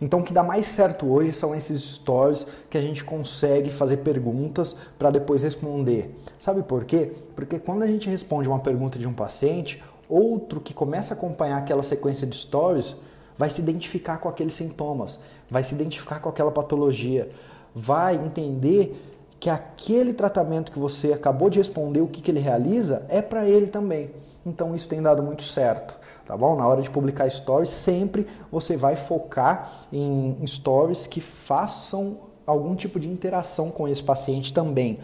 Então, 0.00 0.20
o 0.20 0.22
que 0.22 0.32
dá 0.32 0.42
mais 0.42 0.66
certo 0.66 1.06
hoje 1.06 1.32
são 1.32 1.54
esses 1.54 1.82
stories 1.82 2.46
que 2.70 2.78
a 2.78 2.80
gente 2.80 3.04
consegue 3.04 3.70
fazer 3.70 3.98
perguntas 3.98 4.74
para 4.98 5.10
depois 5.10 5.42
responder. 5.42 6.14
Sabe 6.38 6.62
por 6.62 6.84
quê? 6.84 7.12
Porque 7.36 7.58
quando 7.58 7.82
a 7.82 7.86
gente 7.86 8.08
responde 8.08 8.48
uma 8.48 8.60
pergunta 8.60 8.98
de 8.98 9.06
um 9.06 9.12
paciente, 9.12 9.82
outro 10.08 10.60
que 10.60 10.72
começa 10.72 11.12
a 11.12 11.16
acompanhar 11.16 11.58
aquela 11.58 11.82
sequência 11.82 12.26
de 12.26 12.34
stories 12.34 12.96
vai 13.36 13.50
se 13.50 13.60
identificar 13.60 14.18
com 14.18 14.28
aqueles 14.28 14.54
sintomas, 14.54 15.20
vai 15.50 15.62
se 15.62 15.74
identificar 15.74 16.20
com 16.20 16.28
aquela 16.28 16.50
patologia, 16.50 17.30
vai 17.74 18.16
entender 18.16 19.06
que 19.38 19.48
aquele 19.48 20.12
tratamento 20.12 20.70
que 20.70 20.78
você 20.78 21.12
acabou 21.12 21.48
de 21.48 21.58
responder, 21.58 22.02
o 22.02 22.06
que, 22.06 22.20
que 22.20 22.30
ele 22.30 22.40
realiza, 22.40 23.06
é 23.08 23.22
para 23.22 23.48
ele 23.48 23.68
também. 23.68 24.10
Então 24.44 24.74
isso 24.74 24.88
tem 24.88 25.00
dado 25.00 25.22
muito 25.22 25.42
certo, 25.42 25.98
tá 26.26 26.36
bom? 26.36 26.56
Na 26.56 26.66
hora 26.66 26.82
de 26.82 26.90
publicar 26.90 27.28
stories, 27.30 27.70
sempre 27.70 28.26
você 28.50 28.76
vai 28.76 28.96
focar 28.96 29.86
em 29.92 30.36
stories 30.46 31.06
que 31.06 31.20
façam 31.20 32.18
algum 32.46 32.74
tipo 32.74 32.98
de 32.98 33.08
interação 33.08 33.70
com 33.70 33.86
esse 33.88 34.02
paciente 34.02 34.52
também. 34.52 34.98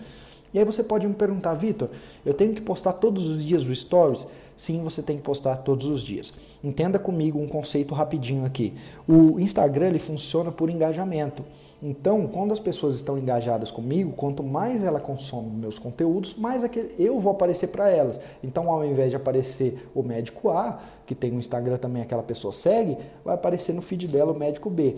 E 0.52 0.59
aí 0.59 0.64
você 0.64 0.83
pode 0.83 1.07
me 1.07 1.14
perguntar, 1.14 1.55
Vitor, 1.55 1.90
eu 2.24 2.33
tenho 2.33 2.55
que 2.55 2.61
postar 2.61 2.94
todos 2.94 3.29
os 3.29 3.44
dias 3.44 3.64
o 3.68 3.74
stories? 3.74 4.26
Sim, 4.57 4.83
você 4.83 5.02
tem 5.02 5.16
que 5.16 5.22
postar 5.22 5.57
todos 5.57 5.87
os 5.87 6.02
dias. 6.02 6.33
Entenda 6.64 6.98
comigo 6.98 7.38
um 7.38 7.46
conceito 7.46 7.94
rapidinho 7.94 8.44
aqui. 8.46 8.72
O 9.07 9.38
Instagram 9.38 9.88
ele 9.88 9.98
funciona 9.98 10.50
por 10.50 10.70
engajamento. 10.70 11.44
Então, 11.82 12.26
quando 12.26 12.52
as 12.52 12.60
pessoas 12.60 12.96
estão 12.96 13.18
engajadas 13.18 13.70
comigo, 13.70 14.12
quanto 14.12 14.42
mais 14.42 14.82
ela 14.82 14.98
consome 14.98 15.50
meus 15.50 15.78
conteúdos, 15.78 16.34
mais 16.34 16.62
eu 16.98 17.20
vou 17.20 17.32
aparecer 17.32 17.68
para 17.68 17.90
elas. 17.90 18.18
Então, 18.42 18.70
ao 18.70 18.84
invés 18.84 19.10
de 19.10 19.16
aparecer 19.16 19.88
o 19.94 20.02
médico 20.02 20.50
A, 20.50 20.80
que 21.04 21.14
tem 21.14 21.30
no 21.30 21.38
Instagram 21.38 21.76
também 21.76 22.02
aquela 22.02 22.22
pessoa 22.22 22.50
segue, 22.50 22.96
vai 23.24 23.34
aparecer 23.34 23.74
no 23.74 23.82
feed 23.82 24.08
dela 24.08 24.32
o 24.32 24.38
médico 24.38 24.70
B. 24.70 24.96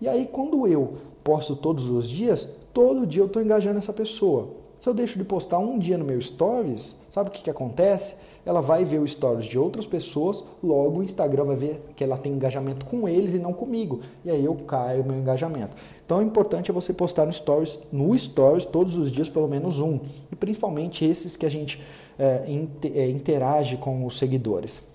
E 0.00 0.08
aí, 0.08 0.28
quando 0.30 0.66
eu 0.68 0.90
posto 1.24 1.56
todos 1.56 1.86
os 1.86 2.08
dias, 2.08 2.48
todo 2.72 3.06
dia 3.06 3.22
eu 3.22 3.26
estou 3.26 3.42
engajando 3.42 3.78
essa 3.78 3.92
pessoa. 3.92 4.50
Se 4.78 4.88
eu 4.88 4.94
deixo 4.94 5.18
de 5.18 5.24
postar 5.24 5.58
um 5.58 5.78
dia 5.78 5.98
no 5.98 6.04
meu 6.04 6.20
stories, 6.22 6.96
sabe 7.10 7.28
o 7.28 7.32
que, 7.32 7.42
que 7.42 7.50
acontece? 7.50 8.14
Ela 8.44 8.60
vai 8.60 8.84
ver 8.84 8.98
o 8.98 9.06
stories 9.06 9.46
de 9.46 9.58
outras 9.58 9.86
pessoas, 9.86 10.42
logo 10.62 11.00
o 11.00 11.02
Instagram 11.02 11.44
vai 11.44 11.56
ver 11.56 11.80
que 11.94 12.02
ela 12.02 12.16
tem 12.16 12.32
engajamento 12.32 12.86
com 12.86 13.08
eles 13.08 13.34
e 13.34 13.38
não 13.38 13.52
comigo. 13.52 14.00
E 14.24 14.30
aí 14.30 14.44
eu 14.44 14.54
caio 14.54 15.04
meu 15.04 15.18
engajamento. 15.18 15.74
Então 16.04 16.18
o 16.18 16.22
importante 16.22 16.70
é 16.70 16.74
você 16.74 16.92
postar 16.92 17.26
no 17.26 17.32
stories, 17.32 17.78
no 17.92 18.16
stories 18.16 18.64
todos 18.64 18.96
os 18.98 19.10
dias 19.10 19.28
pelo 19.28 19.48
menos 19.48 19.80
um. 19.80 20.00
E 20.32 20.36
principalmente 20.36 21.04
esses 21.04 21.36
que 21.36 21.46
a 21.46 21.50
gente 21.50 21.80
é, 22.18 23.08
interage 23.08 23.76
com 23.76 24.04
os 24.04 24.18
seguidores. 24.18 24.89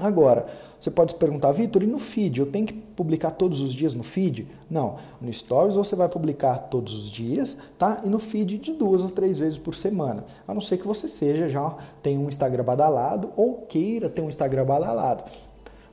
Agora, 0.00 0.46
você 0.80 0.90
pode 0.90 1.12
se 1.12 1.18
perguntar, 1.18 1.52
Vitor, 1.52 1.82
e 1.82 1.86
no 1.86 1.98
feed? 1.98 2.40
Eu 2.40 2.46
tenho 2.46 2.66
que 2.66 2.72
publicar 2.72 3.32
todos 3.32 3.60
os 3.60 3.74
dias 3.74 3.94
no 3.94 4.02
feed? 4.02 4.48
Não. 4.70 4.96
No 5.20 5.30
Stories 5.30 5.74
você 5.74 5.94
vai 5.94 6.08
publicar 6.08 6.56
todos 6.70 6.94
os 6.94 7.10
dias, 7.10 7.54
tá? 7.78 8.00
E 8.02 8.08
no 8.08 8.18
feed 8.18 8.56
de 8.56 8.72
duas 8.72 9.04
a 9.04 9.10
três 9.10 9.36
vezes 9.36 9.58
por 9.58 9.74
semana. 9.74 10.24
A 10.48 10.54
não 10.54 10.62
ser 10.62 10.78
que 10.78 10.86
você 10.86 11.06
seja 11.06 11.48
já 11.48 11.76
tem 12.02 12.16
um 12.16 12.28
Instagram 12.28 12.64
badalado 12.64 13.30
ou 13.36 13.66
queira 13.68 14.08
ter 14.08 14.22
um 14.22 14.28
Instagram 14.28 14.64
badalado. 14.64 15.24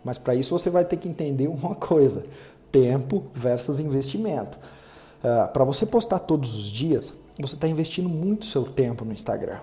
Mas 0.06 0.18
para 0.18 0.34
isso 0.36 0.58
você 0.58 0.70
vai 0.70 0.86
ter 0.86 0.96
que 0.96 1.10
entender 1.10 1.48
uma 1.52 1.76
coisa: 1.76 2.26
tempo 2.72 3.24
versus 3.34 3.82
investimento. 3.82 4.58
Uh, 5.22 5.44
ah, 5.44 5.48
para 5.50 5.66
você 5.66 5.86
postar 5.86 6.20
todos 6.20 6.56
os 6.56 6.68
dias, 6.68 7.14
você 7.38 7.56
está 7.56 7.68
investindo 7.68 8.08
muito 8.08 8.46
seu 8.46 8.64
tempo 8.64 9.04
no 9.04 9.12
Instagram. 9.12 9.60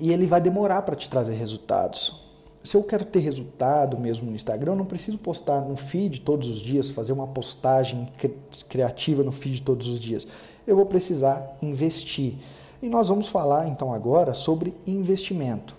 E 0.00 0.12
ele 0.12 0.26
vai 0.26 0.40
demorar 0.40 0.80
para 0.80 0.96
te 0.96 1.10
trazer 1.10 1.34
resultados 1.34 2.29
se 2.62 2.76
eu 2.76 2.82
quero 2.82 3.04
ter 3.04 3.20
resultado 3.20 3.98
mesmo 3.98 4.30
no 4.30 4.36
Instagram, 4.36 4.72
eu 4.72 4.76
não 4.76 4.84
preciso 4.84 5.18
postar 5.18 5.62
no 5.62 5.76
feed 5.76 6.20
todos 6.20 6.48
os 6.48 6.60
dias, 6.60 6.90
fazer 6.90 7.12
uma 7.12 7.26
postagem 7.26 8.08
criativa 8.68 9.22
no 9.22 9.32
feed 9.32 9.62
todos 9.62 9.88
os 9.88 9.98
dias. 9.98 10.26
Eu 10.66 10.76
vou 10.76 10.86
precisar 10.86 11.56
investir. 11.62 12.34
E 12.82 12.88
nós 12.88 13.08
vamos 13.08 13.28
falar 13.28 13.66
então 13.68 13.92
agora 13.92 14.34
sobre 14.34 14.74
investimento. 14.86 15.74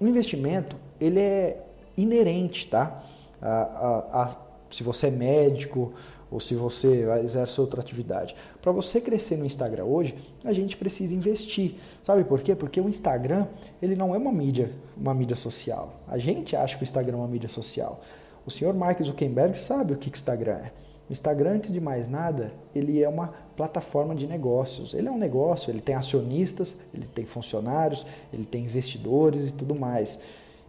O 0.00 0.06
investimento 0.06 0.76
ele 1.00 1.20
é 1.20 1.64
inerente, 1.96 2.68
tá? 2.68 3.02
A, 3.40 3.48
a, 3.50 4.22
a, 4.22 4.36
se 4.70 4.82
você 4.82 5.06
é 5.06 5.10
médico, 5.10 5.92
ou 6.34 6.40
se 6.40 6.56
você 6.56 7.06
exerce 7.22 7.60
outra 7.60 7.80
atividade. 7.80 8.34
Para 8.60 8.72
você 8.72 9.00
crescer 9.00 9.36
no 9.36 9.46
Instagram 9.46 9.84
hoje, 9.84 10.16
a 10.42 10.52
gente 10.52 10.76
precisa 10.76 11.14
investir. 11.14 11.76
Sabe 12.02 12.24
por 12.24 12.42
quê? 12.42 12.56
Porque 12.56 12.80
o 12.80 12.88
Instagram, 12.88 13.46
ele 13.80 13.94
não 13.94 14.12
é 14.12 14.18
uma 14.18 14.32
mídia, 14.32 14.72
uma 14.96 15.14
mídia 15.14 15.36
social. 15.36 15.94
A 16.08 16.18
gente 16.18 16.56
acha 16.56 16.76
que 16.76 16.82
o 16.82 16.84
Instagram 16.84 17.18
é 17.18 17.20
uma 17.20 17.28
mídia 17.28 17.48
social. 17.48 18.00
O 18.44 18.50
senhor 18.50 18.74
Mark 18.74 19.00
Zuckerberg 19.00 19.56
sabe 19.56 19.92
o 19.92 19.96
que 19.96 20.08
o 20.08 20.12
Instagram 20.12 20.54
é. 20.54 20.72
O 21.08 21.12
Instagram, 21.12 21.52
antes 21.52 21.72
de 21.72 21.80
mais 21.80 22.08
nada, 22.08 22.52
ele 22.74 23.00
é 23.00 23.08
uma 23.08 23.32
plataforma 23.56 24.12
de 24.12 24.26
negócios. 24.26 24.92
Ele 24.92 25.06
é 25.06 25.12
um 25.12 25.18
negócio, 25.18 25.70
ele 25.70 25.80
tem 25.80 25.94
acionistas, 25.94 26.80
ele 26.92 27.06
tem 27.06 27.24
funcionários, 27.24 28.04
ele 28.32 28.44
tem 28.44 28.64
investidores 28.64 29.50
e 29.50 29.52
tudo 29.52 29.72
mais. 29.72 30.18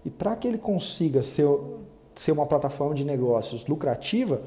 E 0.05 0.11
para 0.11 0.35
que 0.35 0.47
ele 0.47 0.59
consiga 0.59 1.23
ser, 1.23 1.47
ser 2.13 2.33
uma 2.33 2.45
plataforma 2.45 2.93
de 2.93 3.03
negócios 3.03 3.65
lucrativa, 3.65 4.39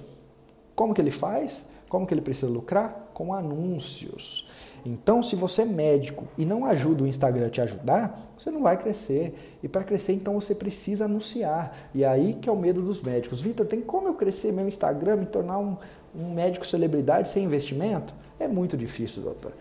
como 0.79 0.95
que 0.95 1.01
ele 1.01 1.11
faz? 1.11 1.65
Como 1.89 2.07
que 2.07 2.15
ele 2.15 2.21
precisa 2.21 2.47
lucrar? 2.47 3.11
Com 3.13 3.35
anúncios. 3.35 4.47
Então, 4.87 5.25
se 5.25 5.35
você 5.35 5.63
é 5.63 5.65
médico 5.65 6.29
e 6.39 6.45
não 6.47 6.65
ajuda 6.65 7.03
o 7.03 7.07
Instagram 7.09 7.49
a 7.49 7.51
te 7.51 7.61
ajudar, 7.61 8.33
você 8.39 8.49
não 8.49 8.63
vai 8.63 8.77
crescer. 8.77 9.59
E 9.61 9.67
para 9.67 9.83
crescer, 9.83 10.13
então 10.13 10.41
você 10.41 10.55
precisa 10.55 11.07
anunciar. 11.07 11.77
E 11.93 12.05
aí 12.05 12.35
que 12.35 12.49
é 12.49 12.53
o 12.53 12.57
medo 12.57 12.81
dos 12.81 13.03
médicos. 13.03 13.41
Vitor, 13.41 13.67
tem 13.67 13.81
como 13.81 14.07
eu 14.07 14.15
crescer 14.15 14.53
meu 14.53 14.69
Instagram, 14.69 15.17
me 15.17 15.27
tornar 15.27 15.59
um, 15.59 15.77
um 16.15 16.33
médico 16.33 16.65
celebridade 16.65 17.29
sem 17.29 17.45
investimento? 17.45 18.15
É 18.39 18.47
muito 18.47 18.77
difícil, 18.77 19.25
doutor. 19.25 19.55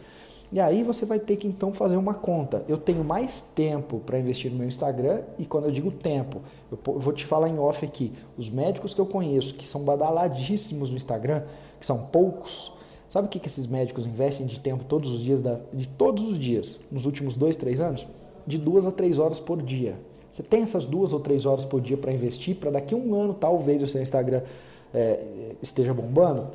E 0.51 0.61
aí 0.61 0.81
você 0.81 1.05
vai 1.05 1.19
ter 1.19 1.35
que 1.35 1.47
então 1.47 1.73
fazer 1.73 1.97
uma 1.97 2.13
conta. 2.13 2.63
Eu 2.69 2.77
tenho 2.77 3.03
mais 3.03 3.41
tempo 3.41 3.99
para 3.99 4.17
investir 4.17 4.49
no 4.49 4.57
meu 4.57 4.67
Instagram 4.67 5.21
e 5.37 5.45
quando 5.45 5.65
eu 5.65 5.71
digo 5.71 5.91
tempo, 5.91 6.41
eu 6.71 6.99
vou 6.99 7.11
te 7.11 7.25
falar 7.25 7.49
em 7.49 7.59
off 7.59 7.85
aqui. 7.85 8.13
Os 8.37 8.49
médicos 8.49 8.93
que 8.93 9.01
eu 9.01 9.05
conheço 9.05 9.55
que 9.55 9.67
são 9.67 9.83
badaladíssimos 9.83 10.89
no 10.89 10.95
Instagram, 10.95 11.43
que 11.79 11.85
são 11.85 12.05
poucos, 12.05 12.71
sabe 13.09 13.27
o 13.27 13.29
que, 13.29 13.39
que 13.39 13.47
esses 13.47 13.67
médicos 13.67 14.05
investem 14.05 14.45
de 14.45 14.59
tempo 14.59 14.85
todos 14.85 15.11
os 15.11 15.19
dias, 15.19 15.41
da, 15.41 15.59
de 15.73 15.87
todos 15.87 16.25
os 16.25 16.39
dias, 16.39 16.79
nos 16.89 17.05
últimos 17.05 17.35
dois, 17.35 17.57
três 17.57 17.81
anos? 17.81 18.07
De 18.45 18.57
duas 18.57 18.87
a 18.87 18.91
três 18.91 19.19
horas 19.19 19.41
por 19.41 19.61
dia. 19.61 19.95
Você 20.31 20.43
tem 20.43 20.61
essas 20.61 20.85
duas 20.85 21.11
ou 21.11 21.19
três 21.19 21.45
horas 21.45 21.65
por 21.65 21.81
dia 21.81 21.97
para 21.97 22.11
investir 22.13 22.55
para 22.55 22.71
daqui 22.71 22.93
a 22.93 22.97
um 22.97 23.13
ano 23.15 23.33
talvez 23.33 23.83
o 23.83 23.87
seu 23.87 24.01
Instagram 24.01 24.41
é, 24.93 25.55
esteja 25.61 25.93
bombando? 25.93 26.47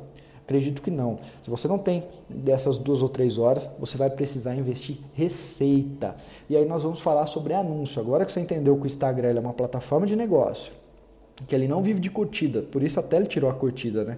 Acredito 0.43 0.81
que 0.81 0.91
não. 0.91 1.19
Se 1.41 1.49
você 1.49 1.67
não 1.67 1.77
tem 1.77 2.03
dessas 2.29 2.77
duas 2.77 3.01
ou 3.01 3.07
três 3.07 3.37
horas, 3.37 3.69
você 3.79 3.97
vai 3.97 4.09
precisar 4.09 4.53
investir 4.55 4.97
receita. 5.13 6.15
E 6.49 6.57
aí 6.57 6.65
nós 6.65 6.83
vamos 6.83 6.99
falar 6.99 7.25
sobre 7.27 7.53
anúncio. 7.53 8.01
Agora 8.01 8.25
que 8.25 8.31
você 8.31 8.41
entendeu 8.41 8.75
que 8.75 8.83
o 8.83 8.85
Instagram 8.85 9.35
é 9.35 9.39
uma 9.39 9.53
plataforma 9.53 10.05
de 10.05 10.15
negócio, 10.15 10.73
que 11.47 11.55
ele 11.55 11.67
não 11.67 11.81
vive 11.81 12.01
de 12.01 12.09
curtida, 12.09 12.61
por 12.61 12.83
isso 12.83 12.99
até 12.99 13.17
ele 13.17 13.25
tirou 13.25 13.49
a 13.49 13.53
curtida, 13.53 14.03
né? 14.03 14.17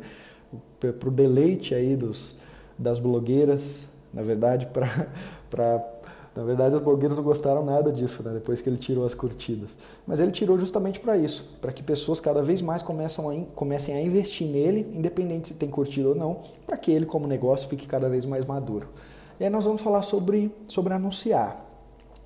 Para 0.80 1.10
o 1.10 1.12
deleite 1.12 1.76
aí 1.76 1.96
dos, 1.96 2.38
das 2.78 3.00
blogueiras, 3.00 3.90
na 4.12 4.24
verdade, 4.24 4.68
para 5.50 5.78
na 6.36 6.44
verdade, 6.44 6.76
os 6.76 6.82
blogueiros 6.82 7.16
não 7.16 7.24
gostaram 7.24 7.64
nada 7.64 7.90
disso, 7.94 8.22
né? 8.22 8.32
depois 8.34 8.62
que 8.62 8.68
ele 8.68 8.78
tirou 8.78 9.06
as 9.06 9.14
curtidas. 9.14 9.78
Mas 10.06 10.20
ele 10.20 10.32
tirou 10.32 10.58
justamente 10.58 11.00
para 11.00 11.18
isso, 11.18 11.50
para 11.62 11.72
que 11.72 11.82
pessoas 11.82 12.20
cada 12.20 12.44
vez 12.44 12.62
mais 12.62 12.82
começam 12.82 13.30
a, 13.30 13.36
comecem 13.56 13.96
a 13.96 14.02
investir 14.02 14.46
nele, 14.46 14.86
independente 14.94 15.48
se 15.48 15.54
tem 15.54 15.70
curtida 15.70 16.10
ou 16.10 16.16
não, 16.16 16.42
para 16.66 16.76
que 16.76 16.92
ele, 16.92 17.06
como 17.06 17.26
negócio, 17.26 17.70
fique 17.70 17.88
cada 17.88 18.10
vez 18.10 18.26
mais 18.26 18.44
maduro. 18.46 18.90
E 19.40 19.46
aí 19.46 19.50
nós 19.50 19.64
vamos 19.64 19.82
falar 19.82 20.02
sobre, 20.02 20.54
sobre 20.68 20.94
anunciar. 20.94 21.64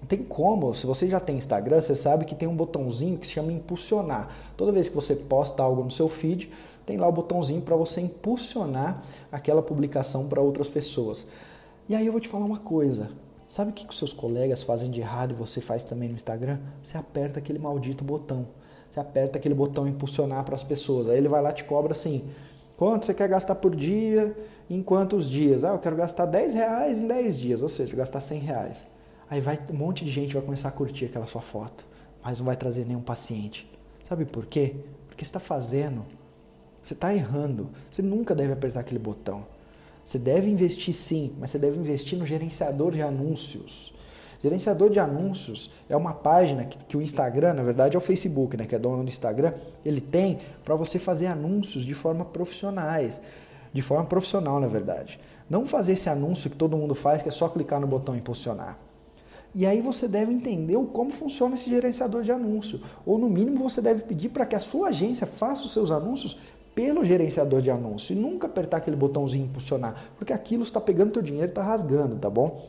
Tem 0.08 0.24
como, 0.24 0.74
se 0.74 0.88
você 0.88 1.08
já 1.08 1.20
tem 1.20 1.38
Instagram, 1.38 1.80
você 1.80 1.96
sabe 1.96 2.26
que 2.26 2.34
tem 2.34 2.48
um 2.48 2.56
botãozinho 2.56 3.18
que 3.18 3.28
se 3.28 3.34
chama 3.34 3.52
impulsionar. 3.52 4.30
Toda 4.58 4.72
vez 4.72 4.90
que 4.90 4.96
você 4.96 5.14
posta 5.14 5.62
algo 5.62 5.84
no 5.84 5.92
seu 5.92 6.10
feed, 6.10 6.50
tem 6.84 6.98
lá 6.98 7.08
o 7.08 7.12
botãozinho 7.12 7.62
para 7.62 7.76
você 7.76 8.02
impulsionar 8.02 9.04
aquela 9.32 9.62
publicação 9.62 10.28
para 10.28 10.42
outras 10.42 10.68
pessoas. 10.68 11.28
E 11.88 11.96
aí 11.96 12.08
eu 12.08 12.12
vou 12.12 12.22
te 12.22 12.28
falar 12.28 12.46
uma 12.46 12.58
coisa, 12.58 13.10
Sabe 13.50 13.72
o 13.72 13.74
que 13.74 13.84
os 13.90 13.98
seus 13.98 14.14
colegas 14.14 14.62
fazem 14.62 14.92
de 14.92 15.00
errado 15.00 15.32
e 15.32 15.34
você 15.34 15.60
faz 15.60 15.84
também 15.84 16.08
no 16.08 16.14
Instagram? 16.14 16.60
Você 16.84 16.96
aperta 17.00 17.40
aquele 17.40 17.58
maldito 17.58 18.04
botão. 18.04 18.48
Você 18.88 19.00
aperta 19.00 19.40
aquele 19.40 19.56
botão 19.56 19.88
impulsionar 19.88 20.44
para 20.46 20.54
as 20.54 20.64
pessoas. 20.64 21.08
Aí 21.08 21.18
ele 21.18 21.28
vai 21.28 21.42
lá 21.42 21.50
e 21.50 21.54
te 21.54 21.64
cobra 21.64 21.94
assim: 21.94 22.30
quanto 22.78 23.08
você 23.08 23.14
quer 23.14 23.28
gastar 23.28 23.56
por 23.56 23.76
dia, 23.76 24.38
em 24.70 24.84
quantos 24.84 25.28
dias? 25.28 25.64
Ah, 25.64 25.70
eu 25.70 25.80
quero 25.80 25.96
gastar 25.96 26.28
10 26.28 26.54
reais 26.54 27.00
em 27.00 27.08
10 27.08 27.40
dias, 27.40 27.64
ou 27.64 27.70
seja, 27.70 27.96
gastar 27.96 28.22
100 28.22 28.40
reais. 28.40 28.86
Aí 29.28 29.42
vai 29.42 29.60
um 29.72 29.76
monte 29.76 30.06
de 30.06 30.12
gente 30.12 30.36
vai 30.36 30.44
começar 30.44 30.70
a 30.70 30.72
curtir 30.72 31.06
aquela 31.06 31.26
sua 31.26 31.42
foto, 31.42 31.88
mas 32.24 32.38
não 32.38 32.46
vai 32.46 32.56
trazer 32.56 32.86
nenhum 32.86 33.02
paciente. 33.02 33.68
Sabe 34.08 34.26
por 34.26 34.46
quê? 34.46 34.76
Porque 35.08 35.24
está 35.24 35.40
fazendo, 35.40 36.06
você 36.80 36.94
está 36.94 37.16
errando. 37.16 37.72
Você 37.90 38.04
nunca 38.04 38.36
deve 38.36 38.54
apertar 38.54 38.82
aquele 38.82 39.00
botão. 39.00 39.44
Você 40.10 40.18
deve 40.18 40.50
investir 40.50 40.92
sim, 40.92 41.34
mas 41.40 41.52
você 41.52 41.60
deve 41.60 41.78
investir 41.78 42.18
no 42.18 42.26
gerenciador 42.26 42.94
de 42.94 43.00
anúncios. 43.00 43.94
Gerenciador 44.42 44.90
de 44.90 45.00
anúncios 45.00 45.70
é 45.88 45.96
uma 45.96 46.14
página 46.14 46.66
que, 46.66 46.80
que, 46.84 46.98
o 46.98 47.02
Instagram, 47.04 47.54
na 47.54 47.62
verdade 47.62 47.96
é 47.96 47.98
o 48.00 48.02
Facebook, 48.02 48.58
né, 48.58 48.66
que 48.66 48.74
é 48.74 48.80
dono 48.80 49.04
do 49.04 49.08
Instagram, 49.08 49.54
ele 49.86 50.02
tem 50.02 50.40
para 50.66 50.74
você 50.74 50.98
fazer 50.98 51.28
anúncios 51.28 51.86
de 51.86 51.94
forma 51.94 52.26
profissionais, 52.26 53.22
de 53.72 53.84
forma 53.84 54.04
profissional, 54.04 54.60
na 54.60 54.66
verdade. 54.66 55.20
Não 55.48 55.68
fazer 55.68 55.94
esse 55.94 56.10
anúncio 56.10 56.50
que 56.50 56.58
todo 56.58 56.76
mundo 56.76 56.96
faz, 56.96 57.22
que 57.22 57.30
é 57.30 57.32
só 57.32 57.48
clicar 57.48 57.80
no 57.80 57.86
botão 57.86 58.16
impulsionar. 58.16 58.80
E 59.54 59.64
aí 59.64 59.80
você 59.80 60.08
deve 60.08 60.34
entender 60.34 60.76
como 60.92 61.12
funciona 61.12 61.54
esse 61.54 61.70
gerenciador 61.70 62.24
de 62.24 62.32
anúncio. 62.32 62.82
Ou 63.06 63.20
no 63.20 63.30
mínimo 63.30 63.70
você 63.70 63.80
deve 63.80 64.02
pedir 64.02 64.30
para 64.30 64.48
que 64.48 64.56
a 64.56 64.60
sua 64.60 64.90
agência 64.90 65.28
faça 65.28 65.66
os 65.66 65.74
seus 65.74 65.92
anúncios 65.92 66.36
pelo 66.74 67.04
gerenciador 67.04 67.62
de 67.62 67.70
anúncio 67.70 68.14
e 68.14 68.20
nunca 68.20 68.48
apertar 68.48 68.78
aquele 68.78 68.96
botãozinho 68.96 69.46
impulsionar, 69.46 70.12
porque 70.18 70.34
aquilo 70.34 70.64
está 70.64 70.80
pegando 70.80 71.12
teu 71.12 71.22
dinheiro 71.22 71.48
e 71.48 71.50
está 71.50 71.62
rasgando, 71.62 72.16
tá 72.16 72.30
bom? 72.30 72.68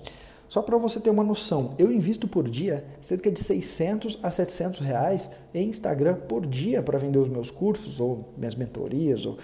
Só 0.49 0.61
para 0.61 0.77
você 0.77 0.99
ter 0.99 1.11
uma 1.11 1.23
noção, 1.23 1.77
eu 1.79 1.93
invisto 1.93 2.27
por 2.27 2.49
dia 2.49 2.85
cerca 3.01 3.31
de 3.31 3.39
600 3.39 4.19
a 4.21 4.33
700 4.33 4.81
reais 4.81 5.31
em 5.55 5.69
Instagram 5.69 6.17
por 6.29 6.45
dia 6.45 6.83
para 6.83 6.99
vender 6.99 7.21
os 7.21 7.29
meus 7.29 7.53
cursos 7.53 8.01
ou 8.01 8.31
minhas 8.37 8.57
mentorias 8.57 9.25
ou 9.25 9.39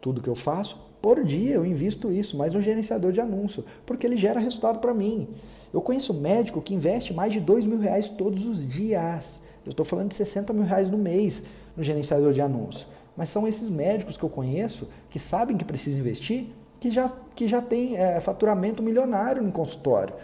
tudo 0.00 0.22
que 0.22 0.28
eu 0.28 0.36
faço. 0.36 0.80
Por 1.02 1.24
dia 1.24 1.54
eu 1.54 1.66
invisto 1.66 2.12
isso, 2.12 2.36
mais 2.36 2.54
um 2.54 2.60
gerenciador 2.60 3.10
de 3.10 3.20
anúncio, 3.20 3.64
porque 3.84 4.06
ele 4.06 4.16
gera 4.16 4.38
resultado 4.38 4.78
para 4.78 4.94
mim. 4.94 5.26
Eu 5.74 5.80
conheço 5.80 6.14
médico 6.14 6.62
que 6.62 6.72
investe 6.72 7.12
mais 7.12 7.32
de 7.32 7.40
2 7.40 7.66
mil 7.66 7.80
reais 7.80 8.08
todos 8.08 8.46
os 8.46 8.66
dias. 8.66 9.42
Eu 9.66 9.70
estou 9.70 9.84
falando 9.84 10.10
de 10.10 10.14
60 10.14 10.52
mil 10.52 10.62
reais 10.62 10.88
no 10.88 10.96
mês 10.96 11.42
no 11.76 11.82
gerenciador 11.82 12.32
de 12.32 12.40
anúncio. 12.40 12.86
Mas 13.18 13.30
são 13.30 13.48
esses 13.48 13.68
médicos 13.68 14.16
que 14.16 14.22
eu 14.22 14.28
conheço 14.28 14.88
que 15.10 15.18
sabem 15.18 15.56
que 15.56 15.64
precisam 15.64 15.98
investir 15.98 16.46
que 16.78 16.88
já, 16.88 17.12
que 17.34 17.48
já 17.48 17.60
tem 17.60 17.96
é, 17.96 18.20
faturamento 18.20 18.80
milionário 18.80 19.42
no 19.42 19.50
consultório. 19.50 20.14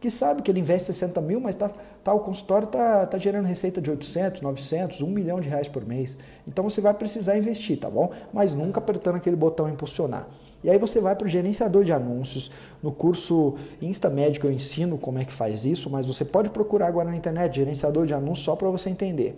Que 0.00 0.08
sabe 0.08 0.40
que 0.40 0.52
ele 0.52 0.60
investe 0.60 0.86
60 0.92 1.20
mil, 1.20 1.40
mas 1.40 1.56
tá, 1.56 1.68
tá, 2.04 2.14
o 2.14 2.20
consultório 2.20 2.66
está 2.66 3.06
tá 3.06 3.18
gerando 3.18 3.46
receita 3.46 3.80
de 3.80 3.90
800, 3.90 4.40
900, 4.40 5.00
1 5.00 5.06
milhão 5.08 5.40
de 5.40 5.48
reais 5.48 5.66
por 5.66 5.84
mês. 5.84 6.16
Então 6.46 6.62
você 6.62 6.80
vai 6.80 6.94
precisar 6.94 7.36
investir, 7.36 7.80
tá 7.80 7.90
bom? 7.90 8.12
Mas 8.32 8.54
nunca 8.54 8.78
apertando 8.78 9.16
aquele 9.16 9.34
botão 9.34 9.68
impulsionar. 9.68 10.28
E 10.62 10.70
aí 10.70 10.78
você 10.78 11.00
vai 11.00 11.16
para 11.16 11.24
o 11.24 11.28
gerenciador 11.28 11.82
de 11.82 11.92
anúncios. 11.92 12.52
No 12.80 12.92
curso 12.92 13.56
Instamédico 13.82 14.46
eu 14.46 14.52
ensino 14.52 14.96
como 14.96 15.18
é 15.18 15.24
que 15.24 15.32
faz 15.32 15.64
isso, 15.64 15.90
mas 15.90 16.06
você 16.06 16.24
pode 16.24 16.50
procurar 16.50 16.86
agora 16.86 17.10
na 17.10 17.16
internet 17.16 17.56
gerenciador 17.56 18.06
de 18.06 18.14
anúncios 18.14 18.44
só 18.44 18.54
para 18.54 18.68
você 18.68 18.90
entender. 18.90 19.36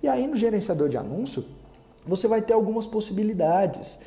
E 0.00 0.06
aí 0.06 0.24
no 0.28 0.36
gerenciador 0.36 0.88
de 0.88 0.98
anúncio, 0.98 1.44
você 2.06 2.28
vai 2.28 2.42
ter 2.42 2.52
algumas 2.52 2.86
possibilidades. 2.86 4.00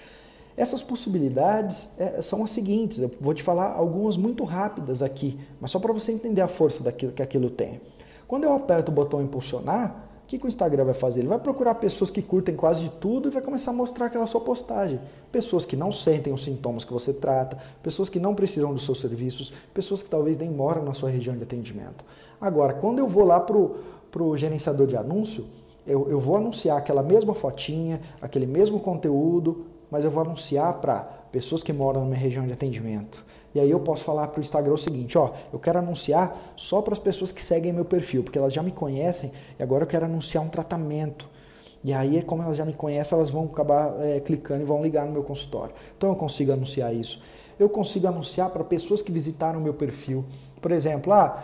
Essas 0.55 0.81
possibilidades 0.81 1.89
é, 1.97 2.21
são 2.21 2.43
as 2.43 2.51
seguintes, 2.51 2.97
eu 2.97 3.11
vou 3.21 3.33
te 3.33 3.43
falar 3.43 3.73
algumas 3.73 4.17
muito 4.17 4.43
rápidas 4.43 5.03
aqui, 5.03 5.39
mas 5.61 5.69
só 5.69 5.79
para 5.79 5.93
você 5.93 6.11
entender 6.11 6.41
a 6.41 6.47
força 6.47 6.83
daquilo 6.83 7.11
que 7.11 7.21
aquilo 7.21 7.49
tem. 7.49 7.79
Quando 8.27 8.43
eu 8.43 8.53
aperto 8.53 8.91
o 8.91 8.93
botão 8.93 9.21
impulsionar, 9.21 10.07
o 10.23 10.27
que, 10.27 10.37
que 10.37 10.45
o 10.45 10.49
Instagram 10.49 10.83
vai 10.83 10.93
fazer? 10.93 11.21
Ele 11.21 11.29
vai 11.29 11.39
procurar 11.39 11.75
pessoas 11.75 12.11
que 12.11 12.21
curtem 12.21 12.53
quase 12.53 12.81
de 12.81 12.89
tudo 12.89 13.29
e 13.29 13.31
vai 13.31 13.41
começar 13.41 13.71
a 13.71 13.73
mostrar 13.73 14.07
aquela 14.07 14.27
sua 14.27 14.41
postagem. 14.41 14.99
Pessoas 15.31 15.63
que 15.63 15.77
não 15.77 15.89
sentem 15.89 16.33
os 16.33 16.43
sintomas 16.43 16.83
que 16.83 16.91
você 16.91 17.13
trata, 17.13 17.57
pessoas 17.81 18.09
que 18.09 18.19
não 18.19 18.35
precisam 18.35 18.73
dos 18.73 18.83
seus 18.83 18.99
serviços, 18.99 19.53
pessoas 19.73 20.03
que 20.03 20.09
talvez 20.09 20.37
nem 20.37 20.49
moram 20.49 20.83
na 20.83 20.93
sua 20.93 21.09
região 21.09 21.37
de 21.37 21.43
atendimento. 21.43 22.03
Agora, 22.41 22.73
quando 22.73 22.99
eu 22.99 23.07
vou 23.07 23.23
lá 23.23 23.39
para 23.39 23.55
o 23.55 24.35
gerenciador 24.35 24.85
de 24.85 24.97
anúncio, 24.97 25.45
eu, 25.87 26.09
eu 26.09 26.19
vou 26.19 26.35
anunciar 26.35 26.77
aquela 26.77 27.01
mesma 27.01 27.33
fotinha, 27.33 28.01
aquele 28.21 28.45
mesmo 28.45 28.79
conteúdo, 28.79 29.65
mas 29.89 30.03
eu 30.03 30.11
vou 30.11 30.21
anunciar 30.21 30.73
para 30.75 30.99
pessoas 31.31 31.63
que 31.63 31.71
moram 31.71 32.01
na 32.01 32.07
minha 32.07 32.19
região 32.19 32.45
de 32.45 32.53
atendimento. 32.53 33.25
E 33.55 33.59
aí 33.59 33.71
eu 33.71 33.79
posso 33.79 34.03
falar 34.03 34.27
para 34.27 34.39
o 34.39 34.41
Instagram 34.41 34.73
o 34.73 34.77
seguinte, 34.77 35.17
ó, 35.17 35.31
eu 35.51 35.57
quero 35.57 35.79
anunciar 35.79 36.53
só 36.55 36.81
para 36.81 36.93
as 36.93 36.99
pessoas 36.99 37.31
que 37.31 37.41
seguem 37.41 37.73
meu 37.73 37.85
perfil, 37.85 38.23
porque 38.23 38.37
elas 38.37 38.53
já 38.53 38.61
me 38.61 38.71
conhecem 38.71 39.31
e 39.57 39.63
agora 39.63 39.83
eu 39.83 39.87
quero 39.87 40.05
anunciar 40.05 40.43
um 40.43 40.49
tratamento. 40.49 41.27
E 41.83 41.93
aí, 41.93 42.21
como 42.21 42.43
elas 42.43 42.57
já 42.57 42.65
me 42.65 42.73
conhecem, 42.73 43.17
elas 43.17 43.29
vão 43.29 43.45
acabar 43.45 43.95
é, 43.99 44.19
clicando 44.19 44.61
e 44.61 44.65
vão 44.65 44.81
ligar 44.83 45.05
no 45.05 45.11
meu 45.11 45.23
consultório. 45.23 45.73
Então 45.97 46.09
eu 46.09 46.15
consigo 46.15 46.51
anunciar 46.51 46.93
isso. 46.93 47.21
Eu 47.57 47.69
consigo 47.69 48.07
anunciar 48.07 48.49
para 48.49 48.63
pessoas 48.63 49.01
que 49.01 49.11
visitaram 49.11 49.59
meu 49.59 49.73
perfil. 49.73 50.25
Por 50.61 50.71
exemplo, 50.71 51.13
ah, 51.13 51.43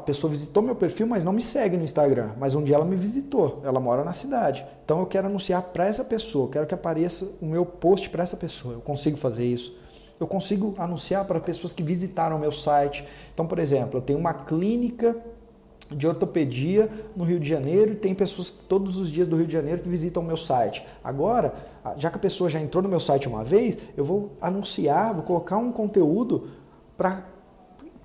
a 0.00 0.02
pessoa 0.02 0.30
visitou 0.30 0.62
meu 0.62 0.74
perfil, 0.74 1.06
mas 1.06 1.22
não 1.22 1.32
me 1.32 1.42
segue 1.42 1.76
no 1.76 1.84
Instagram. 1.84 2.30
Mas 2.38 2.54
um 2.54 2.64
dia 2.64 2.74
ela 2.74 2.84
me 2.84 2.96
visitou, 2.96 3.60
ela 3.62 3.78
mora 3.78 4.02
na 4.02 4.14
cidade. 4.14 4.66
Então 4.84 4.98
eu 4.98 5.06
quero 5.06 5.26
anunciar 5.26 5.62
para 5.62 5.86
essa 5.86 6.02
pessoa, 6.02 6.50
quero 6.50 6.66
que 6.66 6.74
apareça 6.74 7.28
o 7.40 7.46
meu 7.46 7.64
post 7.64 8.08
para 8.08 8.22
essa 8.22 8.36
pessoa. 8.36 8.74
Eu 8.74 8.80
consigo 8.80 9.16
fazer 9.16 9.44
isso. 9.44 9.78
Eu 10.18 10.26
consigo 10.26 10.74
anunciar 10.78 11.24
para 11.26 11.38
pessoas 11.38 11.72
que 11.72 11.82
visitaram 11.82 12.36
o 12.36 12.38
meu 12.38 12.50
site. 12.52 13.06
Então, 13.32 13.46
por 13.46 13.58
exemplo, 13.58 13.98
eu 13.98 14.02
tenho 14.02 14.18
uma 14.18 14.34
clínica 14.34 15.16
de 15.90 16.06
ortopedia 16.06 16.88
no 17.16 17.24
Rio 17.24 17.40
de 17.40 17.48
Janeiro 17.48 17.92
e 17.92 17.96
tem 17.96 18.14
pessoas 18.14 18.48
todos 18.48 18.96
os 18.96 19.10
dias 19.10 19.28
do 19.28 19.36
Rio 19.36 19.46
de 19.46 19.52
Janeiro 19.52 19.82
que 19.82 19.88
visitam 19.88 20.22
o 20.22 20.26
meu 20.26 20.36
site. 20.36 20.86
Agora, 21.02 21.54
já 21.96 22.10
que 22.10 22.16
a 22.16 22.20
pessoa 22.20 22.48
já 22.48 22.60
entrou 22.60 22.82
no 22.82 22.88
meu 22.88 23.00
site 23.00 23.28
uma 23.28 23.44
vez, 23.44 23.76
eu 23.96 24.04
vou 24.04 24.32
anunciar, 24.40 25.12
vou 25.14 25.22
colocar 25.22 25.56
um 25.58 25.72
conteúdo 25.72 26.48
para 26.96 27.29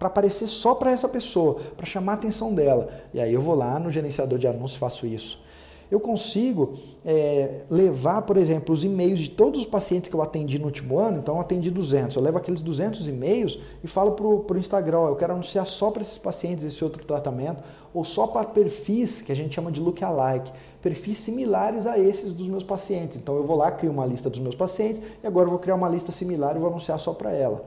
para 0.06 0.08
aparecer 0.08 0.48
só 0.48 0.76
para 0.76 0.92
essa 0.92 1.08
pessoa, 1.08 1.60
para 1.76 1.86
chamar 1.86 2.14
a 2.14 2.16
atenção 2.16 2.54
dela. 2.54 2.90
E 3.14 3.20
aí 3.20 3.34
eu 3.34 3.42
vou 3.42 3.56
lá 3.56 3.80
no 3.80 3.90
gerenciador 3.90 4.38
de 4.38 4.48
anúncios 4.48 4.76
faço 4.76 5.08
isso. 5.08 5.44
Eu 5.90 6.00
consigo 6.00 6.74
é, 7.06 7.62
levar, 7.70 8.24
por 8.24 8.38
exemplo, 8.38 8.74
os 8.74 8.84
e-mails 8.84 9.20
de 9.20 9.30
todos 9.30 9.60
os 9.60 9.66
pacientes 9.68 10.10
que 10.10 10.16
eu 10.16 10.22
atendi 10.22 10.58
no 10.58 10.66
último 10.66 10.98
ano, 10.98 11.20
então 11.20 11.36
eu 11.36 11.42
atendi 11.42 11.70
200, 11.70 12.16
eu 12.16 12.24
levo 12.24 12.40
aqueles 12.40 12.62
200 12.62 13.08
e-mails 13.08 13.60
e 13.84 13.88
falo 13.88 14.14
para 14.14 14.26
o 14.26 14.58
Instagram, 14.58 14.98
ó, 14.98 15.10
eu 15.10 15.16
quero 15.16 15.34
anunciar 15.34 15.66
só 15.68 15.92
para 15.92 16.02
esses 16.02 16.18
pacientes 16.18 16.66
esse 16.66 16.84
outro 16.84 17.06
tratamento, 17.06 17.64
ou 17.94 18.04
só 18.04 18.26
para 18.26 18.46
perfis 18.46 19.22
que 19.22 19.32
a 19.32 19.36
gente 19.36 19.54
chama 19.54 19.72
de 19.72 19.80
look-alike, 19.80 20.52
perfis 20.82 21.18
similares 21.18 21.86
a 21.86 22.00
esses 22.00 22.34
dos 22.34 22.48
meus 22.48 22.64
pacientes. 22.64 23.18
Então 23.18 23.36
eu 23.36 23.44
vou 23.44 23.56
lá, 23.56 23.72
crio 23.72 23.92
uma 23.92 24.08
lista 24.08 24.28
dos 24.28 24.40
meus 24.40 24.56
pacientes 24.56 25.04
e 25.24 25.28
agora 25.28 25.46
eu 25.46 25.52
vou 25.52 25.60
criar 25.60 25.76
uma 25.76 25.88
lista 25.88 26.12
similar 26.12 26.56
e 26.56 26.60
vou 26.60 26.70
anunciar 26.70 27.00
só 27.00 27.14
para 27.14 27.32
ela. 27.32 27.64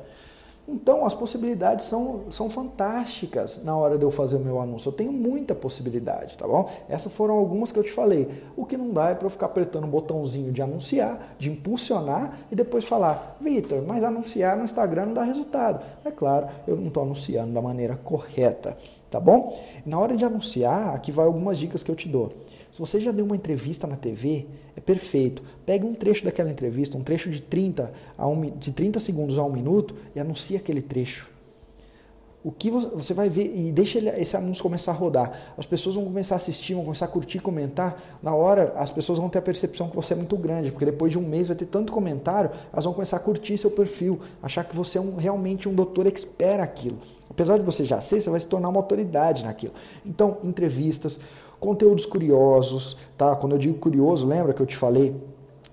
Então, 0.71 1.07
as 1.07 1.14
possibilidades 1.14 1.87
são, 1.87 2.25
são 2.31 2.51
fantásticas 2.51 3.64
na 3.64 3.75
hora 3.75 3.97
de 3.97 4.05
eu 4.05 4.11
fazer 4.11 4.37
o 4.37 4.41
meu 4.41 4.61
anúncio. 4.61 4.91
Eu 4.91 4.93
tenho 4.93 5.11
muita 5.11 5.55
possibilidade, 5.55 6.37
tá 6.37 6.47
bom? 6.47 6.69
Essas 6.91 7.11
foram 7.11 7.35
algumas 7.39 7.73
que 7.73 7.79
eu 7.79 7.83
te 7.83 7.91
falei. 7.91 8.29
O 8.55 8.66
que 8.66 8.77
não 8.77 8.91
dá 8.91 9.09
é 9.09 9.14
para 9.14 9.25
eu 9.25 9.31
ficar 9.31 9.47
apertando 9.47 9.85
o 9.85 9.87
botãozinho 9.87 10.53
de 10.53 10.61
anunciar, 10.61 11.37
de 11.39 11.51
impulsionar 11.51 12.41
e 12.53 12.55
depois 12.55 12.85
falar, 12.85 13.39
Vitor, 13.41 13.83
mas 13.87 14.05
anunciar 14.05 14.59
no 14.59 14.64
Instagram 14.64 15.07
não 15.07 15.14
dá 15.14 15.23
resultado. 15.23 15.83
É 16.05 16.11
claro, 16.11 16.49
eu 16.66 16.77
não 16.77 16.89
estou 16.89 17.03
anunciando 17.03 17.55
da 17.55 17.62
maneira 17.62 17.97
correta, 17.97 18.77
tá 19.11 19.19
bom? 19.19 19.59
Na 19.87 19.99
hora 19.99 20.19
de 20.19 20.25
anunciar, 20.25 20.95
aqui 20.95 21.11
vai 21.11 21.25
algumas 21.25 21.57
dicas 21.57 21.83
que 21.83 21.91
eu 21.91 21.97
te 21.97 22.11
dou. 22.11 22.31
Se 22.79 22.81
você 22.81 23.01
já 23.01 23.11
deu 23.11 23.24
uma 23.24 23.35
entrevista 23.35 23.89
na 23.89 23.97
TV, 23.97 24.47
é 24.76 24.81
perfeito. 24.81 25.43
Pega 25.66 25.85
um 25.85 25.95
trecho 25.95 26.24
daquela 26.24 26.49
entrevista, 26.49 26.97
um 26.97 27.03
trecho 27.03 27.29
de 27.29 27.43
30, 27.43 27.93
a 28.16 28.29
um, 28.29 28.51
de 28.51 28.70
30 28.70 29.01
segundos 29.01 29.37
a 29.37 29.43
um 29.43 29.51
minuto 29.51 29.97
e 30.14 30.20
anuncia 30.20 30.59
aquele 30.59 30.81
trecho. 30.81 31.29
O 32.45 32.53
que 32.53 32.70
você 32.70 33.12
vai 33.12 33.29
ver 33.29 33.53
e 33.53 33.72
deixa 33.72 33.99
esse 34.20 34.37
anúncio 34.37 34.62
começar 34.62 34.93
a 34.93 34.95
rodar. 34.95 35.55
As 35.59 35.66
pessoas 35.66 35.97
vão 35.97 36.05
começar 36.05 36.37
a 36.37 36.37
assistir, 36.37 36.74
vão 36.74 36.85
começar 36.85 37.07
a 37.07 37.09
curtir, 37.09 37.41
comentar. 37.41 38.01
Na 38.22 38.33
hora, 38.33 38.72
as 38.76 38.93
pessoas 38.93 39.18
vão 39.18 39.29
ter 39.29 39.39
a 39.41 39.43
percepção 39.43 39.91
que 39.91 39.97
você 39.97 40.12
é 40.12 40.16
muito 40.16 40.37
grande, 40.37 40.70
porque 40.70 40.85
depois 40.85 41.11
de 41.11 41.18
um 41.18 41.29
mês 41.29 41.49
vai 41.49 41.57
ter 41.57 41.66
tanto 41.66 41.93
comentário, 41.93 42.53
elas 42.72 42.85
vão 42.85 42.95
começar 42.95 43.16
a 43.16 43.20
curtir 43.20 43.59
seu 43.59 43.72
perfil, 43.72 44.20
achar 44.41 44.62
que 44.62 44.76
você 44.76 44.99
é 44.99 45.01
um, 45.01 45.16
realmente 45.16 45.68
um 45.68 45.74
doutor 45.74 46.07
expert 46.07 46.61
aquilo. 46.61 46.99
Apesar 47.29 47.59
de 47.59 47.64
você 47.64 47.85
já 47.85 48.01
ser, 48.01 48.20
você 48.20 48.31
vai 48.31 48.39
se 48.39 48.47
tornar 48.47 48.68
uma 48.68 48.79
autoridade 48.79 49.43
naquilo. 49.43 49.74
Então, 50.07 50.39
entrevistas, 50.45 51.18
Conteúdos 51.61 52.07
curiosos, 52.07 52.97
tá? 53.17 53.35
Quando 53.35 53.53
eu 53.53 53.59
digo 53.59 53.79
curioso, 53.79 54.27
lembra 54.27 54.53
que 54.53 54.63
eu 54.63 54.67
te 54.67 54.77
falei 54.77 55.15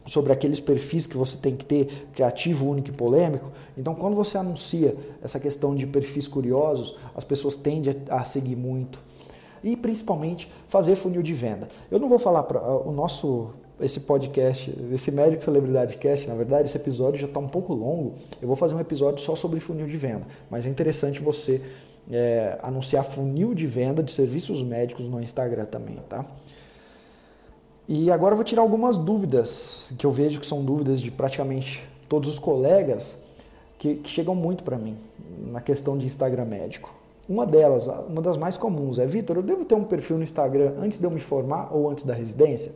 sobre 0.06 0.32
aqueles 0.32 0.60
perfis 0.60 1.08
que 1.08 1.18
você 1.18 1.38
tem 1.38 1.56
que 1.56 1.66
ter, 1.66 2.08
criativo, 2.14 2.70
único 2.70 2.90
e 2.90 2.92
polêmico. 2.92 3.52
Então, 3.78 3.96
quando 3.96 4.16
você 4.16 4.38
anuncia 4.38 4.96
essa 5.22 5.40
questão 5.40 5.76
de 5.76 5.86
perfis 5.88 6.28
curiosos, 6.28 6.96
as 7.16 7.24
pessoas 7.24 7.56
tendem 7.56 7.96
a 8.10 8.24
seguir 8.24 8.56
muito. 8.56 9.00
E 9.64 9.76
principalmente 9.76 10.52
fazer 10.68 10.96
funil 10.96 11.24
de 11.24 11.34
venda. 11.34 11.68
Eu 11.90 12.00
não 12.00 12.08
vou 12.08 12.20
falar 12.20 12.44
para 12.44 12.62
o 12.62 12.92
nosso 12.92 13.50
esse 13.80 14.02
podcast, 14.02 14.74
esse 14.94 15.12
Médico 15.12 15.44
Celebridade 15.44 15.98
Cast, 15.98 16.28
na 16.28 16.36
verdade, 16.36 16.70
esse 16.70 16.78
episódio 16.78 17.20
já 17.20 17.28
está 17.28 17.40
um 17.40 17.48
pouco 17.48 17.74
longo. 17.74 18.14
Eu 18.42 18.48
vou 18.48 18.56
fazer 18.56 18.76
um 18.76 18.80
episódio 18.80 19.20
só 19.20 19.36
sobre 19.36 19.60
funil 19.60 19.86
de 19.86 19.98
venda, 19.98 20.26
mas 20.50 20.66
é 20.66 20.70
interessante 20.70 21.20
você 21.20 21.62
é, 22.10 22.58
anunciar 22.62 23.04
funil 23.04 23.54
de 23.54 23.68
venda 23.68 24.02
de 24.02 24.12
serviços 24.12 24.64
médicos 24.64 25.08
no 25.08 25.22
Instagram 25.22 25.66
também, 25.66 25.98
tá? 26.08 26.26
E 27.88 28.10
agora 28.10 28.34
eu 28.34 28.38
vou 28.38 28.46
tirar 28.46 28.62
algumas 28.62 28.98
dúvidas, 28.98 29.92
que 29.98 30.06
eu 30.06 30.12
vejo 30.12 30.40
que 30.40 30.48
são 30.48 30.64
dúvidas 30.64 31.00
de 31.00 31.12
praticamente 31.12 31.88
todos 32.10 32.30
os 32.30 32.40
colegas 32.40 33.24
que, 33.78 33.96
que 33.96 34.10
chegam 34.10 34.34
muito 34.34 34.64
para 34.64 34.78
mim 34.78 34.98
na 35.48 35.62
questão 35.62 35.98
de 35.98 36.06
Instagram 36.06 36.46
médico. 36.46 36.94
Uma 37.28 37.46
delas, 37.46 37.88
uma 38.08 38.22
das 38.22 38.38
mais 38.38 38.56
comuns, 38.56 39.00
é: 39.00 39.06
Vitor, 39.06 39.38
eu 39.38 39.44
devo 39.44 39.66
ter 39.66 39.76
um 39.76 39.84
perfil 39.84 40.18
no 40.18 40.24
Instagram 40.24 40.74
antes 40.80 41.00
de 41.00 41.06
eu 41.06 41.12
me 41.12 41.20
formar 41.20 41.76
ou 41.76 41.90
antes 41.90 42.04
da 42.04 42.14
residência? 42.14 42.72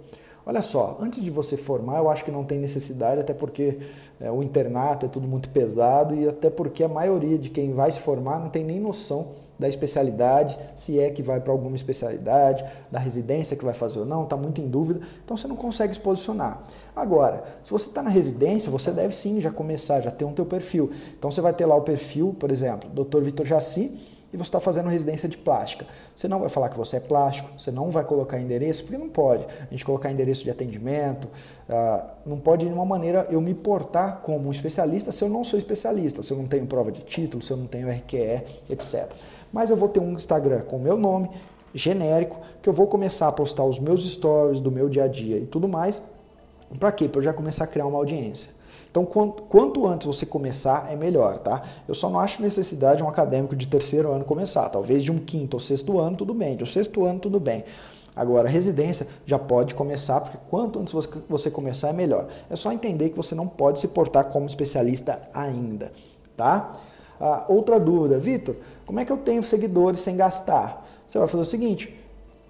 Olha 0.49 0.63
só, 0.63 0.97
antes 0.99 1.23
de 1.23 1.29
você 1.29 1.55
formar, 1.55 1.99
eu 1.99 2.09
acho 2.09 2.25
que 2.25 2.31
não 2.31 2.43
tem 2.43 2.57
necessidade, 2.57 3.21
até 3.21 3.35
porque 3.35 3.77
é, 4.19 4.31
o 4.31 4.41
internato 4.41 5.05
é 5.05 5.09
tudo 5.09 5.27
muito 5.27 5.47
pesado 5.49 6.15
e 6.15 6.27
até 6.27 6.49
porque 6.49 6.83
a 6.83 6.87
maioria 6.87 7.37
de 7.37 7.51
quem 7.51 7.71
vai 7.71 7.91
se 7.91 7.99
formar 7.99 8.39
não 8.39 8.49
tem 8.49 8.63
nem 8.63 8.79
noção 8.79 9.27
da 9.59 9.69
especialidade, 9.69 10.57
se 10.75 10.99
é 10.99 11.11
que 11.11 11.21
vai 11.21 11.39
para 11.39 11.51
alguma 11.51 11.75
especialidade, 11.75 12.65
da 12.89 12.97
residência 12.97 13.55
que 13.55 13.63
vai 13.63 13.75
fazer 13.75 13.99
ou 13.99 14.07
não, 14.07 14.23
está 14.23 14.35
muito 14.35 14.59
em 14.59 14.67
dúvida, 14.67 15.01
então 15.23 15.37
você 15.37 15.47
não 15.47 15.55
consegue 15.55 15.93
se 15.93 15.99
posicionar. 15.99 16.63
Agora, 16.95 17.43
se 17.63 17.69
você 17.69 17.85
está 17.85 18.01
na 18.01 18.09
residência, 18.09 18.71
você 18.71 18.89
deve 18.89 19.15
sim 19.15 19.39
já 19.39 19.51
começar, 19.51 20.01
já 20.01 20.09
ter 20.09 20.25
um 20.25 20.33
teu 20.33 20.47
perfil. 20.47 20.89
Então 21.15 21.29
você 21.29 21.41
vai 21.41 21.53
ter 21.53 21.67
lá 21.67 21.75
o 21.75 21.81
perfil, 21.81 22.35
por 22.39 22.49
exemplo, 22.49 22.89
Dr. 22.89 23.21
Vitor 23.21 23.45
Jaci, 23.45 23.99
e 24.31 24.37
você 24.37 24.47
está 24.47 24.59
fazendo 24.59 24.89
residência 24.89 25.27
de 25.27 25.37
plástica. 25.37 25.85
Você 26.15 26.27
não 26.27 26.39
vai 26.39 26.49
falar 26.49 26.69
que 26.69 26.77
você 26.77 26.97
é 26.97 26.99
plástico, 26.99 27.49
você 27.57 27.71
não 27.71 27.89
vai 27.89 28.03
colocar 28.03 28.39
endereço, 28.39 28.83
porque 28.83 28.97
não 28.97 29.09
pode. 29.09 29.45
A 29.45 29.71
gente 29.71 29.83
colocar 29.83 30.11
endereço 30.11 30.43
de 30.43 30.51
atendimento, 30.51 31.27
uh, 31.67 32.07
não 32.25 32.37
pode 32.37 32.59
de 32.59 32.65
nenhuma 32.65 32.85
maneira 32.85 33.27
eu 33.29 33.41
me 33.41 33.53
portar 33.53 34.21
como 34.21 34.47
um 34.47 34.51
especialista 34.51 35.11
se 35.11 35.23
eu 35.23 35.29
não 35.29 35.43
sou 35.43 35.57
especialista, 35.57 36.21
se 36.21 36.31
eu 36.31 36.37
não 36.37 36.47
tenho 36.47 36.65
prova 36.67 36.91
de 36.91 37.01
título, 37.01 37.41
se 37.41 37.51
eu 37.51 37.57
não 37.57 37.65
tenho 37.65 37.89
RQE, 37.89 38.43
etc. 38.69 39.11
Mas 39.51 39.69
eu 39.69 39.77
vou 39.77 39.89
ter 39.89 39.99
um 39.99 40.13
Instagram 40.13 40.61
com 40.61 40.75
o 40.75 40.79
meu 40.79 40.97
nome, 40.97 41.29
genérico, 41.73 42.37
que 42.61 42.69
eu 42.69 42.73
vou 42.73 42.87
começar 42.87 43.27
a 43.27 43.31
postar 43.31 43.63
os 43.63 43.79
meus 43.79 44.07
stories 44.09 44.59
do 44.59 44.71
meu 44.71 44.89
dia 44.89 45.05
a 45.05 45.07
dia 45.07 45.37
e 45.37 45.45
tudo 45.45 45.67
mais. 45.67 46.01
Para 46.79 46.91
quê? 46.91 47.07
Para 47.07 47.19
eu 47.19 47.23
já 47.23 47.33
começar 47.33 47.63
a 47.63 47.67
criar 47.67 47.87
uma 47.87 47.97
audiência. 47.97 48.58
Então, 48.89 49.05
quanto, 49.05 49.85
antes 49.85 50.07
você 50.07 50.25
começar, 50.25 50.91
é 50.91 50.95
melhor, 50.95 51.37
tá? 51.39 51.61
Eu 51.87 51.93
só 51.93 52.09
não 52.09 52.19
acho 52.19 52.41
necessidade 52.41 52.97
de 52.97 53.03
um 53.03 53.09
acadêmico 53.09 53.55
de 53.55 53.67
terceiro 53.67 54.11
ano 54.11 54.25
começar. 54.25 54.67
Talvez 54.69 55.03
de 55.03 55.11
um 55.11 55.19
quinto 55.19 55.57
ou 55.57 55.59
sexto 55.59 55.99
ano, 55.99 56.17
tudo 56.17 56.33
bem. 56.33 56.57
De 56.57 56.63
um 56.63 56.67
sexto 56.67 57.05
ano, 57.05 57.19
tudo 57.19 57.39
bem. 57.39 57.63
Agora, 58.15 58.49
residência 58.49 59.07
já 59.25 59.37
pode 59.37 59.75
começar, 59.75 60.19
porque 60.21 60.37
quanto 60.49 60.79
antes 60.79 60.93
você 61.29 61.51
começar, 61.51 61.89
é 61.89 61.93
melhor. 61.93 62.27
É 62.49 62.55
só 62.55 62.71
entender 62.71 63.09
que 63.09 63.15
você 63.15 63.35
não 63.35 63.47
pode 63.47 63.79
se 63.79 63.87
portar 63.87 64.25
como 64.25 64.47
especialista 64.47 65.21
ainda, 65.33 65.91
tá? 66.35 66.73
Ah, 67.21 67.45
outra 67.47 67.79
dúvida, 67.79 68.17
Vitor, 68.17 68.55
como 68.85 68.99
é 68.99 69.05
que 69.05 69.11
eu 69.11 69.17
tenho 69.17 69.43
seguidores 69.43 70.01
sem 70.01 70.17
gastar? 70.17 70.85
Você 71.07 71.19
vai 71.19 71.27
fazer 71.27 71.41
o 71.41 71.45
seguinte, 71.45 71.97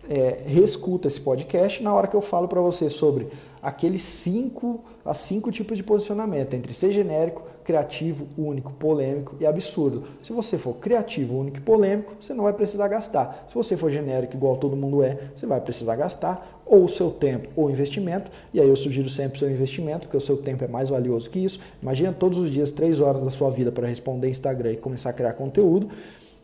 é, 0.09 0.41
reescuta 0.45 1.07
esse 1.07 1.19
podcast 1.19 1.83
na 1.83 1.93
hora 1.93 2.07
que 2.07 2.15
eu 2.15 2.21
falo 2.21 2.47
para 2.47 2.61
você 2.61 2.89
sobre 2.89 3.29
aqueles 3.61 4.01
cinco, 4.01 4.83
as 5.03 5.17
cinco 5.17 5.51
tipos 5.51 5.77
de 5.77 5.83
posicionamento 5.83 6.53
entre 6.53 6.73
ser 6.73 6.91
genérico, 6.91 7.43
criativo, 7.63 8.27
único, 8.35 8.71
polêmico 8.73 9.35
e 9.39 9.45
absurdo. 9.45 10.03
Se 10.23 10.33
você 10.33 10.57
for 10.57 10.73
criativo, 10.77 11.37
único 11.37 11.57
e 11.57 11.61
polêmico, 11.61 12.15
você 12.19 12.33
não 12.33 12.45
vai 12.45 12.53
precisar 12.53 12.87
gastar. 12.87 13.45
Se 13.47 13.53
você 13.53 13.77
for 13.77 13.91
genérico, 13.91 14.35
igual 14.35 14.57
todo 14.57 14.75
mundo 14.75 15.03
é, 15.03 15.19
você 15.35 15.45
vai 15.45 15.61
precisar 15.61 15.95
gastar 15.95 16.59
ou 16.65 16.85
o 16.85 16.89
seu 16.89 17.11
tempo 17.11 17.47
ou 17.55 17.69
investimento. 17.69 18.31
E 18.53 18.59
aí 18.59 18.67
eu 18.67 18.75
sugiro 18.75 19.07
sempre 19.07 19.35
o 19.35 19.39
seu 19.39 19.51
investimento, 19.51 20.07
porque 20.07 20.17
o 20.17 20.21
seu 20.21 20.37
tempo 20.37 20.63
é 20.63 20.67
mais 20.67 20.89
valioso 20.89 21.29
que 21.29 21.37
isso. 21.37 21.59
Imagina 21.81 22.11
todos 22.11 22.39
os 22.39 22.49
dias, 22.49 22.71
três 22.71 22.99
horas 22.99 23.21
da 23.21 23.29
sua 23.29 23.51
vida 23.51 23.71
para 23.71 23.87
responder 23.87 24.29
Instagram 24.29 24.73
e 24.73 24.77
começar 24.77 25.11
a 25.11 25.13
criar 25.13 25.33
conteúdo. 25.33 25.89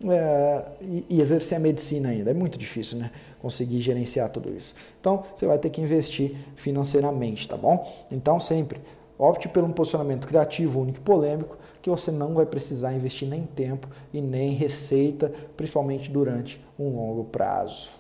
É, 0.08 0.64
e, 0.82 1.06
e, 1.10 1.22
exercer 1.22 1.58
a 1.58 1.60
medicina 1.60 2.10
ainda. 2.10 2.30
É 2.30 2.34
muito 2.34 2.60
difícil, 2.60 2.98
né? 2.98 3.12
Conseguir 3.46 3.80
gerenciar 3.80 4.28
tudo 4.32 4.50
isso. 4.50 4.74
Então, 5.00 5.24
você 5.36 5.46
vai 5.46 5.60
ter 5.60 5.70
que 5.70 5.80
investir 5.80 6.36
financeiramente, 6.56 7.48
tá 7.48 7.56
bom? 7.56 7.88
Então, 8.10 8.40
sempre 8.40 8.82
opte 9.20 9.48
por 9.48 9.64
um 9.64 9.72
posicionamento 9.72 10.28
criativo, 10.28 10.82
único 10.82 10.98
e 10.98 11.02
polêmico, 11.02 11.56
que 11.80 11.88
você 11.88 12.10
não 12.10 12.34
vai 12.34 12.48
precisar 12.48 12.92
investir 12.96 13.28
nem 13.28 13.44
tempo 13.44 13.88
e 14.12 14.20
nem 14.20 14.54
receita, 14.54 15.32
principalmente 15.56 16.10
durante 16.10 16.60
um 16.80 16.90
longo 16.90 17.26
prazo. 17.26 17.92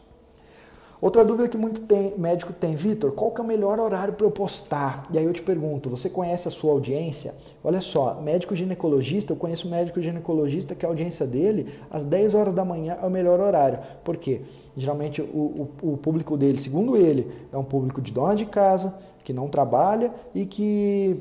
Outra 0.99 1.23
dúvida 1.23 1.47
que 1.47 1.57
muito 1.57 1.81
tem, 1.81 2.17
médico 2.17 2.51
tem, 2.51 2.73
Vitor, 2.73 3.11
qual 3.11 3.29
que 3.29 3.39
é 3.39 3.43
o 3.43 3.47
melhor 3.47 3.79
horário 3.79 4.15
para 4.15 4.25
eu 4.25 4.31
postar? 4.31 5.07
E 5.11 5.19
aí 5.19 5.25
eu 5.25 5.33
te 5.33 5.43
pergunto, 5.43 5.91
você 5.91 6.09
conhece 6.09 6.47
a 6.47 6.51
sua 6.51 6.71
audiência? 6.71 7.35
Olha 7.63 7.81
só, 7.81 8.19
médico 8.19 8.55
ginecologista, 8.55 9.31
eu 9.31 9.37
conheço 9.37 9.69
médico 9.69 10.01
ginecologista 10.01 10.73
que 10.73 10.83
a 10.83 10.89
audiência 10.89 11.27
dele, 11.27 11.71
às 11.91 12.03
10 12.03 12.33
horas 12.33 12.55
da 12.55 12.65
manhã, 12.65 12.97
é 12.99 13.05
o 13.05 13.11
melhor 13.11 13.39
horário. 13.39 13.77
Por 14.03 14.17
quê? 14.17 14.41
Geralmente 14.77 15.21
o, 15.21 15.69
o, 15.81 15.93
o 15.93 15.97
público 15.97 16.35
dele, 16.37 16.57
segundo 16.57 16.97
ele, 16.97 17.31
é 17.51 17.57
um 17.57 17.63
público 17.63 18.01
de 18.01 18.11
dona 18.11 18.35
de 18.35 18.45
casa, 18.45 18.97
que 19.23 19.33
não 19.33 19.47
trabalha 19.47 20.13
e 20.33 20.45
que, 20.45 21.17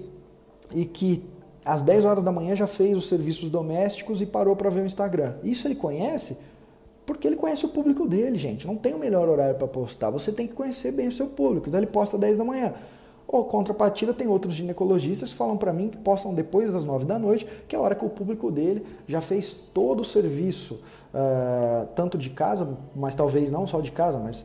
e 0.75 0.85
que 0.85 1.23
às 1.65 1.81
10 1.81 2.05
horas 2.05 2.23
da 2.23 2.31
manhã 2.31 2.55
já 2.55 2.67
fez 2.67 2.97
os 2.97 3.09
serviços 3.09 3.49
domésticos 3.49 4.21
e 4.21 4.27
parou 4.27 4.55
para 4.55 4.71
ver 4.71 4.83
o 4.83 4.87
Instagram. 4.87 5.35
Isso 5.43 5.67
ele 5.67 5.75
conhece? 5.75 6.39
Porque 7.07 7.27
ele 7.27 7.37
conhece 7.37 7.65
o 7.65 7.69
público 7.69 8.07
dele, 8.07 8.39
gente. 8.39 8.67
Não 8.67 8.77
tem 8.77 8.95
o 8.95 8.99
melhor 8.99 9.29
horário 9.29 9.55
para 9.57 9.67
postar. 9.67 10.11
Você 10.11 10.33
tem 10.33 10.47
que 10.47 10.55
conhecer 10.55 10.93
bem 10.93 11.09
o 11.09 11.13
seu 11.13 11.27
público. 11.27 11.69
Então 11.69 11.79
ele 11.79 11.87
posta 11.87 12.19
10 12.19 12.39
da 12.39 12.45
manhã. 12.45 12.75
Ou 13.27 13.45
contrapartida, 13.45 14.13
tem 14.13 14.29
outros 14.29 14.55
ginecologistas 14.55 15.31
que 15.31 15.37
falam 15.37 15.57
para 15.57 15.73
mim 15.73 15.89
que 15.89 15.97
postam 15.97 16.35
depois 16.35 16.73
das 16.73 16.85
9 16.85 17.05
da 17.05 17.19
noite, 17.19 17.47
que 17.67 17.75
é 17.75 17.79
a 17.79 17.83
hora 17.83 17.95
que 17.95 18.05
o 18.05 18.11
público 18.11 18.51
dele 18.51 18.85
já 19.09 19.21
fez 19.21 19.55
todo 19.73 20.01
o 20.01 20.05
serviço, 20.05 20.81
uh, 21.15 21.87
tanto 21.95 22.19
de 22.19 22.31
casa, 22.31 22.77
mas 22.95 23.15
talvez 23.15 23.51
não 23.51 23.67
só 23.67 23.81
de 23.81 23.93
casa, 23.93 24.19
mas 24.19 24.45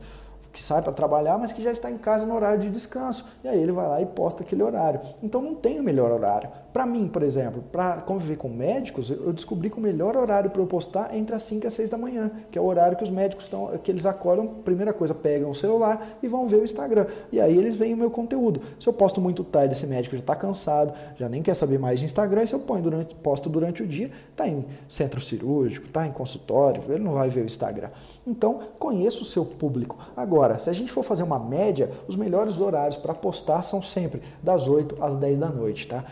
que 0.52 0.62
sai 0.62 0.82
para 0.82 0.92
trabalhar, 0.92 1.38
mas 1.38 1.52
que 1.52 1.62
já 1.62 1.70
está 1.70 1.90
em 1.90 1.98
casa 1.98 2.26
no 2.26 2.34
horário 2.34 2.60
de 2.60 2.70
descanso. 2.70 3.28
E 3.44 3.48
aí 3.48 3.60
ele 3.60 3.72
vai 3.72 3.88
lá 3.88 4.00
e 4.00 4.06
posta 4.06 4.42
aquele 4.42 4.62
horário. 4.62 5.00
Então 5.22 5.40
não 5.40 5.54
tem 5.54 5.78
o 5.78 5.82
melhor 5.82 6.10
horário. 6.10 6.50
Para 6.72 6.86
mim, 6.86 7.08
por 7.08 7.22
exemplo, 7.22 7.64
para 7.72 7.96
conviver 7.96 8.36
com 8.36 8.48
médicos, 8.48 9.10
eu 9.10 9.32
descobri 9.32 9.68
que 9.68 9.78
o 9.78 9.80
melhor 9.80 10.16
horário 10.16 10.50
para 10.50 10.62
eu 10.62 10.66
postar 10.66 11.12
é 11.12 11.18
entre 11.18 11.34
as 11.34 11.42
5 11.42 11.64
e 11.64 11.66
as 11.66 11.72
6 11.74 11.90
da 11.90 11.98
manhã, 11.98 12.30
que 12.50 12.58
é 12.58 12.60
o 12.60 12.64
horário 12.64 12.96
que 12.96 13.02
os 13.02 13.10
médicos 13.10 13.44
estão, 13.44 13.66
que 13.82 13.90
eles 13.90 14.06
acordam, 14.06 14.46
primeira 14.46 14.92
coisa, 14.92 15.12
pegam 15.12 15.50
o 15.50 15.54
celular 15.54 16.18
e 16.22 16.28
vão 16.28 16.46
ver 16.46 16.56
o 16.56 16.64
Instagram. 16.64 17.06
E 17.32 17.40
aí 17.40 17.56
eles 17.56 17.74
veem 17.74 17.94
o 17.94 17.96
meu 17.96 18.10
conteúdo. 18.10 18.60
Se 18.78 18.88
eu 18.88 18.92
posto 18.92 19.20
muito 19.20 19.42
tarde, 19.42 19.74
esse 19.74 19.86
médico 19.86 20.14
já 20.14 20.20
está 20.20 20.36
cansado, 20.36 20.94
já 21.16 21.28
nem 21.28 21.42
quer 21.42 21.54
saber 21.54 21.78
mais 21.78 21.98
de 21.98 22.06
Instagram, 22.06 22.44
e 22.44 22.46
se 22.46 22.54
eu 22.54 22.60
ponho 22.60 22.82
durante, 22.82 23.14
posto 23.16 23.48
durante 23.48 23.82
o 23.82 23.86
dia, 23.86 24.10
está 24.30 24.46
em 24.46 24.64
centro 24.88 25.20
cirúrgico, 25.20 25.86
está 25.86 26.06
em 26.06 26.12
consultório, 26.12 26.82
ele 26.88 27.02
não 27.02 27.14
vai 27.14 27.28
ver 27.30 27.42
o 27.42 27.46
Instagram. 27.46 27.88
Então, 28.26 28.60
conheça 28.78 29.22
o 29.22 29.24
seu 29.24 29.44
público. 29.44 29.98
Agora, 30.16 30.58
se 30.58 30.70
a 30.70 30.72
gente 30.72 30.92
for 30.92 31.02
fazer 31.02 31.24
uma 31.24 31.38
média, 31.38 31.90
os 32.06 32.14
melhores 32.14 32.60
horários 32.60 32.96
para 32.96 33.12
postar 33.12 33.64
são 33.64 33.82
sempre 33.82 34.22
das 34.42 34.68
8 34.68 35.02
às 35.02 35.16
10 35.16 35.38
da 35.38 35.48
noite, 35.48 35.88
tá? 35.88 36.04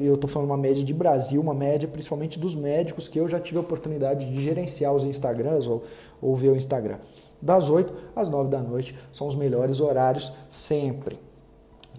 Eu 0.00 0.14
estou 0.14 0.28
falando 0.28 0.48
uma 0.48 0.56
média 0.56 0.82
de 0.82 0.94
Brasil, 0.94 1.40
uma 1.40 1.54
média 1.54 1.88
principalmente 1.88 2.38
dos 2.38 2.54
médicos 2.54 3.08
que 3.08 3.18
eu 3.18 3.28
já 3.28 3.38
tive 3.38 3.58
a 3.58 3.60
oportunidade 3.60 4.30
de 4.30 4.42
gerenciar 4.42 4.94
os 4.94 5.04
Instagrams 5.04 5.66
ou, 5.66 5.84
ou 6.20 6.34
ver 6.34 6.48
o 6.48 6.56
Instagram. 6.56 6.98
Das 7.40 7.68
8 7.68 7.92
às 8.14 8.30
9 8.30 8.48
da 8.48 8.60
noite 8.60 8.96
são 9.10 9.26
os 9.26 9.34
melhores 9.34 9.80
horários 9.80 10.32
sempre. 10.48 11.18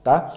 Tá? 0.04 0.34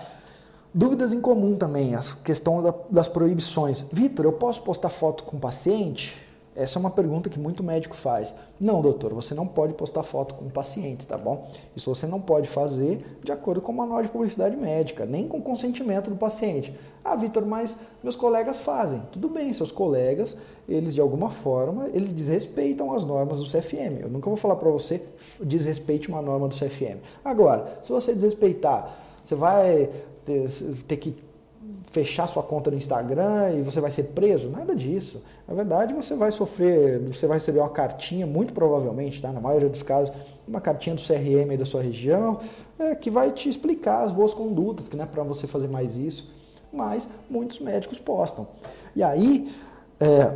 Dúvidas 0.75 1.13
em 1.13 1.21
comum 1.21 1.57
também, 1.57 1.95
a 1.95 2.03
questão 2.23 2.63
das 2.91 3.09
proibições. 3.09 3.87
Vitor, 3.91 4.27
eu 4.27 4.33
posso 4.33 4.63
postar 4.63 4.91
foto 4.91 5.25
com 5.25 5.39
paciente? 5.39 6.26
Essa 6.57 6.79
é 6.79 6.81
uma 6.81 6.91
pergunta 6.91 7.29
que 7.29 7.39
muito 7.39 7.63
médico 7.63 7.95
faz. 7.95 8.35
Não, 8.59 8.81
doutor, 8.81 9.13
você 9.13 9.35
não 9.35 9.47
pode 9.47 9.75
postar 9.75 10.03
foto 10.03 10.35
com 10.35 10.49
pacientes, 10.49 11.05
tá 11.05 11.19
bom? 11.19 11.47
Isso 11.77 11.95
você 11.95 12.07
não 12.07 12.19
pode 12.19 12.49
fazer 12.49 13.19
de 13.23 13.31
acordo 13.31 13.61
com 13.61 13.73
o 13.73 13.75
manual 13.77 14.03
de 14.03 14.09
publicidade 14.09 14.57
médica, 14.57 15.05
nem 15.05 15.29
com 15.29 15.41
consentimento 15.43 16.09
do 16.09 16.17
paciente. 16.17 16.75
Ah, 17.05 17.15
Vitor, 17.15 17.45
mas 17.45 17.77
meus 18.03 18.17
colegas 18.17 18.61
fazem. 18.61 19.03
Tudo 19.13 19.29
bem, 19.29 19.53
seus 19.53 19.71
colegas, 19.71 20.37
eles 20.67 20.95
de 20.95 21.01
alguma 21.01 21.31
forma, 21.31 21.89
eles 21.93 22.13
desrespeitam 22.13 22.93
as 22.93 23.05
normas 23.05 23.39
do 23.39 23.45
CFM. 23.45 24.01
Eu 24.01 24.09
nunca 24.09 24.31
vou 24.31 24.37
falar 24.37 24.57
para 24.57 24.71
você 24.71 25.03
desrespeite 25.41 26.09
uma 26.09 26.23
norma 26.23 26.49
do 26.49 26.57
CFM. 26.57 26.99
Agora, 27.23 27.79
se 27.83 27.93
você 27.93 28.15
desrespeitar, 28.15 28.97
você 29.23 29.35
vai 29.35 29.91
ter, 30.25 30.51
ter 30.89 30.97
que 30.97 31.15
fechar 31.91 32.27
sua 32.27 32.43
conta 32.43 32.71
no 32.71 32.77
Instagram 32.77 33.55
e 33.59 33.63
você 33.63 33.81
vai 33.81 33.91
ser 33.91 34.05
preso. 34.05 34.49
Nada 34.49 34.75
disso. 34.75 35.23
Na 35.47 35.55
verdade, 35.55 35.95
você 35.95 36.15
vai 36.15 36.31
sofrer, 36.31 36.99
você 37.01 37.27
vai 37.27 37.39
receber 37.39 37.61
uma 37.61 37.69
cartinha, 37.69 38.27
muito 38.27 38.53
provavelmente, 38.53 39.23
tá? 39.23 39.33
na 39.33 39.41
maioria 39.41 39.69
dos 39.69 39.83
casos, 39.83 40.13
uma 40.47 40.61
cartinha 40.61 40.95
do 40.95 41.03
CRM 41.03 41.57
da 41.57 41.65
sua 41.65 41.83
região, 41.83 42.41
é, 42.79 42.95
que 42.95 43.11
vai 43.11 43.31
te 43.31 43.49
explicar 43.49 44.05
as 44.05 44.13
boas 44.13 44.35
condutas, 44.35 44.89
que 44.89 44.97
não 44.97 45.05
é 45.05 45.07
para 45.07 45.23
você 45.23 45.47
fazer 45.47 45.69
mais 45.69 45.97
isso. 45.97 46.31
Mas 46.73 47.09
muitos 47.31 47.61
médicos 47.61 47.99
postam. 47.99 48.47
E 48.95 49.03
aí, 49.03 49.51
é, 50.01 50.35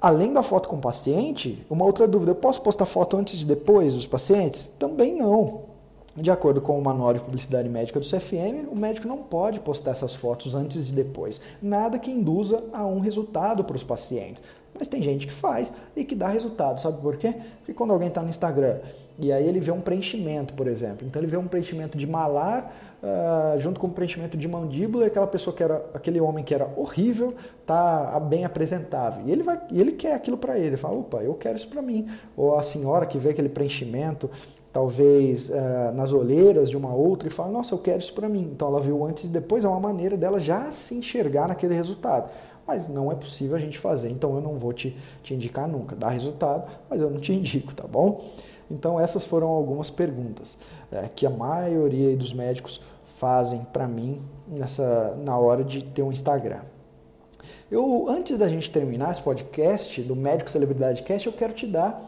além 0.00 0.32
da 0.32 0.42
foto 0.42 0.68
com 0.68 0.76
o 0.76 0.80
paciente, 0.80 1.64
uma 1.68 1.84
outra 1.84 2.08
dúvida: 2.08 2.30
eu 2.30 2.36
posso 2.36 2.62
postar 2.62 2.86
foto 2.86 3.16
antes 3.16 3.42
e 3.42 3.44
depois 3.44 3.94
dos 3.94 4.06
pacientes? 4.06 4.66
Também 4.78 5.16
não. 5.16 5.69
De 6.16 6.30
acordo 6.30 6.60
com 6.60 6.76
o 6.76 6.82
Manual 6.82 7.14
de 7.14 7.20
Publicidade 7.20 7.68
Médica 7.68 8.00
do 8.00 8.06
CFM, 8.06 8.68
o 8.70 8.74
médico 8.74 9.06
não 9.06 9.18
pode 9.18 9.60
postar 9.60 9.92
essas 9.92 10.14
fotos 10.14 10.56
antes 10.56 10.88
e 10.88 10.92
depois. 10.92 11.40
Nada 11.62 11.98
que 12.00 12.10
induza 12.10 12.64
a 12.72 12.84
um 12.84 12.98
resultado 12.98 13.62
para 13.62 13.76
os 13.76 13.84
pacientes. 13.84 14.42
Mas 14.76 14.88
tem 14.88 15.02
gente 15.02 15.26
que 15.26 15.32
faz 15.32 15.72
e 15.94 16.04
que 16.04 16.14
dá 16.14 16.28
resultado, 16.28 16.80
sabe 16.80 17.00
por 17.00 17.16
quê? 17.16 17.34
Porque 17.58 17.74
quando 17.74 17.92
alguém 17.92 18.08
está 18.08 18.22
no 18.22 18.28
Instagram 18.28 18.78
e 19.18 19.32
aí 19.32 19.46
ele 19.46 19.60
vê 19.60 19.70
um 19.70 19.80
preenchimento, 19.80 20.54
por 20.54 20.66
exemplo, 20.66 21.06
então 21.06 21.20
ele 21.20 21.30
vê 21.30 21.36
um 21.36 21.46
preenchimento 21.46 21.98
de 21.98 22.06
malar 22.06 22.74
uh, 23.02 23.60
junto 23.60 23.78
com 23.78 23.88
um 23.88 23.90
preenchimento 23.90 24.38
de 24.38 24.48
mandíbula 24.48 25.04
e 25.04 25.06
aquela 25.08 25.26
pessoa 25.26 25.54
que 25.54 25.62
era, 25.62 25.84
aquele 25.92 26.20
homem 26.20 26.42
que 26.42 26.54
era 26.54 26.70
horrível, 26.76 27.34
tá 27.66 28.18
bem 28.20 28.44
apresentável. 28.44 29.24
E 29.26 29.32
ele, 29.32 29.42
vai, 29.42 29.60
e 29.70 29.80
ele 29.80 29.92
quer 29.92 30.14
aquilo 30.14 30.38
para 30.38 30.56
ele, 30.56 30.68
ele 30.68 30.76
fala, 30.76 30.96
opa, 30.96 31.18
eu 31.18 31.34
quero 31.34 31.56
isso 31.56 31.68
para 31.68 31.82
mim. 31.82 32.08
Ou 32.36 32.56
a 32.56 32.62
senhora 32.62 33.04
que 33.04 33.18
vê 33.18 33.30
aquele 33.30 33.50
preenchimento 33.50 34.30
talvez 34.72 35.48
uh, 35.48 35.92
nas 35.94 36.12
olheiras 36.12 36.70
de 36.70 36.76
uma 36.76 36.94
outra 36.94 37.28
e 37.28 37.30
fala, 37.30 37.50
nossa, 37.50 37.74
eu 37.74 37.78
quero 37.78 37.98
isso 37.98 38.12
para 38.12 38.28
mim. 38.28 38.50
Então 38.52 38.68
ela 38.68 38.80
viu 38.80 39.04
antes 39.04 39.24
e 39.24 39.28
depois, 39.28 39.64
é 39.64 39.68
uma 39.68 39.80
maneira 39.80 40.16
dela 40.16 40.38
já 40.38 40.70
se 40.70 40.94
enxergar 40.94 41.48
naquele 41.48 41.74
resultado. 41.74 42.30
Mas 42.66 42.88
não 42.88 43.10
é 43.10 43.14
possível 43.14 43.56
a 43.56 43.58
gente 43.58 43.78
fazer, 43.78 44.10
então 44.10 44.34
eu 44.34 44.40
não 44.40 44.58
vou 44.58 44.72
te, 44.72 44.96
te 45.22 45.34
indicar 45.34 45.66
nunca. 45.66 45.96
Dá 45.96 46.08
resultado, 46.08 46.70
mas 46.88 47.00
eu 47.00 47.10
não 47.10 47.20
te 47.20 47.32
indico, 47.34 47.74
tá 47.74 47.86
bom? 47.86 48.24
Então 48.70 49.00
essas 49.00 49.24
foram 49.24 49.48
algumas 49.48 49.90
perguntas 49.90 50.56
é, 50.92 51.08
que 51.08 51.26
a 51.26 51.30
maioria 51.30 52.16
dos 52.16 52.32
médicos 52.32 52.80
fazem 53.18 53.66
para 53.72 53.88
mim 53.88 54.22
nessa, 54.46 55.16
na 55.22 55.36
hora 55.36 55.64
de 55.64 55.82
ter 55.82 56.02
um 56.02 56.12
Instagram. 56.12 56.60
Eu, 57.70 58.06
antes 58.08 58.38
da 58.38 58.48
gente 58.48 58.70
terminar 58.70 59.10
esse 59.10 59.22
podcast 59.22 60.02
do 60.02 60.16
Médico 60.16 60.50
Celebridade 60.50 61.02
Cast, 61.02 61.26
eu 61.26 61.32
quero 61.32 61.52
te 61.52 61.66
dar 61.66 62.02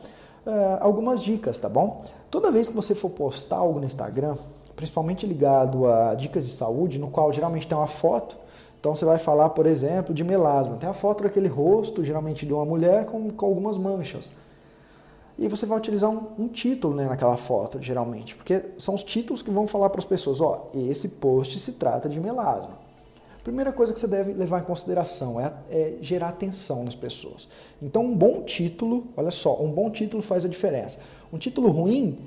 uh, 0.46 0.50
algumas 0.80 1.22
dicas, 1.22 1.58
tá 1.58 1.68
bom? 1.68 2.04
Toda 2.32 2.50
vez 2.50 2.66
que 2.66 2.74
você 2.74 2.94
for 2.94 3.10
postar 3.10 3.56
algo 3.56 3.78
no 3.78 3.84
Instagram, 3.84 4.38
principalmente 4.74 5.26
ligado 5.26 5.86
a 5.86 6.14
dicas 6.14 6.46
de 6.46 6.50
saúde, 6.50 6.98
no 6.98 7.08
qual 7.10 7.30
geralmente 7.30 7.66
tem 7.66 7.76
uma 7.76 7.86
foto, 7.86 8.38
então 8.80 8.94
você 8.94 9.04
vai 9.04 9.18
falar, 9.18 9.50
por 9.50 9.66
exemplo, 9.66 10.14
de 10.14 10.24
melasma. 10.24 10.78
Tem 10.78 10.88
a 10.88 10.94
foto 10.94 11.24
daquele 11.24 11.46
rosto, 11.46 12.02
geralmente 12.02 12.46
de 12.46 12.52
uma 12.54 12.64
mulher, 12.64 13.04
com, 13.04 13.28
com 13.28 13.44
algumas 13.44 13.76
manchas. 13.76 14.32
E 15.38 15.46
você 15.46 15.66
vai 15.66 15.76
utilizar 15.76 16.08
um, 16.08 16.26
um 16.38 16.48
título 16.48 16.94
né, 16.94 17.04
naquela 17.04 17.36
foto, 17.36 17.78
geralmente, 17.82 18.34
porque 18.34 18.62
são 18.78 18.94
os 18.94 19.04
títulos 19.04 19.42
que 19.42 19.50
vão 19.50 19.66
falar 19.66 19.90
para 19.90 19.98
as 19.98 20.06
pessoas: 20.06 20.40
ó, 20.40 20.70
esse 20.74 21.10
post 21.10 21.58
se 21.58 21.72
trata 21.72 22.08
de 22.08 22.18
melasma. 22.18 22.80
Primeira 23.44 23.72
coisa 23.72 23.92
que 23.92 24.00
você 24.00 24.06
deve 24.06 24.32
levar 24.32 24.60
em 24.60 24.64
consideração 24.64 25.38
é, 25.38 25.52
é, 25.68 25.94
gerar 26.00 26.28
atenção 26.28 26.82
nas 26.82 26.94
pessoas. 26.94 27.48
Então, 27.82 28.04
um 28.04 28.16
bom 28.16 28.42
título, 28.42 29.08
olha 29.16 29.32
só, 29.32 29.60
um 29.60 29.70
bom 29.70 29.90
título 29.90 30.22
faz 30.22 30.44
a 30.44 30.48
diferença. 30.48 30.98
Um 31.32 31.38
título 31.38 31.70
ruim, 31.70 32.18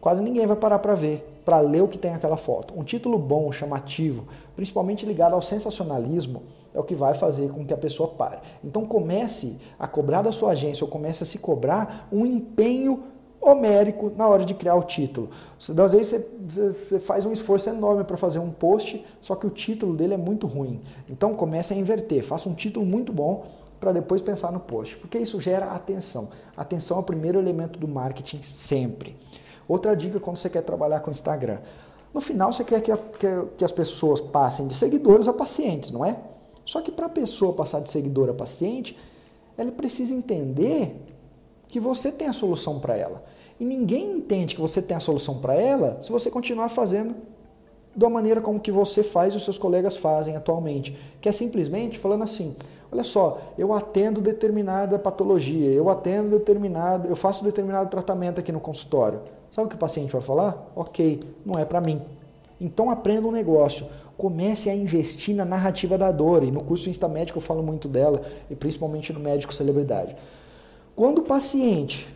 quase 0.00 0.22
ninguém 0.22 0.46
vai 0.46 0.56
parar 0.56 0.80
para 0.80 0.94
ver, 0.94 1.40
para 1.44 1.60
ler 1.60 1.82
o 1.82 1.88
que 1.88 1.96
tem 1.96 2.12
aquela 2.12 2.36
foto. 2.36 2.74
Um 2.76 2.82
título 2.82 3.16
bom, 3.16 3.52
chamativo, 3.52 4.26
principalmente 4.56 5.06
ligado 5.06 5.34
ao 5.34 5.42
sensacionalismo, 5.42 6.42
é 6.74 6.80
o 6.80 6.82
que 6.82 6.96
vai 6.96 7.14
fazer 7.14 7.50
com 7.50 7.64
que 7.64 7.72
a 7.72 7.76
pessoa 7.76 8.08
pare. 8.08 8.38
Então, 8.64 8.84
comece 8.84 9.58
a 9.78 9.86
cobrar 9.86 10.22
da 10.22 10.32
sua 10.32 10.50
agência 10.50 10.84
ou 10.84 10.90
comece 10.90 11.22
a 11.22 11.26
se 11.26 11.38
cobrar 11.38 12.08
um 12.10 12.26
empenho 12.26 13.04
homérico 13.40 14.12
na 14.16 14.28
hora 14.28 14.44
de 14.44 14.52
criar 14.52 14.74
o 14.74 14.82
título. 14.82 15.30
Às 15.58 15.92
vezes 15.92 16.08
você, 16.08 16.28
você 16.48 17.00
faz 17.00 17.24
um 17.24 17.32
esforço 17.32 17.70
enorme 17.70 18.04
para 18.04 18.16
fazer 18.16 18.38
um 18.38 18.50
post, 18.50 19.04
só 19.22 19.34
que 19.34 19.46
o 19.46 19.50
título 19.50 19.96
dele 19.96 20.14
é 20.14 20.18
muito 20.18 20.46
ruim. 20.46 20.80
Então 21.08 21.34
comece 21.34 21.72
a 21.72 21.76
inverter, 21.76 22.22
faça 22.22 22.48
um 22.48 22.54
título 22.54 22.84
muito 22.84 23.12
bom 23.12 23.46
para 23.80 23.92
depois 23.92 24.20
pensar 24.20 24.52
no 24.52 24.60
post, 24.60 24.98
porque 24.98 25.18
isso 25.18 25.40
gera 25.40 25.72
atenção. 25.72 26.28
Atenção 26.54 26.98
é 26.98 27.00
o 27.00 27.02
primeiro 27.02 27.38
elemento 27.38 27.78
do 27.78 27.88
marketing 27.88 28.42
sempre. 28.42 29.16
Outra 29.66 29.96
dica 29.96 30.20
quando 30.20 30.36
você 30.36 30.50
quer 30.50 30.62
trabalhar 30.62 31.00
com 31.00 31.10
Instagram. 31.10 31.58
No 32.12 32.20
final 32.20 32.52
você 32.52 32.62
quer 32.62 32.82
que, 32.82 32.92
a, 32.92 32.96
que, 32.96 33.26
que 33.56 33.64
as 33.64 33.72
pessoas 33.72 34.20
passem 34.20 34.68
de 34.68 34.74
seguidores 34.74 35.26
a 35.28 35.32
pacientes, 35.32 35.90
não 35.90 36.04
é? 36.04 36.18
Só 36.64 36.82
que 36.82 36.92
para 36.92 37.06
a 37.06 37.08
pessoa 37.10 37.54
passar 37.54 37.80
de 37.80 37.88
seguidor 37.88 38.28
a 38.28 38.34
paciente, 38.34 38.98
ela 39.56 39.72
precisa 39.72 40.14
entender 40.14 41.00
que 41.68 41.80
você 41.80 42.12
tem 42.12 42.28
a 42.28 42.32
solução 42.32 42.80
para 42.80 42.96
ela. 42.96 43.24
E 43.58 43.64
ninguém 43.64 44.16
entende 44.16 44.54
que 44.54 44.60
você 44.60 44.82
tem 44.82 44.96
a 44.96 45.00
solução 45.00 45.38
para 45.38 45.54
ela 45.54 45.98
se 46.02 46.10
você 46.10 46.30
continuar 46.30 46.68
fazendo 46.68 47.14
da 47.94 48.08
maneira 48.08 48.40
como 48.40 48.60
que 48.60 48.72
você 48.72 49.02
faz 49.02 49.34
e 49.34 49.36
os 49.36 49.44
seus 49.44 49.58
colegas 49.58 49.96
fazem 49.96 50.36
atualmente, 50.36 50.96
que 51.20 51.28
é 51.28 51.32
simplesmente 51.32 51.98
falando 51.98 52.22
assim: 52.22 52.56
olha 52.92 53.04
só, 53.04 53.40
eu 53.56 53.72
atendo 53.72 54.20
determinada 54.20 54.98
patologia, 54.98 55.70
eu 55.70 55.88
atendo 55.88 56.30
determinado, 56.30 57.08
eu 57.08 57.16
faço 57.16 57.44
determinado 57.44 57.88
tratamento 57.90 58.40
aqui 58.40 58.52
no 58.52 58.60
consultório. 58.60 59.20
Sabe 59.50 59.66
o 59.66 59.68
que 59.68 59.76
o 59.76 59.78
paciente 59.78 60.12
vai 60.12 60.22
falar? 60.22 60.70
Ok, 60.76 61.20
não 61.44 61.58
é 61.58 61.64
para 61.64 61.80
mim. 61.80 62.00
Então 62.60 62.90
aprenda 62.90 63.26
um 63.26 63.32
negócio. 63.32 63.86
Comece 64.16 64.68
a 64.68 64.74
investir 64.74 65.34
na 65.34 65.44
narrativa 65.44 65.96
da 65.96 66.12
dor. 66.12 66.44
E 66.44 66.50
no 66.50 66.62
curso 66.62 66.90
Insta 66.90 67.08
Médico 67.08 67.38
eu 67.38 67.42
falo 67.42 67.62
muito 67.62 67.88
dela, 67.88 68.22
e 68.50 68.54
principalmente 68.54 69.12
no 69.12 69.18
Médico 69.18 69.52
Celebridade. 69.52 70.14
Quando 70.94 71.18
o 71.18 71.22
paciente, 71.22 72.14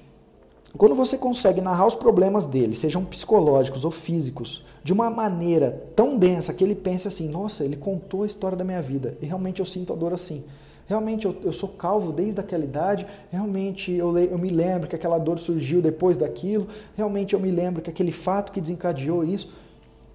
quando 0.77 0.95
você 0.95 1.17
consegue 1.17 1.61
narrar 1.61 1.87
os 1.87 1.95
problemas 1.95 2.47
dele, 2.47 2.75
sejam 2.75 3.05
psicológicos 3.05 3.85
ou 3.85 3.91
físicos, 3.91 4.65
de 4.83 4.93
uma 4.93 5.09
maneira 5.09 5.71
tão 5.97 6.19
densa 6.19 6.53
que 6.53 6.63
ele 6.63 6.75
pense 6.75 7.09
assim: 7.09 7.29
nossa, 7.29 7.65
ele 7.65 7.77
contou 7.77 8.23
a 8.23 8.27
história 8.27 8.57
da 8.57 8.65
minha 8.65 8.83
vida 8.83 9.17
e 9.23 9.27
realmente 9.27 9.61
eu 9.61 9.65
sinto 9.65 9.93
a 9.93 9.97
dor 9.97 10.13
assim. 10.13 10.45
Realmente 10.87 11.25
eu, 11.27 11.35
eu 11.43 11.53
sou 11.53 11.71
calvo 11.71 12.13
desde 12.13 12.41
aquela 12.41 12.65
idade, 12.65 13.07
realmente 13.31 13.93
eu, 13.93 14.17
eu 14.19 14.39
me 14.39 14.51
lembro 14.51 14.89
que 14.89 14.95
aquela 14.95 15.19
dor 15.19 15.39
surgiu 15.39 15.81
depois 15.81 16.17
daquilo, 16.17 16.69
realmente 16.95 17.35
eu 17.35 17.41
me 17.41 17.51
lembro 17.51 17.81
que 17.81 17.89
aquele 17.89 18.13
fato 18.13 18.53
que 18.53 18.61
desencadeou 18.61 19.25
isso. 19.25 19.51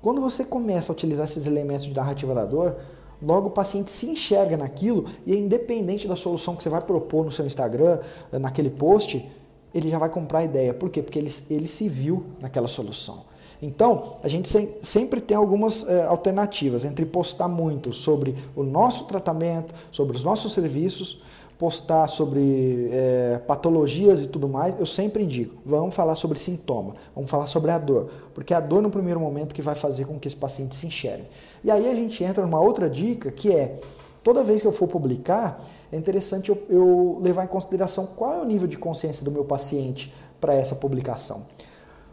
Quando 0.01 0.21
você 0.21 0.45
começa 0.45 0.91
a 0.91 0.93
utilizar 0.93 1.25
esses 1.25 1.45
elementos 1.45 1.85
de 1.85 1.93
narrativa 1.93 2.33
da 2.33 2.45
dor, 2.45 2.75
Logo, 3.21 3.49
o 3.49 3.51
paciente 3.51 3.91
se 3.91 4.05
enxerga 4.05 4.55
naquilo 4.55 5.05
e, 5.25 5.33
é 5.33 5.37
independente 5.37 6.07
da 6.07 6.15
solução 6.15 6.55
que 6.55 6.63
você 6.63 6.69
vai 6.69 6.81
propor 6.81 7.25
no 7.25 7.31
seu 7.31 7.45
Instagram, 7.45 7.99
eh, 8.31 8.39
naquele 8.39 8.69
post, 8.69 9.29
ele 9.73 9.89
já 9.89 9.99
vai 9.99 10.09
comprar 10.09 10.39
a 10.39 10.43
ideia. 10.45 10.73
Por 10.73 10.89
quê? 10.89 11.01
Porque 11.01 11.19
ele, 11.19 11.31
ele 11.49 11.67
se 11.67 11.89
viu 11.89 12.25
naquela 12.39 12.67
solução. 12.67 13.25
Então, 13.61 14.17
a 14.23 14.27
gente 14.27 14.49
sempre 14.81 15.19
tem 15.19 15.35
algumas 15.35 15.87
é, 15.87 16.05
alternativas 16.05 16.85
entre 16.85 17.05
postar 17.05 17.47
muito 17.47 17.91
sobre 17.91 18.35
o 18.55 18.63
nosso 18.63 19.05
tratamento, 19.05 19.73
sobre 19.91 20.15
os 20.15 20.23
nossos 20.23 20.53
serviços, 20.53 21.21
postar 21.59 22.07
sobre 22.07 22.89
é, 22.89 23.37
patologias 23.45 24.23
e 24.23 24.27
tudo 24.27 24.47
mais, 24.47 24.79
eu 24.79 24.85
sempre 24.85 25.25
indico, 25.25 25.55
vamos 25.65 25.93
falar 25.93 26.15
sobre 26.15 26.39
sintoma, 26.39 26.95
vamos 27.13 27.29
falar 27.29 27.47
sobre 27.47 27.69
a 27.69 27.77
dor, 27.77 28.09
porque 28.33 28.53
é 28.53 28.57
a 28.57 28.61
dor 28.61 28.81
no 28.81 28.89
primeiro 28.89 29.19
momento 29.19 29.53
que 29.53 29.61
vai 29.61 29.75
fazer 29.75 30.05
com 30.05 30.17
que 30.17 30.25
esse 30.25 30.37
paciente 30.37 30.73
se 30.73 30.87
enxergue. 30.87 31.25
E 31.61 31.69
aí 31.69 31.91
a 31.91 31.93
gente 31.93 32.23
entra 32.23 32.45
numa 32.45 32.61
outra 32.61 32.89
dica 32.89 33.29
que 33.29 33.53
é, 33.53 33.77
toda 34.23 34.41
vez 34.41 34.61
que 34.61 34.69
eu 34.69 34.71
for 34.71 34.87
publicar, 34.87 35.61
é 35.91 35.97
interessante 35.97 36.47
eu, 36.47 36.57
eu 36.69 37.19
levar 37.21 37.43
em 37.43 37.47
consideração 37.47 38.05
qual 38.05 38.35
é 38.35 38.41
o 38.41 38.45
nível 38.45 38.67
de 38.67 38.77
consciência 38.77 39.25
do 39.25 39.29
meu 39.29 39.43
paciente 39.43 40.13
para 40.39 40.53
essa 40.53 40.75
publicação. 40.75 41.45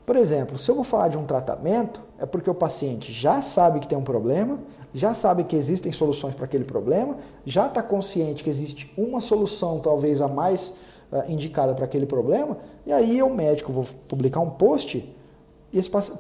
Por 0.07 0.14
exemplo, 0.14 0.57
se 0.57 0.70
eu 0.70 0.76
vou 0.76 0.84
falar 0.84 1.09
de 1.09 1.18
um 1.18 1.24
tratamento, 1.24 2.00
é 2.16 2.24
porque 2.24 2.48
o 2.48 2.54
paciente 2.54 3.12
já 3.12 3.40
sabe 3.40 3.80
que 3.80 3.88
tem 3.88 3.98
um 3.98 4.04
problema, 4.04 4.61
já 4.94 5.12
sabe 5.12 5.42
que 5.42 5.57
existem 5.57 5.90
soluções 5.90 6.32
para 6.32 6.44
aquele 6.44 6.64
problema, 6.64 7.16
já 7.44 7.66
está 7.66 7.82
consciente 7.82 8.44
que 8.44 8.48
existe 8.48 8.94
uma 8.96 9.20
solução, 9.20 9.80
talvez 9.80 10.22
a 10.22 10.28
mais 10.28 10.74
uh, 11.11 11.28
indicada 11.28 11.74
para 11.74 11.84
aquele 11.84 12.07
problema, 12.07 12.57
e 12.86 12.92
aí 12.92 13.18
eu, 13.18 13.28
médico, 13.28 13.72
vou 13.72 13.84
publicar 14.07 14.38
um 14.38 14.50
post 14.50 15.12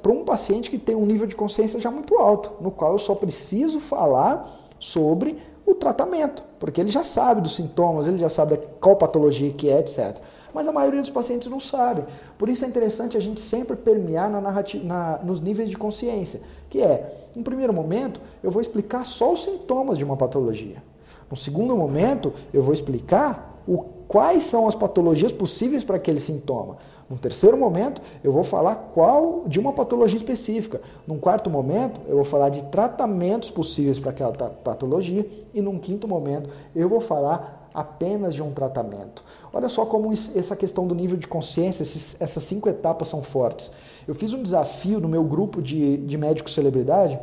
para 0.02 0.12
um 0.12 0.24
paciente 0.24 0.68
que 0.68 0.78
tem 0.78 0.96
um 0.96 1.06
nível 1.06 1.26
de 1.26 1.36
consciência 1.36 1.80
já 1.80 1.90
muito 1.90 2.16
alto, 2.16 2.54
no 2.60 2.72
qual 2.72 2.92
eu 2.92 2.98
só 2.98 3.14
preciso 3.14 3.78
falar 3.78 4.52
sobre 4.80 5.38
o 5.64 5.74
tratamento, 5.76 6.42
porque 6.58 6.80
ele 6.80 6.90
já 6.90 7.04
sabe 7.04 7.40
dos 7.40 7.54
sintomas, 7.54 8.08
ele 8.08 8.18
já 8.18 8.28
sabe 8.28 8.58
qual 8.80 8.96
patologia 8.96 9.52
que 9.52 9.70
é, 9.70 9.78
etc. 9.78 10.18
Mas 10.56 10.66
a 10.66 10.72
maioria 10.72 11.02
dos 11.02 11.10
pacientes 11.10 11.48
não 11.48 11.60
sabe. 11.60 12.02
Por 12.38 12.48
isso 12.48 12.64
é 12.64 12.68
interessante 12.68 13.16
a 13.16 13.20
gente 13.20 13.40
sempre 13.40 13.76
permear 13.76 14.30
na 14.30 14.40
narrativa, 14.40 14.82
na, 14.82 15.20
nos 15.22 15.38
níveis 15.38 15.68
de 15.68 15.76
consciência 15.76 16.40
que 16.68 16.82
é, 16.82 17.30
em 17.34 17.42
primeiro 17.42 17.72
momento, 17.72 18.20
eu 18.42 18.50
vou 18.50 18.60
explicar 18.60 19.04
só 19.04 19.32
os 19.32 19.44
sintomas 19.44 19.98
de 19.98 20.04
uma 20.04 20.16
patologia. 20.16 20.82
No 21.30 21.36
segundo 21.36 21.76
momento, 21.76 22.32
eu 22.52 22.62
vou 22.62 22.72
explicar 22.72 23.62
o, 23.66 23.78
quais 24.06 24.44
são 24.44 24.68
as 24.68 24.74
patologias 24.74 25.32
possíveis 25.32 25.82
para 25.82 25.96
aquele 25.96 26.20
sintoma. 26.20 26.76
No 27.08 27.16
terceiro 27.16 27.56
momento, 27.56 28.02
eu 28.22 28.32
vou 28.32 28.42
falar 28.42 28.90
qual 28.92 29.44
de 29.46 29.60
uma 29.60 29.72
patologia 29.72 30.16
específica. 30.16 30.80
Num 31.06 31.18
quarto 31.18 31.48
momento, 31.48 32.00
eu 32.08 32.16
vou 32.16 32.24
falar 32.24 32.48
de 32.48 32.64
tratamentos 32.64 33.48
possíveis 33.50 33.98
para 33.98 34.10
aquela 34.10 34.32
patologia. 34.32 35.24
E 35.54 35.60
num 35.62 35.78
quinto 35.78 36.08
momento, 36.08 36.50
eu 36.74 36.88
vou 36.88 37.00
falar 37.00 37.55
apenas 37.76 38.34
de 38.34 38.42
um 38.42 38.52
tratamento. 38.52 39.22
Olha 39.52 39.68
só 39.68 39.84
como 39.84 40.10
isso, 40.10 40.36
essa 40.36 40.56
questão 40.56 40.86
do 40.86 40.94
nível 40.94 41.18
de 41.18 41.26
consciência, 41.26 41.82
esses, 41.82 42.18
essas 42.22 42.42
cinco 42.42 42.70
etapas 42.70 43.08
são 43.08 43.22
fortes. 43.22 43.70
Eu 44.08 44.14
fiz 44.14 44.32
um 44.32 44.42
desafio 44.42 44.98
no 44.98 45.06
meu 45.06 45.22
grupo 45.22 45.60
de, 45.60 45.98
de 45.98 46.16
médico 46.16 46.50
celebridade. 46.50 47.18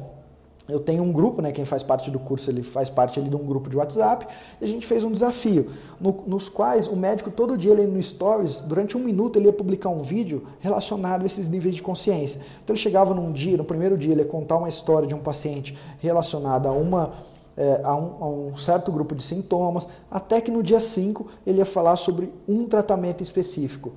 Eu 0.69 0.79
tenho 0.79 1.03
um 1.03 1.11
grupo, 1.11 1.41
né? 1.41 1.51
Quem 1.51 1.65
faz 1.65 1.81
parte 1.81 2.09
do 2.11 2.19
curso, 2.19 2.51
ele 2.51 2.61
faz 2.61 2.87
parte 2.87 3.19
ali 3.19 3.29
de 3.29 3.35
um 3.35 3.43
grupo 3.43 3.67
de 3.67 3.75
WhatsApp. 3.75 4.27
E 4.61 4.63
a 4.63 4.67
gente 4.67 4.85
fez 4.85 5.03
um 5.03 5.11
desafio, 5.11 5.71
no, 5.99 6.23
nos 6.27 6.47
quais 6.47 6.87
o 6.87 6.95
médico 6.95 7.31
todo 7.31 7.57
dia 7.57 7.71
ele 7.71 7.87
no 7.87 8.01
Stories, 8.01 8.59
durante 8.59 8.95
um 8.95 9.01
minuto 9.01 9.37
ele 9.37 9.47
ia 9.47 9.53
publicar 9.53 9.89
um 9.89 10.03
vídeo 10.03 10.47
relacionado 10.59 11.23
a 11.23 11.25
esses 11.25 11.49
níveis 11.49 11.75
de 11.75 11.81
consciência. 11.81 12.39
Então 12.63 12.75
ele 12.75 12.81
chegava 12.81 13.13
num 13.13 13.31
dia, 13.31 13.57
no 13.57 13.65
primeiro 13.65 13.97
dia, 13.97 14.11
ele 14.11 14.21
ia 14.21 14.27
contar 14.27 14.57
uma 14.57 14.69
história 14.69 15.07
de 15.07 15.15
um 15.15 15.19
paciente 15.19 15.75
relacionada 15.99 16.69
a 16.69 16.71
uma 16.71 17.32
é, 17.55 17.81
a, 17.83 17.95
um, 17.95 18.23
a, 18.23 18.27
um, 18.27 18.57
certo 18.57 18.91
grupo 18.91 19.15
de 19.15 19.23
sintomas, 19.23 19.87
até 20.09 20.41
que 20.41 20.51
no 20.51 20.63
dia 20.63 20.79
5 20.79 21.27
ele 21.45 21.59
ia 21.59 21.65
falar 21.65 21.95
sobre 21.95 22.33
um 22.47 22.65
tratamento 22.65 23.21
específico. 23.21 23.93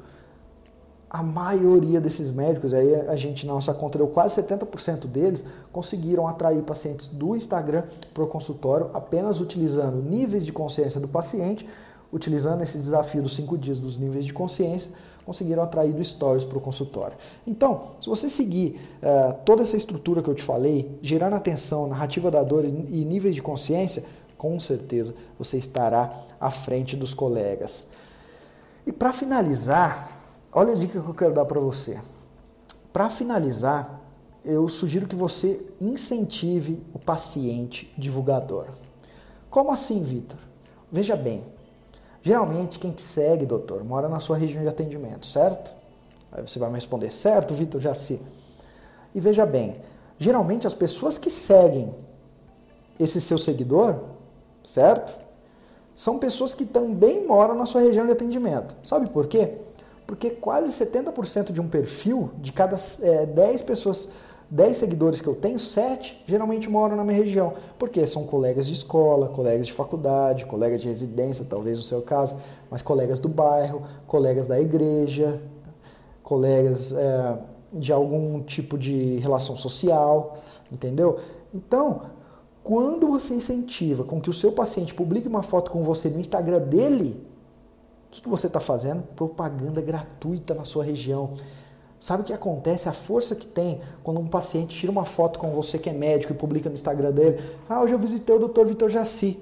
A 1.09 1.23
maioria 1.23 2.01
desses 2.01 2.31
médicos, 2.31 2.75
aí 2.75 2.95
a 2.95 3.17
gente 3.17 3.47
na 3.47 3.55
nossa 3.55 3.73
conta 3.73 3.97
deu 3.97 4.09
quase 4.09 4.43
70% 4.43 5.07
deles, 5.07 5.45
conseguiram 5.73 6.27
atrair 6.27 6.63
pacientes 6.63 7.07
do 7.07 7.35
Instagram 7.37 7.85
para 8.13 8.25
o 8.25 8.27
consultório 8.27 8.91
apenas 8.93 9.41
utilizando 9.41 10.03
níveis 10.03 10.45
de 10.45 10.53
consciência 10.53 11.01
do 11.01 11.09
paciente, 11.09 11.67
utilizando 12.13 12.63
esse 12.63 12.77
desafio 12.77 13.23
dos 13.23 13.35
5 13.35 13.57
dias 13.57 13.79
dos 13.79 13.99
níveis 13.99 14.25
de 14.25 14.35
consciência, 14.35 14.91
conseguiram 15.27 15.65
atrair 15.65 15.93
do 15.93 16.03
Stories 16.03 16.45
para 16.45 16.57
o 16.57 16.61
consultório. 16.61 17.17
Então, 17.45 17.97
se 18.01 18.09
você 18.09 18.29
seguir 18.29 18.81
uh, 19.03 19.35
toda 19.45 19.65
essa 19.65 19.77
estrutura 19.77 20.23
que 20.23 20.31
eu 20.31 20.35
te 20.35 20.43
falei, 20.43 20.97
gerando 21.03 21.35
atenção, 21.35 21.89
narrativa 21.89 22.31
da 22.31 22.45
dor 22.45 22.65
e, 22.65 22.69
e 22.69 23.05
níveis 23.05 23.35
de 23.35 23.43
consciência, 23.43 24.05
com 24.39 24.59
certeza 24.61 25.13
você 25.37 25.59
estará 25.59 26.17
à 26.41 26.51
frente 26.51 26.97
dos 26.97 27.13
colegas. 27.13 27.89
E 28.87 28.93
para 28.93 29.13
finalizar, 29.13 30.09
olha 30.53 30.75
a 30.75 30.77
dica 30.77 31.01
que 31.03 31.09
eu 31.09 31.15
quero 31.15 31.35
dar 31.35 31.45
para 31.45 31.59
você. 31.59 32.01
Para 32.93 33.11
finalizar, 33.11 34.01
eu 34.45 34.69
sugiro 34.69 35.09
que 35.09 35.17
você 35.17 35.61
incentive 35.81 36.81
o 36.95 37.01
paciente 37.01 37.93
divulgador. 37.99 38.69
Como 39.51 39.73
assim, 39.73 40.05
Vitor? 40.05 40.39
Veja 40.93 41.17
bem, 41.17 41.43
Geralmente, 42.27 42.81
quem 42.81 42.91
te 42.91 43.03
segue, 43.03 43.47
doutor, 43.47 43.85
mora 43.85 44.09
na 44.09 44.19
sua 44.19 44.37
região 44.37 44.61
de 44.61 44.69
atendimento, 44.69 45.25
certo? 45.25 45.71
Aí 46.33 46.43
você 46.43 46.59
vai 46.59 46.69
me 46.69 46.75
responder, 46.75 47.13
certo, 47.13 47.55
Vitor 47.55 47.81
Jaci? 47.81 48.21
E 49.15 49.21
veja 49.21 49.47
bem, 49.47 49.77
geralmente 50.19 50.67
as 50.67 50.75
pessoas 50.75 51.19
que 51.19 51.31
seguem 51.31 51.95
esse 52.99 53.21
seu 53.21 53.39
seguidor, 53.39 54.01
certo? 54.67 55.17
São 55.95 56.19
pessoas 56.19 56.53
que 56.53 56.65
também 56.65 57.25
moram 57.25 57.55
na 57.55 57.65
sua 57.65 57.81
região 57.81 58.05
de 58.05 58.11
atendimento. 58.11 58.75
Sabe 58.83 59.09
por 59.09 59.29
quê? 59.29 59.59
Porque 60.05 60.31
quase 60.31 60.85
70% 60.85 61.53
de 61.53 61.61
um 61.61 61.69
perfil, 61.69 62.33
de 62.39 62.53
cada 62.53 62.75
é, 63.03 63.25
10 63.25 63.63
pessoas 63.63 64.09
10 64.49 64.77
seguidores 64.77 65.21
que 65.21 65.27
eu 65.27 65.35
tenho, 65.35 65.59
7 65.59 66.23
geralmente 66.27 66.71
moram 66.71 66.97
na 66.97 67.05
minha 67.05 67.17
região. 67.17 67.55
Porque 67.79 68.07
são 68.07 68.25
colegas 68.27 68.67
de 68.67 68.73
escola, 68.73 69.29
colegas 69.29 69.67
de 69.67 69.73
faculdade, 69.73 70.47
colegas 70.47 70.81
de 70.81 70.89
residência, 70.89 71.45
talvez 71.49 71.79
no 71.79 71.85
seu 71.85 72.03
caso, 72.03 72.37
mas 72.71 72.83
colegas 72.83 73.19
do 73.19 73.29
bairro, 73.29 73.83
colegas 74.07 74.47
da 74.47 74.61
igreja, 74.61 75.41
colegas 76.23 76.93
é, 76.93 77.39
de 77.73 77.93
algum 77.93 78.43
tipo 78.43 78.79
de 78.79 79.19
relação 79.19 79.57
social, 79.57 80.37
entendeu? 80.71 81.19
Então, 81.53 82.03
quando 82.63 83.07
você 83.07 83.35
incentiva 83.35 84.05
com 84.05 84.21
que 84.21 84.31
o 84.31 84.33
seu 84.33 84.53
paciente 84.53 84.95
publique 84.95 85.29
uma 85.29 85.43
foto 85.43 85.71
com 85.71 85.83
você 85.83 86.09
no 86.09 86.19
Instagram 86.19 86.61
dele, 86.61 87.25
o 88.09 88.11
que, 88.11 88.23
que 88.23 88.29
você 88.29 88.47
está 88.47 88.61
fazendo? 88.61 89.03
Propaganda 89.15 89.81
gratuita 89.81 90.55
na 90.55 90.65
sua 90.65 90.85
região. 90.85 91.33
Sabe 92.01 92.23
o 92.23 92.25
que 92.25 92.33
acontece? 92.33 92.89
A 92.89 92.93
força 92.93 93.35
que 93.35 93.47
tem 93.47 93.81
quando 94.03 94.21
um 94.21 94.27
paciente 94.27 94.77
tira 94.77 94.93
uma 94.93 95.05
foto 95.05 95.39
com 95.39 95.51
você 95.51 95.79
que 95.79 95.89
é 95.89 95.93
médico 95.93 96.33
e 96.33 96.37
publica 96.37 96.69
no 96.69 96.75
Instagram 96.75 97.11
dele. 97.11 97.41
Ah, 97.69 97.83
hoje 97.83 97.95
eu 97.95 97.99
visitei 97.99 98.35
o 98.35 98.49
Dr. 98.49 98.65
Vitor 98.65 98.91
Jaci. 98.91 99.39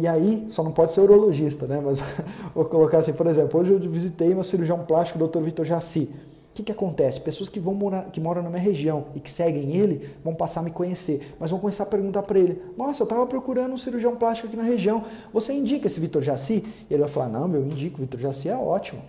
E 0.00 0.08
aí, 0.08 0.46
só 0.48 0.62
não 0.64 0.72
pode 0.72 0.92
ser 0.92 1.00
urologista, 1.02 1.66
né? 1.66 1.80
Mas 1.82 2.02
vou 2.54 2.64
colocar 2.64 2.98
assim, 2.98 3.12
por 3.12 3.26
exemplo, 3.26 3.60
hoje 3.60 3.72
eu 3.72 3.78
visitei 3.78 4.34
meu 4.34 4.42
cirurgião 4.42 4.84
plástico, 4.84 5.24
Dr. 5.24 5.40
Vitor 5.40 5.64
Jaci. 5.64 6.12
O 6.50 6.54
que, 6.54 6.64
que 6.64 6.72
acontece? 6.72 7.18
Pessoas 7.18 7.48
que 7.48 7.58
vão 7.58 7.72
morar, 7.72 8.10
que 8.10 8.20
moram 8.20 8.42
na 8.42 8.50
minha 8.50 8.60
região 8.60 9.06
e 9.14 9.20
que 9.20 9.30
seguem 9.30 9.74
ele 9.74 10.10
vão 10.22 10.34
passar 10.34 10.60
a 10.60 10.62
me 10.62 10.70
conhecer, 10.70 11.34
mas 11.40 11.50
vão 11.50 11.58
começar 11.58 11.84
a 11.84 11.86
perguntar 11.86 12.22
para 12.24 12.38
ele: 12.38 12.60
Nossa, 12.76 13.02
eu 13.02 13.04
estava 13.04 13.26
procurando 13.26 13.72
um 13.72 13.78
cirurgião 13.78 14.16
plástico 14.16 14.48
aqui 14.48 14.56
na 14.56 14.62
região. 14.62 15.02
Você 15.32 15.54
indica 15.54 15.86
esse 15.86 15.98
Vitor 15.98 16.22
Jaci? 16.22 16.62
E 16.90 16.92
ele 16.92 17.00
vai 17.00 17.08
falar: 17.08 17.28
Não, 17.28 17.50
eu 17.54 17.64
indico, 17.64 17.98
Vitor 17.98 18.20
Jaci 18.20 18.50
é 18.50 18.56
ótimo. 18.56 19.00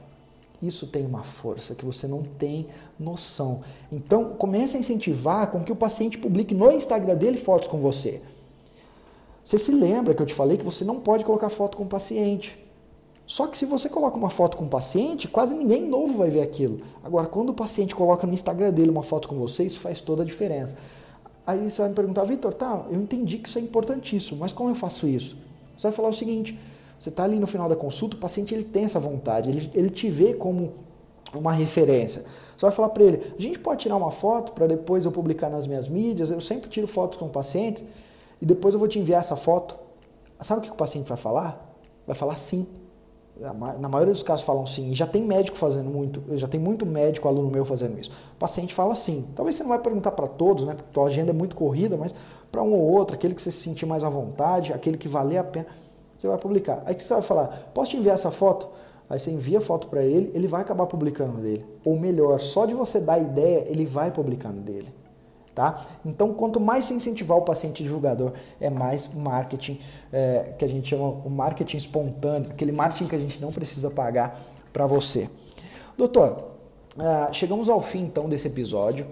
Isso 0.64 0.88
tem 0.88 1.06
uma 1.06 1.24
força 1.24 1.76
que 1.76 1.86
você 1.86 2.08
não 2.08 2.24
tem 2.24 2.68
noção. 2.98 3.64
Então, 3.92 4.30
comece 4.36 4.78
a 4.78 4.80
incentivar 4.80 5.52
com 5.52 5.62
que 5.62 5.74
o 5.74 5.76
paciente 5.76 6.18
publique 6.18 6.56
no 6.56 6.72
Instagram 6.72 7.16
dele 7.16 7.38
fotos 7.38 7.68
com 7.68 7.80
você. 7.80 8.22
Você 9.44 9.58
se 9.58 9.74
lembra 9.74 10.16
que 10.16 10.22
eu 10.22 10.26
te 10.26 10.34
falei 10.34 10.58
que 10.58 10.64
você 10.64 10.86
não 10.86 11.02
pode 11.02 11.26
colocar 11.26 11.50
foto 11.50 11.76
com 11.76 11.84
o 11.84 11.88
paciente. 11.88 12.58
Só 13.28 13.48
que 13.48 13.58
se 13.58 13.66
você 13.66 13.90
coloca 13.90 14.16
uma 14.16 14.30
foto 14.30 14.56
com 14.56 14.64
o 14.64 14.70
paciente, 14.70 15.28
quase 15.28 15.54
ninguém 15.54 15.86
novo 15.86 16.14
vai 16.18 16.30
ver 16.30 16.42
aquilo. 16.42 16.80
Agora, 17.04 17.28
quando 17.28 17.50
o 17.50 17.54
paciente 17.54 17.94
coloca 17.94 18.26
no 18.26 18.34
Instagram 18.34 18.72
dele 18.72 18.90
uma 18.90 19.04
foto 19.04 19.28
com 19.28 19.36
você, 19.36 19.66
isso 19.66 19.82
faz 19.82 20.00
toda 20.00 20.24
a 20.24 20.26
diferença. 20.26 20.78
Aí 21.46 21.70
você 21.70 21.82
vai 21.82 21.90
me 21.90 21.96
perguntar, 21.96 22.24
Vitor, 22.24 22.54
tá, 22.54 22.86
eu 22.90 23.02
entendi 23.02 23.38
que 23.38 23.50
isso 23.50 23.60
é 23.60 23.62
importantíssimo, 23.62 24.40
mas 24.40 24.54
como 24.54 24.70
eu 24.70 24.76
faço 24.76 25.08
isso? 25.08 25.36
Você 25.76 25.88
vai 25.88 25.92
falar 25.92 26.08
o 26.08 26.14
seguinte, 26.14 26.58
você 27.04 27.10
está 27.10 27.26
ali 27.26 27.38
no 27.38 27.46
final 27.46 27.68
da 27.68 27.76
consulta, 27.76 28.16
o 28.16 28.20
paciente 28.20 28.54
ele 28.54 28.64
tem 28.64 28.86
essa 28.86 28.98
vontade, 28.98 29.50
ele, 29.50 29.70
ele 29.74 29.90
te 29.90 30.10
vê 30.10 30.34
como 30.34 30.72
uma 31.34 31.52
referência. 31.52 32.24
Você 32.56 32.66
vai 32.66 32.72
falar 32.72 32.90
para 32.90 33.04
ele: 33.04 33.34
a 33.38 33.42
gente 33.42 33.60
pode 33.60 33.82
tirar 33.82 33.98
uma 33.98 34.10
foto 34.10 34.54
para 34.54 34.68
depois 34.68 35.04
eu 35.04 35.12
publicar 35.12 35.50
nas 35.50 35.68
minhas 35.68 35.90
mídias. 35.90 36.30
Eu 36.30 36.40
sempre 36.40 36.70
tiro 36.70 36.88
fotos 36.88 37.20
com 37.20 37.28
pacientes 37.28 37.84
e 38.42 38.46
depois 38.46 38.74
eu 38.74 38.80
vou 38.80 38.88
te 38.88 39.00
enviar 39.00 39.20
essa 39.20 39.36
foto. 39.36 39.76
Sabe 40.40 40.62
o 40.62 40.64
que 40.64 40.72
o 40.72 40.76
paciente 40.76 41.06
vai 41.10 41.18
falar? 41.18 41.76
Vai 42.08 42.16
falar 42.16 42.38
sim. 42.38 42.66
Na 43.38 43.90
maioria 43.90 44.14
dos 44.14 44.24
casos 44.24 44.46
falam 44.46 44.66
sim. 44.66 44.96
Já 44.96 45.06
tem 45.06 45.24
médico 45.24 45.58
fazendo 45.58 45.90
muito, 45.90 46.24
já 46.38 46.48
tem 46.48 46.60
muito 46.60 46.86
médico, 46.86 47.28
aluno 47.28 47.50
meu 47.50 47.66
fazendo 47.66 48.00
isso. 48.00 48.12
O 48.36 48.38
paciente 48.40 48.74
fala 48.74 48.96
sim. 48.96 49.28
Talvez 49.36 49.58
você 49.58 49.64
não 49.64 49.72
vai 49.72 49.80
perguntar 49.80 50.12
para 50.12 50.28
todos, 50.28 50.64
né? 50.66 50.74
Porque 50.74 50.98
a 50.98 51.04
agenda 51.04 51.32
é 51.32 51.34
muito 51.34 51.54
corrida, 51.54 51.98
mas 51.98 52.16
para 52.50 52.64
um 52.64 52.72
ou 52.72 52.82
outro, 52.82 53.14
aquele 53.14 53.36
que 53.36 53.42
você 53.42 53.52
se 53.52 53.58
sentir 53.58 53.86
mais 53.86 54.06
à 54.06 54.10
vontade, 54.10 54.72
aquele 54.72 54.98
que 54.98 55.10
valer 55.10 55.40
a 55.40 55.44
pena 55.44 55.66
você 56.24 56.28
vai 56.30 56.38
publicar. 56.38 56.82
Aí 56.86 56.96
que 56.96 57.04
você 57.04 57.14
vai 57.14 57.22
falar, 57.22 57.72
posso 57.74 57.92
te 57.92 57.98
enviar 57.98 58.16
essa 58.16 58.32
foto? 58.32 58.70
Aí 59.10 59.20
você 59.20 59.30
envia 59.30 59.58
a 59.58 59.62
foto 59.62 59.88
para 59.88 60.04
ele, 60.04 60.32
ele 60.34 60.48
vai 60.48 60.62
acabar 60.62 60.86
publicando 60.86 61.40
dele. 61.40 61.66
Ou 61.84 62.00
melhor, 62.00 62.40
só 62.40 62.66
de 62.66 62.74
você 62.74 63.00
dar 63.00 63.20
ideia, 63.20 63.66
ele 63.68 63.86
vai 63.86 64.10
publicando 64.10 64.62
dele. 64.62 64.88
Tá? 65.54 65.86
Então, 66.04 66.34
quanto 66.34 66.60
mais 66.60 66.86
se 66.86 66.94
incentivar 66.94 67.38
o 67.38 67.42
paciente 67.42 67.84
divulgador, 67.84 68.32
é 68.60 68.70
mais 68.70 69.14
marketing, 69.14 69.80
é, 70.12 70.56
que 70.58 70.66
a 70.66 70.68
gente 70.68 70.90
chama 70.90 71.10
o 71.10 71.30
marketing 71.30 71.78
espontâneo, 71.78 72.50
aquele 72.50 72.72
marketing 72.72 73.06
que 73.06 73.16
a 73.16 73.20
gente 73.20 73.40
não 73.40 73.52
precisa 73.52 73.92
pagar 73.92 74.40
para 74.72 74.88
você. 74.88 75.30
Doutor, 75.96 76.54
uh, 76.98 77.32
chegamos 77.34 77.70
ao 77.70 77.82
fim 77.82 78.00
então 78.00 78.28
desse 78.28 78.48
episódio 78.48 79.06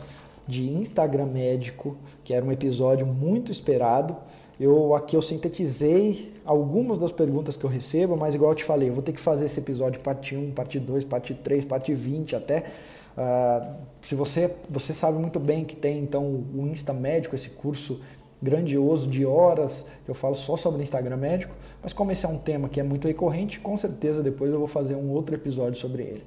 de 0.48 0.68
Instagram 0.68 1.28
médico, 1.28 1.96
que 2.24 2.34
era 2.34 2.44
um 2.44 2.52
episódio 2.52 3.06
muito 3.06 3.52
esperado. 3.52 4.16
Eu 4.62 4.94
aqui 4.94 5.16
eu 5.16 5.24
sintetizei 5.24 6.32
algumas 6.46 7.00
das 7.00 7.12
perguntas 7.12 7.58
que 7.58 7.64
eu 7.64 7.70
recebo, 7.70 8.16
mas 8.16 8.36
igual 8.36 8.52
eu 8.52 8.56
te 8.56 8.64
falei, 8.64 8.90
eu 8.90 8.94
vou 8.94 9.02
ter 9.02 9.12
que 9.12 9.20
fazer 9.20 9.46
esse 9.46 9.60
episódio 9.60 10.00
parte 10.02 10.36
1, 10.36 10.52
parte 10.52 10.80
2, 10.80 11.04
parte 11.04 11.34
3, 11.34 11.66
parte 11.66 11.92
20 11.92 12.36
até. 12.36 12.66
Uh, 13.18 13.74
se 14.04 14.14
você, 14.14 14.54
você 14.70 14.94
sabe 14.94 15.18
muito 15.18 15.40
bem 15.40 15.66
que 15.66 15.76
tem 15.76 15.98
então 15.98 16.24
o 16.24 16.68
Insta 16.68 16.94
Médico, 16.94 17.34
esse 17.34 17.50
curso 17.50 18.02
grandioso 18.40 19.10
de 19.10 19.26
horas, 19.26 19.88
que 20.06 20.12
eu 20.12 20.16
falo 20.16 20.36
só 20.36 20.56
sobre 20.56 20.84
Instagram 20.84 21.18
médico, 21.18 21.56
mas 21.82 21.92
como 21.92 22.12
esse 22.12 22.24
é 22.24 22.30
um 22.30 22.38
tema 22.38 22.70
que 22.70 22.80
é 22.80 22.84
muito 22.84 23.08
recorrente, 23.08 23.60
com 23.60 23.76
certeza 23.76 24.22
depois 24.22 24.52
eu 24.52 24.60
vou 24.60 24.68
fazer 24.68 24.94
um 24.94 25.10
outro 25.10 25.34
episódio 25.34 25.80
sobre 25.80 26.04
ele. 26.04 26.24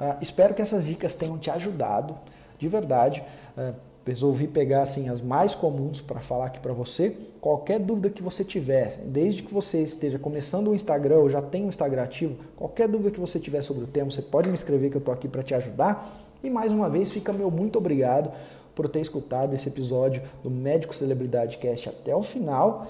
Uh, 0.00 0.16
espero 0.22 0.54
que 0.54 0.62
essas 0.62 0.86
dicas 0.86 1.14
tenham 1.14 1.36
te 1.36 1.50
ajudado, 1.50 2.16
de 2.58 2.66
verdade. 2.66 3.22
Uh, 3.54 3.74
resolvi 4.08 4.46
pegar 4.46 4.82
assim 4.82 5.08
as 5.08 5.20
mais 5.20 5.54
comuns 5.54 6.00
para 6.00 6.20
falar 6.20 6.46
aqui 6.46 6.58
para 6.58 6.72
você. 6.72 7.16
Qualquer 7.40 7.78
dúvida 7.78 8.10
que 8.10 8.22
você 8.22 8.44
tiver, 8.44 8.98
desde 9.04 9.42
que 9.42 9.52
você 9.52 9.82
esteja 9.82 10.18
começando 10.18 10.68
o 10.68 10.74
Instagram 10.74 11.18
ou 11.18 11.28
já 11.28 11.40
tem 11.40 11.64
um 11.64 11.68
Instagram 11.68 12.02
ativo, 12.02 12.36
qualquer 12.56 12.88
dúvida 12.88 13.10
que 13.10 13.20
você 13.20 13.38
tiver 13.38 13.62
sobre 13.62 13.84
o 13.84 13.86
tema, 13.86 14.10
você 14.10 14.22
pode 14.22 14.48
me 14.48 14.54
escrever 14.54 14.90
que 14.90 14.96
eu 14.96 15.00
estou 15.00 15.14
aqui 15.14 15.28
para 15.28 15.42
te 15.42 15.54
ajudar. 15.54 16.08
E 16.42 16.50
mais 16.50 16.72
uma 16.72 16.88
vez, 16.88 17.10
fica 17.10 17.32
meu 17.32 17.50
muito 17.50 17.78
obrigado 17.78 18.30
por 18.74 18.88
ter 18.88 19.00
escutado 19.00 19.54
esse 19.54 19.68
episódio 19.68 20.22
do 20.42 20.50
Médico 20.50 20.94
Celebridade 20.94 21.58
Cast 21.58 21.88
até 21.88 22.14
o 22.14 22.22
final. 22.22 22.86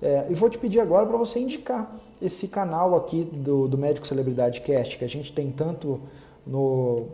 É, 0.00 0.26
e 0.30 0.34
vou 0.34 0.50
te 0.50 0.58
pedir 0.58 0.80
agora 0.80 1.06
para 1.06 1.16
você 1.16 1.38
indicar 1.38 1.94
esse 2.20 2.48
canal 2.48 2.96
aqui 2.96 3.24
do, 3.24 3.68
do 3.68 3.78
Médico 3.78 4.06
Celebridade 4.06 4.60
Cast, 4.60 4.98
que 4.98 5.04
a 5.04 5.08
gente 5.08 5.32
tem 5.32 5.50
tanto 5.50 6.00
no 6.46 7.06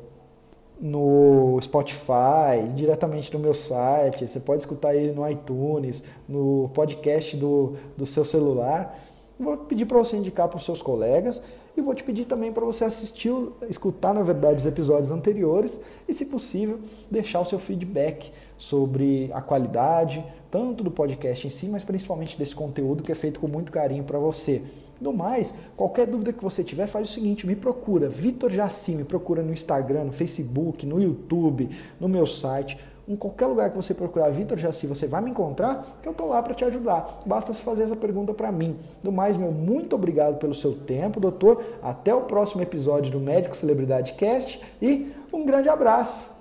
no 0.81 1.59
Spotify, 1.61 2.69
diretamente 2.75 3.33
no 3.33 3.39
meu 3.39 3.55
site, 3.55 4.29
você 4.29 4.39
pode 4.39 4.61
escutar 4.61 4.95
ele 4.95 5.13
no 5.13 5.29
iTunes, 5.29 6.03
no 6.29 6.71
podcast 6.73 7.37
do, 7.37 7.75
do 7.97 8.07
seu 8.07 8.25
celular. 8.25 8.99
Vou 9.39 9.57
pedir 9.57 9.87
para 9.87 9.99
você 9.99 10.17
indicar 10.17 10.49
para 10.49 10.57
os 10.57 10.65
seus 10.65 10.81
colegas 10.81 11.43
e 11.77 11.81
vou 11.81 11.95
te 11.95 12.03
pedir 12.03 12.25
também 12.25 12.53
para 12.53 12.65
você 12.65 12.85
assistir, 12.85 13.33
escutar 13.69 14.13
na 14.13 14.23
verdade 14.23 14.57
os 14.57 14.67
episódios 14.67 15.13
anteriores 15.13 15.79
e, 16.09 16.13
se 16.13 16.27
possível, 16.27 16.81
deixar 17.11 17.41
o 17.41 17.45
seu 17.45 17.59
feedback 17.59 18.33
sobre 18.57 19.31
a 19.33 19.41
qualidade, 19.41 20.25
tanto 20.51 20.83
do 20.83 20.91
podcast 20.91 21.47
em 21.47 21.51
si, 21.51 21.67
mas 21.67 21.85
principalmente 21.85 22.37
desse 22.37 22.55
conteúdo 22.55 23.03
que 23.03 23.13
é 23.13 23.15
feito 23.15 23.39
com 23.39 23.47
muito 23.47 23.71
carinho 23.71 24.03
para 24.03 24.19
você. 24.19 24.65
No 25.01 25.13
mais, 25.13 25.55
qualquer 25.77 26.07
dúvida 26.07 26.33
que 26.33 26.43
você 26.43 26.65
tiver, 26.65 26.87
faz 26.89 27.11
o 27.11 27.13
seguinte, 27.13 27.47
me 27.47 27.55
procura, 27.55 28.09
Vitor 28.09 28.51
Jaci, 28.51 28.97
me 28.97 29.05
procura 29.05 29.43
no 29.43 29.53
Instagram, 29.53 30.05
no 30.05 30.13
Facebook, 30.13 30.85
no 30.85 31.01
YouTube, 31.01 31.71
no 32.01 32.09
meu 32.09 32.27
site. 32.27 32.79
em 33.09 33.17
qualquer 33.17 33.47
lugar 33.47 33.71
que 33.71 33.77
você 33.77 33.95
procurar 33.95 34.29
Vitor 34.29 34.59
Jaci, 34.59 34.87
você 34.87 35.07
vai 35.07 35.23
me 35.23 35.31
encontrar, 35.31 35.99
que 36.03 36.09
eu 36.09 36.13
tô 36.13 36.27
lá 36.27 36.43
para 36.43 36.53
te 36.53 36.63
ajudar. 36.65 37.21
Basta 37.25 37.55
se 37.55 37.63
fazer 37.63 37.85
essa 37.85 37.97
pergunta 37.97 38.35
para 38.35 38.53
mim. 38.53 38.77
Do 39.03 39.11
mais, 39.11 39.37
meu 39.37 39.51
muito 39.51 39.97
obrigado 39.97 40.37
pelo 40.37 40.55
seu 40.55 40.73
tempo, 40.75 41.19
doutor. 41.19 41.65
Até 41.83 42.15
o 42.15 42.23
próximo 42.23 42.63
episódio 42.63 43.11
do 43.11 43.19
Médico 43.19 43.57
Celebridade 43.57 44.13
Cast 44.13 44.61
e 44.83 45.11
um 45.33 45.47
grande 45.47 45.71
abraço. 45.71 46.38